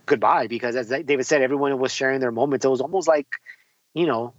goodbye 0.05 0.47
because, 0.47 0.75
as 0.75 0.89
David 0.89 1.25
said, 1.25 1.41
everyone 1.41 1.77
was 1.79 1.91
sharing 1.91 2.19
their 2.19 2.31
moments. 2.31 2.65
It 2.65 2.69
was 2.69 2.81
almost 2.81 3.07
like, 3.07 3.27
you 3.93 4.05
know. 4.05 4.33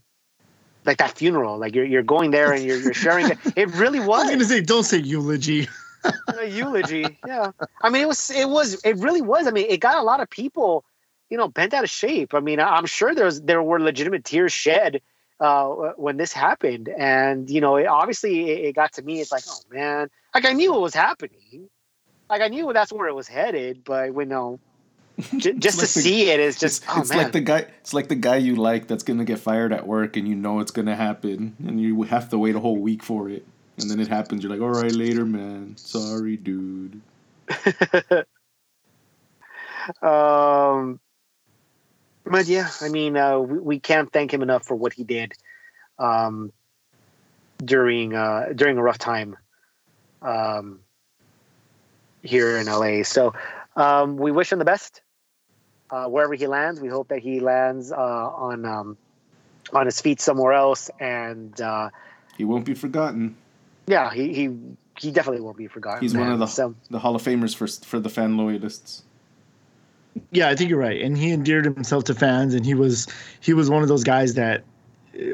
Like 0.85 0.99
that 0.99 1.19
funeral, 1.19 1.59
like 1.59 1.75
you're 1.75 1.85
you're 1.85 2.05
going 2.05 2.31
there 2.31 2.53
and 2.53 2.63
you're 2.63 2.79
you're 2.79 2.95
sharing 2.95 3.29
it. 3.29 3.39
It 3.57 3.75
really 3.75 3.99
was. 3.99 4.21
I 4.21 4.23
was 4.27 4.31
gonna 4.31 4.45
say, 4.45 4.61
don't 4.61 4.85
say 4.85 4.99
eulogy. 4.99 5.67
a 6.39 6.47
eulogy. 6.47 7.07
Yeah, 7.27 7.51
I 7.83 7.91
mean, 7.91 8.03
it 8.03 8.09
was, 8.09 8.31
it 8.31 8.49
was, 8.49 8.75
it 8.85 8.97
really 8.99 9.21
was. 9.21 9.47
I 9.47 9.51
mean, 9.51 9.67
it 9.69 9.79
got 9.79 9.97
a 9.97 10.03
lot 10.03 10.21
of 10.21 10.31
people, 10.31 10.85
you 11.31 11.37
know, 11.37 11.49
bent 11.49 11.75
out 11.75 11.85
of 11.85 11.91
shape. 11.91 12.35
I 12.35 12.41
mean, 12.41 12.61
I'm 12.61 12.87
sure 12.87 13.15
there 13.15 13.25
was 13.25 13.43
there 13.43 13.63
were 13.63 13.81
legitimate 13.81 14.25
tears 14.25 14.53
shed 14.53 15.01
uh, 15.41 15.69
when 15.97 16.17
this 16.17 16.33
happened, 16.33 16.89
and 16.89 17.51
you 17.51 17.61
know, 17.61 17.77
it, 17.77 17.87
obviously, 17.87 18.51
it, 18.51 18.65
it 18.67 18.75
got 18.75 18.93
to 18.95 19.03
me. 19.03 19.21
It's 19.21 19.33
like, 19.33 19.45
oh 19.49 19.61
man, 19.71 20.09
like 20.35 20.45
I 20.45 20.53
knew 20.53 20.75
it 20.75 20.81
was 20.81 20.95
happening, 20.95 21.69
like 22.31 22.43
I 22.43 22.49
knew 22.49 22.73
that's 22.73 22.93
where 22.93 23.09
it 23.09 23.15
was 23.15 23.29
headed, 23.29 23.85
but 23.85 24.13
when 24.13 24.29
know. 24.29 24.61
j- 25.39 25.55
just 25.55 25.79
to 25.79 25.87
the- 25.87 25.89
see 25.89 26.29
it 26.29 26.41
is 26.41 26.57
It's, 26.57 26.61
just 26.61 26.85
oh 26.91 27.01
it's 27.01 27.15
like 27.15 27.33
the 27.33 27.41
guy. 27.41 27.61
It's 27.81 27.95
like 27.95 28.09
the 28.09 28.15
guy 28.15 28.37
you 28.37 28.55
like 28.57 28.87
that's 28.87 29.03
gonna 29.03 29.25
get 29.25 29.39
fired 29.39 29.73
at 29.73 29.87
work, 29.87 30.17
and 30.19 30.29
you 30.29 30.35
know 30.35 30.61
it's 30.61 30.71
gonna 30.71 30.95
happen, 30.95 31.57
and 31.67 31.81
you 31.81 32.03
have 32.03 32.29
to 32.31 32.39
wait 32.39 32.55
a 32.55 32.61
whole 32.61 32.77
week 32.77 33.03
for 33.03 33.31
it, 33.31 33.47
and 33.79 33.91
then 33.91 33.99
it 33.99 34.09
happens. 34.09 34.43
You're 34.43 34.53
like, 34.53 34.61
all 34.61 34.69
right, 34.69 34.93
later, 34.93 35.25
man. 35.25 35.75
Sorry, 35.79 36.37
dude. 36.37 37.01
Um, 40.03 40.99
but 42.27 42.47
yeah, 42.47 42.69
I 42.81 42.89
mean, 42.89 43.17
uh, 43.17 43.39
we, 43.39 43.59
we 43.59 43.81
can't 43.81 44.13
thank 44.13 44.33
him 44.33 44.43
enough 44.43 44.65
for 44.65 44.75
what 44.75 44.93
he 44.93 45.05
did 45.05 45.33
um, 45.99 46.53
during 47.59 48.15
uh, 48.15 48.53
during 48.55 48.79
a 48.79 48.83
rough 48.83 48.99
time 48.99 49.37
um, 50.23 50.81
here 52.23 52.57
in 52.59 52.67
LA. 52.67 53.03
So 53.05 53.35
um, 53.77 54.17
we 54.17 54.33
wish 54.33 54.53
him 54.53 54.59
the 54.59 54.65
best 54.65 55.03
uh, 55.91 56.07
wherever 56.07 56.35
he 56.35 56.47
lands. 56.47 56.81
We 56.81 56.89
hope 56.89 57.09
that 57.09 57.21
he 57.21 57.41
lands 57.41 57.93
uh, 57.93 57.97
on 57.97 58.65
um, 58.65 58.97
on 59.73 59.87
his 59.87 60.01
feet 60.01 60.21
somewhere 60.21 60.53
else, 60.53 60.91
and 61.01 61.59
uh, 61.61 61.91
He 62.37 62.45
won't 62.45 62.65
be 62.65 62.75
forgotten. 62.75 63.37
yeah, 63.87 64.13
he 64.13 64.33
he 64.33 64.51
he 64.99 65.11
definitely 65.11 65.43
won't 65.43 65.57
be 65.57 65.69
forgotten. 65.69 66.03
He's 66.03 66.15
one 66.15 66.31
of 66.31 66.39
the 66.39 66.47
So, 66.47 66.75
the 66.91 66.99
Hall 66.99 67.15
of 67.15 67.23
Famers 67.23 67.55
for 67.55 67.67
for 67.67 68.01
the 68.01 68.11
fan 68.11 68.37
loyalists. 68.37 69.03
Yeah, 70.31 70.49
I 70.49 70.55
think 70.55 70.71
you're 70.71 70.79
right. 70.79 71.01
And 71.01 71.17
he 71.17 71.33
endeared 71.33 71.65
himself 71.65 72.05
to 72.05 72.15
fans, 72.15 72.55
and 72.55 72.65
he 72.65 72.75
was 72.75 73.07
he 73.41 73.53
was 73.53 73.71
one 73.71 73.83
of 73.83 73.89
those 73.89 74.05
guys 74.05 74.35
that 74.35 74.65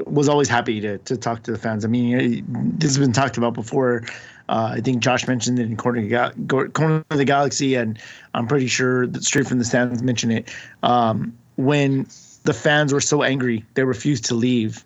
was 0.07 0.29
always 0.29 0.49
happy 0.49 0.81
to 0.81 0.99
to 0.99 1.17
talk 1.17 1.43
to 1.45 1.53
the 1.53 1.59
fans. 1.59 1.85
I 1.85 1.89
mean, 1.89 2.45
this 2.79 2.91
has 2.91 2.99
been 2.99 3.13
talked 3.13 3.37
about 3.37 3.55
before. 3.55 4.05
Uh, 4.49 4.75
I 4.77 4.81
think 4.81 5.03
Josh 5.03 5.27
mentioned 5.27 5.59
it 5.59 5.67
in 5.67 5.77
Corner 5.77 6.01
of 6.01 7.19
the 7.19 7.25
Galaxy, 7.25 7.75
and 7.75 7.99
I'm 8.35 8.47
pretty 8.47 8.67
sure 8.67 9.07
that 9.07 9.25
Straight 9.25 9.47
from 9.47 9.59
the 9.59 9.65
Stands 9.65 10.03
mentioned 10.03 10.33
it. 10.33 10.55
Um, 10.83 11.37
when 11.57 12.07
the 12.45 12.53
fans 12.53 12.93
were 12.93 13.01
so 13.01 13.23
angry, 13.23 13.65
they 13.75 13.85
refused 13.85 14.25
to 14.27 14.35
leave. 14.35 14.85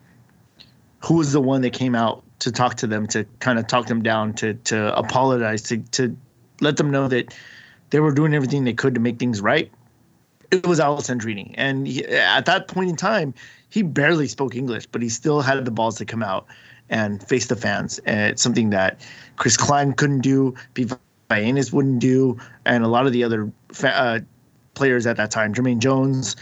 Who 1.00 1.14
was 1.14 1.32
the 1.32 1.40
one 1.40 1.62
that 1.62 1.72
came 1.72 1.94
out 1.94 2.22
to 2.40 2.52
talk 2.52 2.76
to 2.76 2.86
them, 2.86 3.06
to 3.08 3.24
kind 3.40 3.58
of 3.58 3.66
talk 3.66 3.86
them 3.86 4.02
down, 4.02 4.34
to 4.34 4.54
to 4.54 4.96
apologize, 4.96 5.62
to 5.62 5.78
to 5.92 6.16
let 6.60 6.76
them 6.76 6.90
know 6.90 7.08
that 7.08 7.34
they 7.90 8.00
were 8.00 8.12
doing 8.12 8.34
everything 8.34 8.64
they 8.64 8.72
could 8.72 8.94
to 8.94 9.00
make 9.00 9.18
things 9.18 9.40
right? 9.40 9.70
It 10.50 10.66
was 10.66 10.80
Alessandrini. 10.80 11.54
And 11.56 11.86
he, 11.86 12.04
at 12.04 12.46
that 12.46 12.68
point 12.68 12.90
in 12.90 12.96
time, 12.96 13.34
he 13.68 13.82
barely 13.82 14.28
spoke 14.28 14.54
English, 14.54 14.86
but 14.86 15.02
he 15.02 15.08
still 15.08 15.40
had 15.40 15.64
the 15.64 15.70
balls 15.70 15.96
to 15.98 16.04
come 16.04 16.22
out 16.22 16.46
and 16.88 17.22
face 17.26 17.46
the 17.46 17.56
fans. 17.56 17.98
And 18.00 18.20
it's 18.30 18.42
something 18.42 18.70
that 18.70 19.00
Chris 19.36 19.56
Klein 19.56 19.92
couldn't 19.92 20.20
do, 20.20 20.54
Pete 20.74 20.92
wouldn't 21.28 21.98
do, 21.98 22.38
and 22.64 22.84
a 22.84 22.88
lot 22.88 23.06
of 23.06 23.12
the 23.12 23.24
other 23.24 23.50
fa- 23.72 23.96
uh, 23.96 24.20
players 24.74 25.06
at 25.06 25.16
that 25.16 25.30
time, 25.30 25.52
Jermaine 25.54 25.80
Jones, 25.80 26.36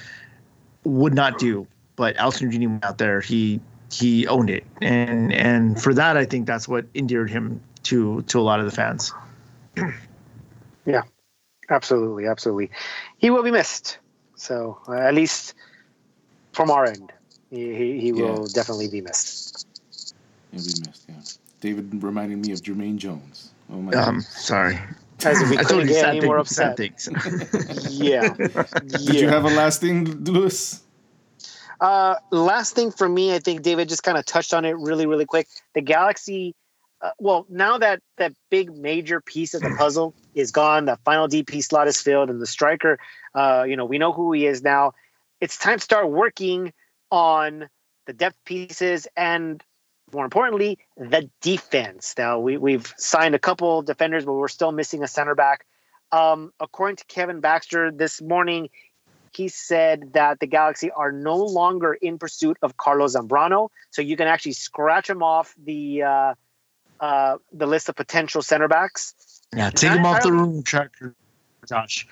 would 0.84 1.14
not 1.14 1.38
do. 1.38 1.66
But 1.96 2.16
Alessandrini 2.16 2.68
went 2.68 2.84
out 2.84 2.98
there, 2.98 3.20
he 3.20 3.60
he 3.90 4.26
owned 4.26 4.50
it, 4.50 4.64
and 4.82 5.32
and 5.32 5.80
for 5.80 5.94
that, 5.94 6.16
I 6.16 6.24
think 6.24 6.46
that's 6.46 6.66
what 6.66 6.84
endeared 6.94 7.30
him 7.30 7.60
to 7.84 8.22
to 8.22 8.40
a 8.40 8.42
lot 8.42 8.58
of 8.58 8.66
the 8.66 8.72
fans. 8.72 9.12
Absolutely, 11.70 12.26
absolutely, 12.26 12.70
he 13.18 13.30
will 13.30 13.42
be 13.42 13.50
missed. 13.50 13.98
So 14.36 14.78
uh, 14.88 14.94
at 14.94 15.14
least 15.14 15.54
from 16.52 16.70
our 16.70 16.84
end, 16.84 17.12
he 17.50 17.74
he, 17.74 18.00
he 18.00 18.12
will 18.12 18.46
Yeah. 18.46 18.52
definitely 18.54 18.88
be 18.88 19.00
missed. 19.00 19.66
He'll 20.52 20.62
be 20.62 20.74
missed. 20.86 21.04
Yeah. 21.08 21.14
David 21.60 22.02
reminding 22.02 22.40
me 22.42 22.52
of 22.52 22.60
Jermaine 22.62 22.96
Jones. 22.96 23.50
Oh 23.70 23.76
my 23.80 23.92
Um, 23.94 24.16
god. 24.16 24.24
sorry, 24.24 24.78
As 25.24 25.40
if 25.40 25.50
we 25.50 25.56
I 25.58 25.62
told 25.62 25.68
couldn't 25.68 25.80
you 25.88 25.94
get 25.94 26.00
sad 26.00 26.16
any 26.16 26.26
more 26.26 26.38
upset. 26.38 26.76
things. 26.76 27.08
Yeah. 27.90 28.34
Did 28.86 29.14
you 29.20 29.28
have 29.28 29.44
a 29.44 29.48
last 29.48 29.80
thing, 29.80 30.24
Lewis? 30.24 30.82
Uh, 31.80 32.16
last 32.30 32.74
thing 32.74 32.90
for 32.90 33.08
me, 33.08 33.34
I 33.34 33.38
think 33.38 33.62
David 33.62 33.88
just 33.88 34.02
kind 34.02 34.16
of 34.18 34.24
touched 34.26 34.54
on 34.54 34.64
it 34.64 34.76
really, 34.76 35.06
really 35.06 35.24
quick. 35.26 35.48
The 35.74 35.80
Galaxy, 35.80 36.54
uh, 37.00 37.10
well, 37.18 37.46
now 37.48 37.78
that 37.78 38.00
that 38.18 38.32
big 38.50 38.74
major 38.76 39.20
piece 39.20 39.54
of 39.54 39.62
the 39.62 39.70
puzzle 39.78 40.14
is 40.34 40.50
gone, 40.50 40.84
the 40.84 40.96
final 41.04 41.28
DP 41.28 41.62
slot 41.62 41.88
is 41.88 42.00
filled, 42.00 42.30
and 42.30 42.40
the 42.40 42.46
striker, 42.46 42.98
uh, 43.34 43.64
you 43.66 43.76
know, 43.76 43.84
we 43.84 43.98
know 43.98 44.12
who 44.12 44.32
he 44.32 44.46
is 44.46 44.62
now. 44.62 44.92
It's 45.40 45.56
time 45.56 45.78
to 45.78 45.84
start 45.84 46.10
working 46.10 46.72
on 47.10 47.68
the 48.06 48.12
depth 48.12 48.36
pieces 48.44 49.06
and, 49.16 49.62
more 50.12 50.24
importantly, 50.24 50.78
the 50.96 51.30
defense. 51.40 52.14
Now 52.16 52.38
we 52.38 52.56
we've 52.56 52.92
signed 52.98 53.34
a 53.34 53.38
couple 53.38 53.82
defenders, 53.82 54.24
but 54.24 54.34
we're 54.34 54.48
still 54.48 54.72
missing 54.72 55.02
a 55.02 55.08
center 55.08 55.34
back. 55.34 55.66
Um, 56.12 56.52
according 56.60 56.96
to 56.96 57.04
Kevin 57.06 57.40
Baxter 57.40 57.90
this 57.90 58.22
morning, 58.22 58.68
he 59.32 59.48
said 59.48 60.12
that 60.12 60.38
the 60.38 60.46
Galaxy 60.46 60.90
are 60.90 61.10
no 61.10 61.36
longer 61.36 61.94
in 61.94 62.18
pursuit 62.18 62.56
of 62.62 62.76
Carlos 62.76 63.16
Zambrano, 63.16 63.70
so 63.90 64.02
you 64.02 64.16
can 64.16 64.28
actually 64.28 64.52
scratch 64.52 65.10
him 65.10 65.22
off 65.22 65.54
the 65.62 66.02
uh, 66.02 66.34
uh, 67.00 67.38
the 67.52 67.66
list 67.66 67.88
of 67.88 67.96
potential 67.96 68.42
center 68.42 68.68
backs. 68.68 69.14
Yeah, 69.56 69.70
take 69.70 69.90
Not 69.90 69.98
him 69.98 70.06
off 70.06 70.22
the 70.22 70.32
room, 70.32 70.62
tractor, 70.62 71.14
Josh. 71.68 72.06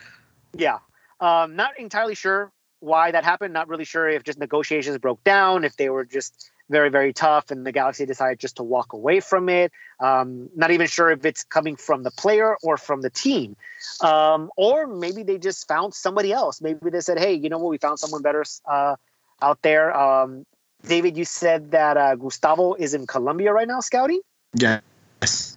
Yeah, 0.57 0.79
um, 1.21 1.57
not 1.57 1.79
entirely 1.79 2.15
sure 2.15 2.53
why 2.81 3.11
that 3.11 3.25
happened. 3.25 3.55
Not 3.55 3.69
really 3.69 3.85
sure 3.85 4.09
if 4.09 4.25
just 4.25 4.39
negotiations 4.39 4.99
broke 4.99 5.23
down, 5.25 5.65
if 5.65 5.77
they 5.77 5.89
were 5.89 6.05
just 6.05 6.51
very 6.71 6.89
very 6.89 7.13
tough, 7.13 7.51
and 7.51 7.67
the 7.67 7.73
Galaxy 7.73 8.07
decided 8.07 8.39
just 8.39 8.57
to 8.57 8.63
walk 8.63 8.93
away 8.93 9.21
from 9.21 9.49
it. 9.49 9.73
Um, 10.01 10.51
not 10.55 10.71
even 10.71 10.87
sure 10.87 11.11
if 11.11 11.25
it's 11.25 11.45
coming 11.45 11.77
from 11.77 12.03
the 12.03 12.11
player 12.11 12.57
or 12.63 12.77
from 12.77 13.03
the 13.03 13.11
team, 13.11 13.57
um, 14.01 14.51
or 14.57 14.87
maybe 14.87 15.23
they 15.23 15.39
just 15.39 15.67
found 15.69 15.95
somebody 15.95 16.33
else. 16.33 16.61
Maybe 16.61 16.91
they 16.91 17.01
said, 17.01 17.19
"Hey, 17.19 17.35
you 17.35 17.49
know 17.49 17.59
what? 17.59 17.71
We 17.71 17.79
found 17.79 17.99
someone 17.99 18.23
better 18.23 18.45
uh, 18.71 18.97
out 19.41 19.63
there." 19.63 19.97
Um, 19.97 20.45
David, 20.87 21.17
you 21.17 21.25
said 21.25 21.71
that 21.73 21.97
uh, 21.97 22.17
Gustavo 22.17 22.75
is 22.75 22.95
in 22.95 23.07
Colombia 23.07 23.53
right 23.53 23.69
now 23.69 23.81
scouting. 23.81 24.21
Yes. 24.55 25.52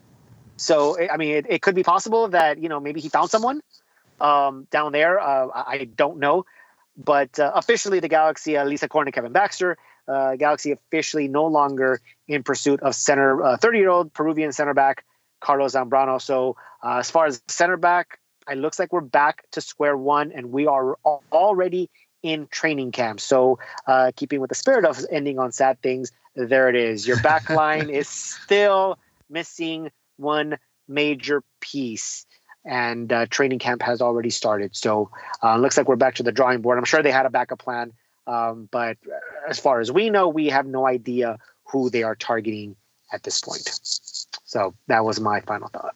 So 0.58 0.98
I 1.10 1.18
mean, 1.18 1.36
it, 1.36 1.46
it 1.50 1.62
could 1.62 1.76
be 1.76 1.84
possible 1.84 2.28
that 2.30 2.62
you 2.62 2.70
know 2.70 2.80
maybe 2.80 3.02
he 3.02 3.10
found 3.10 3.30
someone 3.30 3.62
um, 4.20 4.68
down 4.72 4.92
there. 4.92 5.20
Uh, 5.20 5.48
I, 5.54 5.86
don't 5.96 6.20
know, 6.20 6.46
but 6.98 7.40
uh, 7.40 7.52
officially, 7.56 8.00
the 8.00 8.08
Galaxy, 8.08 8.58
uh, 8.58 8.66
Lisa 8.66 8.88
Korn 8.88 9.08
and 9.08 9.14
Kevin 9.14 9.32
Baxter, 9.32 9.78
uh, 10.08 10.36
Galaxy 10.36 10.72
officially 10.72 11.28
no 11.28 11.46
longer 11.46 12.00
in 12.28 12.44
pursuit 12.44 12.82
of 12.82 12.96
center 12.96 13.58
thirty 13.58 13.80
year 13.80 13.90
old 13.90 14.14
Peruvian 14.14 14.52
center 14.52 14.74
back 14.74 15.06
Carlos 15.42 15.74
Zambrano. 15.74 16.22
So 16.22 16.56
uh, 16.84 16.98
as 16.98 17.12
far 17.12 17.26
as 17.26 17.42
center 17.48 17.78
back 17.78 18.20
it 18.50 18.58
looks 18.58 18.80
like 18.80 18.94
we're 18.94 19.02
back 19.02 19.44
to 19.52 19.62
square 19.62 19.98
one, 19.98 20.32
and 20.32 20.52
we 20.52 20.68
are 20.68 20.98
already 21.32 21.90
in 22.24 22.48
training 22.48 22.92
camp. 22.92 23.20
So, 23.20 23.60
uh, 23.88 24.12
keeping 24.16 24.40
with 24.40 24.50
the 24.50 24.56
spirit 24.56 24.86
of 24.86 25.04
ending 25.12 25.40
on 25.40 25.52
sad 25.52 25.82
things, 25.82 26.12
there 26.36 26.70
it 26.70 26.76
is. 26.76 27.08
Your 27.08 27.22
back 27.22 27.50
line 27.62 27.90
is 27.90 28.08
still 28.08 28.98
missing 29.30 29.92
one 30.18 30.58
major 30.88 31.44
piece 31.60 32.26
and 32.66 33.14
uh, 33.14 33.26
training 33.28 33.60
camp 33.60 33.82
has 33.82 34.02
already 34.02 34.30
started. 34.30 34.76
So 34.76 35.12
uh, 35.44 35.58
looks 35.58 35.78
like 35.78 35.88
we're 35.88 35.96
back 35.96 36.16
to 36.16 36.24
the 36.24 36.32
drawing 36.32 36.62
board. 36.62 36.78
I'm 36.78 36.86
sure 36.86 37.04
they 37.04 37.12
had 37.12 37.26
a 37.26 37.30
backup 37.30 37.60
plan, 37.60 37.94
um, 38.28 38.68
but 38.72 38.98
as 39.48 39.60
far 39.60 39.80
as 39.80 39.92
we 39.92 40.10
know, 40.10 40.28
we 40.28 40.48
have 40.48 40.66
no 40.66 40.88
idea 40.88 41.38
who 41.66 41.90
they 41.90 42.04
are 42.04 42.16
targeting 42.16 42.76
at 43.12 43.24
this 43.24 43.40
point. 43.42 43.80
So 44.46 44.74
that 44.88 45.06
was 45.06 45.20
my 45.20 45.42
final 45.42 45.70
thought. 45.70 45.96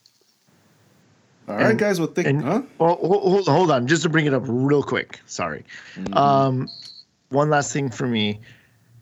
All 1.48 1.56
right, 1.56 1.72
and, 1.72 1.80
guys. 1.80 2.00
Well, 2.00 2.10
think. 2.10 2.28
And, 2.28 2.44
huh? 2.44 2.62
Well, 2.78 2.96
hold, 2.96 3.48
hold 3.48 3.72
on, 3.72 3.88
just 3.88 4.04
to 4.04 4.10
bring 4.10 4.28
it 4.28 4.34
up 4.36 4.44
real 4.46 4.84
quick. 4.84 5.20
Sorry. 5.26 5.66
Mm-hmm. 5.96 6.14
Um, 6.16 6.70
one 7.30 7.50
last 7.50 7.74
thing 7.74 7.90
for 7.90 8.08
me 8.08 8.40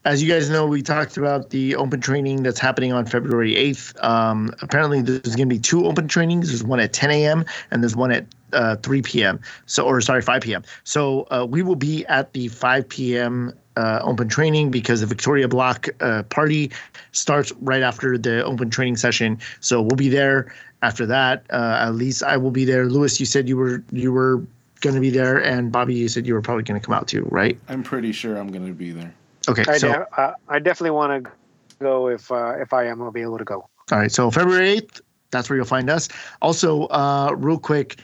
as 0.05 0.23
you 0.23 0.29
guys 0.29 0.49
know, 0.49 0.65
we 0.65 0.81
talked 0.81 1.17
about 1.17 1.49
the 1.49 1.75
open 1.75 1.99
training 1.99 2.43
that's 2.43 2.59
happening 2.59 2.93
on 2.93 3.05
February 3.05 3.55
8th. 3.55 4.03
Um, 4.03 4.53
apparently, 4.61 5.01
there's 5.01 5.35
going 5.35 5.49
to 5.49 5.53
be 5.53 5.59
two 5.59 5.85
open 5.85 6.07
trainings. 6.07 6.47
There's 6.47 6.63
one 6.63 6.79
at 6.79 6.93
10 6.93 7.11
a.m. 7.11 7.45
and 7.71 7.83
there's 7.83 7.95
one 7.95 8.11
at 8.11 8.25
uh, 8.53 8.77
3 8.77 9.01
p.m. 9.01 9.39
So, 9.65 9.85
or 9.85 9.99
sorry, 9.99 10.21
5 10.21 10.41
p.m. 10.41 10.63
So 10.85 11.27
uh, 11.29 11.45
we 11.49 11.61
will 11.61 11.75
be 11.75 12.05
at 12.05 12.31
the 12.33 12.47
5 12.47 12.87
p.m. 12.87 13.53
Uh, 13.75 13.99
open 14.01 14.27
training 14.27 14.71
because 14.71 15.01
the 15.01 15.05
Victoria 15.05 15.47
Block 15.47 15.89
uh, 15.99 16.23
party 16.23 16.71
starts 17.11 17.51
right 17.61 17.83
after 17.83 18.17
the 18.17 18.43
open 18.43 18.69
training 18.69 18.95
session. 18.95 19.37
So 19.59 19.81
we'll 19.81 19.97
be 19.97 20.09
there 20.09 20.53
after 20.81 21.05
that. 21.05 21.45
Uh, 21.51 21.77
at 21.81 21.91
least 21.91 22.23
I 22.23 22.37
will 22.37 22.51
be 22.51 22.65
there. 22.65 22.85
Lewis, 22.85 23.19
you 23.19 23.25
said 23.25 23.47
you 23.47 23.57
were 23.57 23.83
you 23.91 24.11
were 24.11 24.41
going 24.81 24.95
to 24.95 25.01
be 25.01 25.09
there, 25.09 25.43
and 25.43 25.71
Bobby, 25.71 25.95
you 25.95 26.07
said 26.07 26.25
you 26.25 26.33
were 26.33 26.41
probably 26.41 26.63
going 26.63 26.79
to 26.79 26.85
come 26.85 26.95
out 26.95 27.07
too, 27.07 27.27
right? 27.29 27.59
I'm 27.67 27.83
pretty 27.83 28.11
sure 28.11 28.37
I'm 28.37 28.47
going 28.51 28.65
to 28.65 28.73
be 28.73 28.91
there. 28.91 29.13
Okay, 29.47 29.63
I, 29.67 29.77
so, 29.77 29.87
de- 29.87 30.19
uh, 30.19 30.33
I 30.49 30.59
definitely 30.59 30.91
want 30.91 31.25
to 31.25 31.31
go 31.79 32.07
if 32.07 32.31
uh, 32.31 32.55
if 32.59 32.73
I 32.73 32.85
am, 32.85 33.01
I'll 33.01 33.11
be 33.11 33.21
able 33.21 33.37
to 33.37 33.45
go. 33.45 33.69
All 33.91 33.99
right, 33.99 34.11
so 34.11 34.29
February 34.29 34.69
eighth, 34.69 35.01
that's 35.31 35.49
where 35.49 35.57
you'll 35.57 35.65
find 35.65 35.89
us. 35.89 36.09
Also, 36.41 36.85
uh, 36.87 37.33
real 37.37 37.59
quick, 37.59 37.99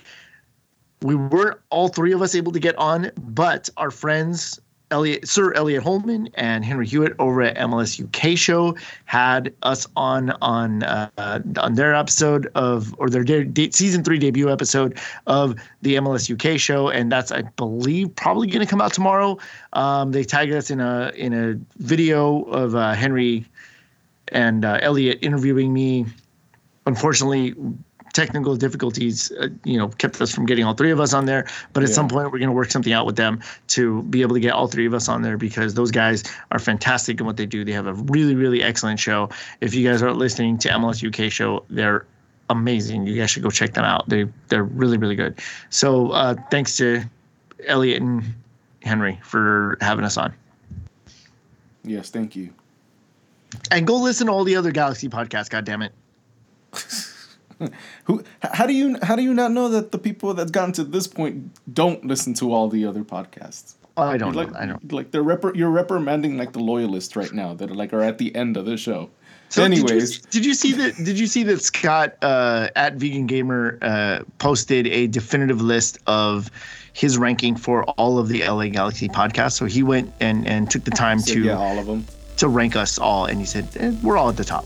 we 1.02 1.16
weren't 1.16 1.60
all 1.70 1.90
three 1.90 2.14
of 2.14 2.22
us 2.22 2.36
able 2.36 2.52
to 2.54 2.60
get 2.60 2.78
on, 2.78 3.12
but 3.18 3.70
our 3.78 3.92
friends 3.92 4.60
Elliot, 4.94 5.28
Sir 5.28 5.52
Elliot 5.54 5.82
Holman 5.82 6.30
and 6.36 6.64
Henry 6.64 6.86
Hewitt 6.86 7.14
over 7.18 7.42
at 7.42 7.58
MLS 7.58 8.00
UK 8.00 8.38
show 8.38 8.76
had 9.06 9.52
us 9.64 9.88
on 9.96 10.30
on 10.40 10.84
uh, 10.84 11.40
on 11.58 11.74
their 11.74 11.96
episode 11.96 12.48
of 12.54 12.94
or 13.00 13.10
their 13.10 13.24
de- 13.24 13.44
de- 13.44 13.72
season 13.72 14.04
three 14.04 14.20
debut 14.20 14.52
episode 14.52 15.00
of 15.26 15.56
the 15.82 15.96
MLS 15.96 16.30
UK 16.32 16.60
show, 16.60 16.90
and 16.90 17.12
that's 17.12 17.32
I 17.32 17.42
believe 17.42 18.16
probably 18.16 18.46
going 18.46 18.64
to 18.64 18.70
come 18.70 18.82
out 18.82 18.94
tomorrow. 18.94 19.40
Um, 19.74 20.12
they 20.12 20.24
tagged 20.24 20.54
us 20.54 20.70
in 20.70 20.80
a 20.80 21.12
in 21.16 21.34
a 21.34 21.60
video 21.84 22.44
of 22.44 22.76
uh, 22.76 22.94
Henry 22.94 23.48
and 24.28 24.64
uh, 24.64 24.78
Elliot 24.84 25.18
interviewing 25.24 25.74
me. 25.74 26.06
Unfortunately, 26.86 27.56
technical 28.14 28.56
difficulties, 28.56 29.32
uh, 29.40 29.50
you 29.64 29.78
know, 29.78 29.90
kept 29.90 30.22
us 30.22 30.34
from 30.34 30.46
getting 30.46 30.64
all 30.64 30.74
three 30.74 30.92
of 30.92 31.00
us 31.00 31.14
on 31.14 31.26
there. 31.26 31.48
But 31.74 31.84
at 31.84 31.90
yeah. 31.90 31.96
some 31.96 32.08
point, 32.08 32.32
we're 32.32 32.40
going 32.40 32.50
to 32.50 32.54
work 32.54 32.72
something 32.72 32.94
out 32.94 33.06
with 33.06 33.16
them 33.16 33.42
to 33.70 34.04
be 34.04 34.22
able 34.22 34.36
to 34.36 34.40
get 34.40 34.54
all 34.54 34.68
three 34.68 34.86
of 34.86 34.94
us 34.94 35.10
on 35.10 35.24
there 35.24 35.38
because 35.38 35.74
those 35.74 35.92
guys 35.92 36.24
are 36.52 36.60
fantastic 36.60 37.20
in 37.20 37.26
what 37.26 37.38
they 37.38 37.46
do. 37.46 37.66
They 37.66 37.72
have 37.72 37.88
a 37.88 37.94
really, 37.94 38.36
really 38.36 38.64
excellent 38.64 39.00
show. 39.00 39.30
If 39.62 39.74
you 39.74 39.88
guys 39.88 40.02
are 40.02 40.14
listening 40.14 40.58
to 40.60 40.70
MLS 40.70 41.06
UK 41.06 41.32
show, 41.32 41.66
they're 41.70 42.06
amazing. 42.50 43.08
You 43.08 43.16
guys 43.20 43.32
should 43.32 43.44
go 43.44 43.50
check 43.50 43.74
them 43.74 43.84
out. 43.84 44.08
They 44.08 44.28
they're 44.48 44.64
really, 44.64 44.98
really 44.98 45.16
good. 45.16 45.40
So 45.70 46.12
uh, 46.12 46.36
thanks 46.52 46.78
to 46.78 47.04
Elliot 47.66 48.02
and 48.02 48.24
Henry 48.84 49.20
for 49.24 49.78
having 49.82 50.06
us 50.06 50.18
on. 50.18 50.34
Yes, 51.84 52.10
thank 52.10 52.36
you. 52.36 52.54
And 53.72 53.86
go 53.86 53.96
listen 53.96 54.28
to 54.28 54.34
all 54.34 54.44
the 54.44 54.56
other 54.56 54.72
Galaxy 54.72 55.10
podcasts. 55.10 55.50
God 55.50 55.66
damn 55.66 55.82
it. 55.82 55.94
Who? 58.06 58.24
How 58.42 58.66
do 58.66 58.74
you? 58.74 58.98
How 59.02 59.16
do 59.16 59.22
you 59.22 59.34
not 59.34 59.52
know 59.52 59.70
that 59.70 59.92
the 59.92 59.98
people 59.98 60.34
that's 60.34 60.52
gotten 60.52 60.74
to 60.74 60.84
this 60.84 61.08
point 61.08 61.52
don't 61.74 62.06
listen 62.06 62.34
to 62.36 62.54
all 62.54 62.70
the 62.70 62.86
other 62.86 63.04
podcasts? 63.04 63.76
I 63.96 64.18
don't 64.18 64.34
like, 64.34 64.52
know. 64.52 64.60
I 64.60 64.66
don't. 64.66 64.92
Like 64.92 65.12
they're 65.12 65.24
rep- 65.24 65.56
you're 65.56 65.70
reprimanding 65.70 66.38
like 66.38 66.54
the 66.54 66.60
loyalists 66.60 67.16
right 67.16 67.32
now 67.32 67.54
that 67.54 67.70
are 67.70 67.76
like 67.76 67.94
are 67.94 68.02
at 68.02 68.18
the 68.18 68.36
end 68.36 68.58
of 68.58 68.66
the 68.66 68.78
show. 68.78 69.10
So 69.50 69.64
anyways, 69.64 70.18
did 70.18 70.34
you, 70.34 70.42
did 70.42 70.46
you, 70.48 70.54
see 70.56 70.72
that? 70.74 70.96
Did 70.96 71.20
you 71.20 71.28
see 71.28 71.44
that 71.44 71.62
Scott 71.62 72.16
uh, 72.24 72.70
at 72.76 72.96
Vegan 72.96 73.28
Gamer 73.28 73.78
uh, 73.84 74.20
posted 74.40 74.88
a 74.88 75.06
definitive 75.06 75.62
list 75.62 76.00
of 76.08 76.50
his 76.94 77.20
ranking 77.20 77.56
for 77.56 77.84
all 77.84 78.18
of 78.18 78.30
the 78.30 78.42
LA 78.48 78.70
Galaxy 78.70 79.08
podcasts? 79.08 79.54
So 79.54 79.66
he 79.66 79.84
went 79.84 80.12
and 80.20 80.48
and 80.48 80.72
took 80.72 80.86
the 80.86 80.92
time 80.92 81.20
so, 81.20 81.36
to 81.36 81.44
yeah 81.44 81.58
all 81.58 81.78
of 81.78 81.86
them 81.86 82.04
to 82.38 82.48
rank 82.48 82.76
us 82.76 82.98
all, 82.98 83.26
and 83.26 83.40
he 83.40 83.46
said 83.46 83.68
eh, 83.76 83.94
we're 84.02 84.18
all 84.18 84.30
at 84.30 84.38
the 84.38 84.44
top 84.44 84.66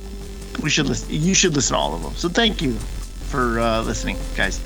we 0.62 0.70
should 0.70 0.88
listen. 0.88 1.08
You 1.10 1.34
should 1.34 1.56
listen 1.56 1.76
to 1.76 1.80
all 1.80 1.94
of 1.96 2.04
them. 2.04 2.14
So 2.16 2.30
thank 2.30 2.62
you 2.62 2.74
for 2.74 3.60
uh, 3.60 3.82
listening, 3.82 4.18
guys. 4.36 4.60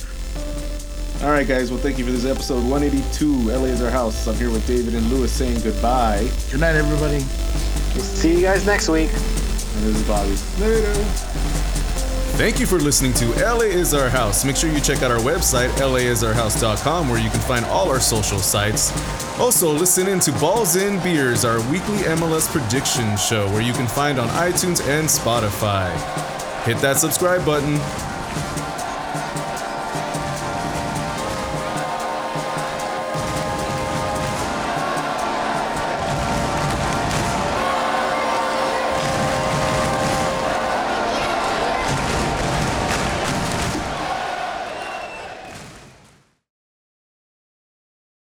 All 1.24 1.30
right, 1.30 1.48
guys. 1.48 1.70
Well, 1.70 1.80
thank 1.80 2.00
you 2.00 2.06
for 2.06 2.12
this 2.12 2.26
episode 2.26 2.64
182. 2.68 3.52
LA 3.52 3.66
is 3.66 3.82
our 3.82 3.92
house. 3.92 4.28
I'm 4.28 4.36
here 4.36 4.50
with 4.50 4.66
David 4.66 4.96
and 4.96 5.08
Lewis 5.12 5.32
saying 5.32 5.62
goodbye. 5.62 6.28
Good 6.50 6.62
night, 6.62 6.76
everybody. 6.76 7.20
See 8.00 8.34
you 8.36 8.42
guys 8.42 8.66
next 8.66 8.89
week. 8.89 9.10
And 9.12 9.84
this 9.84 9.98
is 9.98 10.08
Bobby. 10.08 10.36
Later. 10.60 11.51
Thank 12.42 12.60
you 12.60 12.66
for 12.66 12.80
listening 12.80 13.14
to 13.14 13.28
LA 13.36 13.66
is 13.66 13.94
Our 13.94 14.10
House. 14.10 14.44
Make 14.44 14.56
sure 14.56 14.72
you 14.72 14.82
check 14.82 15.04
out 15.04 15.12
our 15.12 15.20
website, 15.20 15.70
laisourhouse.com, 15.74 17.08
where 17.08 17.20
you 17.22 17.30
can 17.30 17.39
find 17.39 17.64
all 17.66 17.88
our 17.88 18.00
social 18.00 18.39
sites. 18.39 18.92
Also, 19.39 19.72
listen 19.72 20.08
in 20.08 20.20
to 20.22 20.32
Balls 20.39 20.76
in 20.76 21.00
Beers, 21.04 21.46
our 21.46 21.60
weekly 21.70 22.00
MLS 22.00 22.52
prediction 22.52 23.16
show, 23.16 23.48
where 23.52 23.62
you 23.62 23.74
can 23.74 23.86
find 23.86 24.18
on 24.18 24.28
iTunes 24.30 24.82
and 24.88 25.08
Spotify. 25.08 25.92
Hit 26.64 26.80
that 26.80 26.98
subscribe 26.98 27.46
button. 27.46 27.80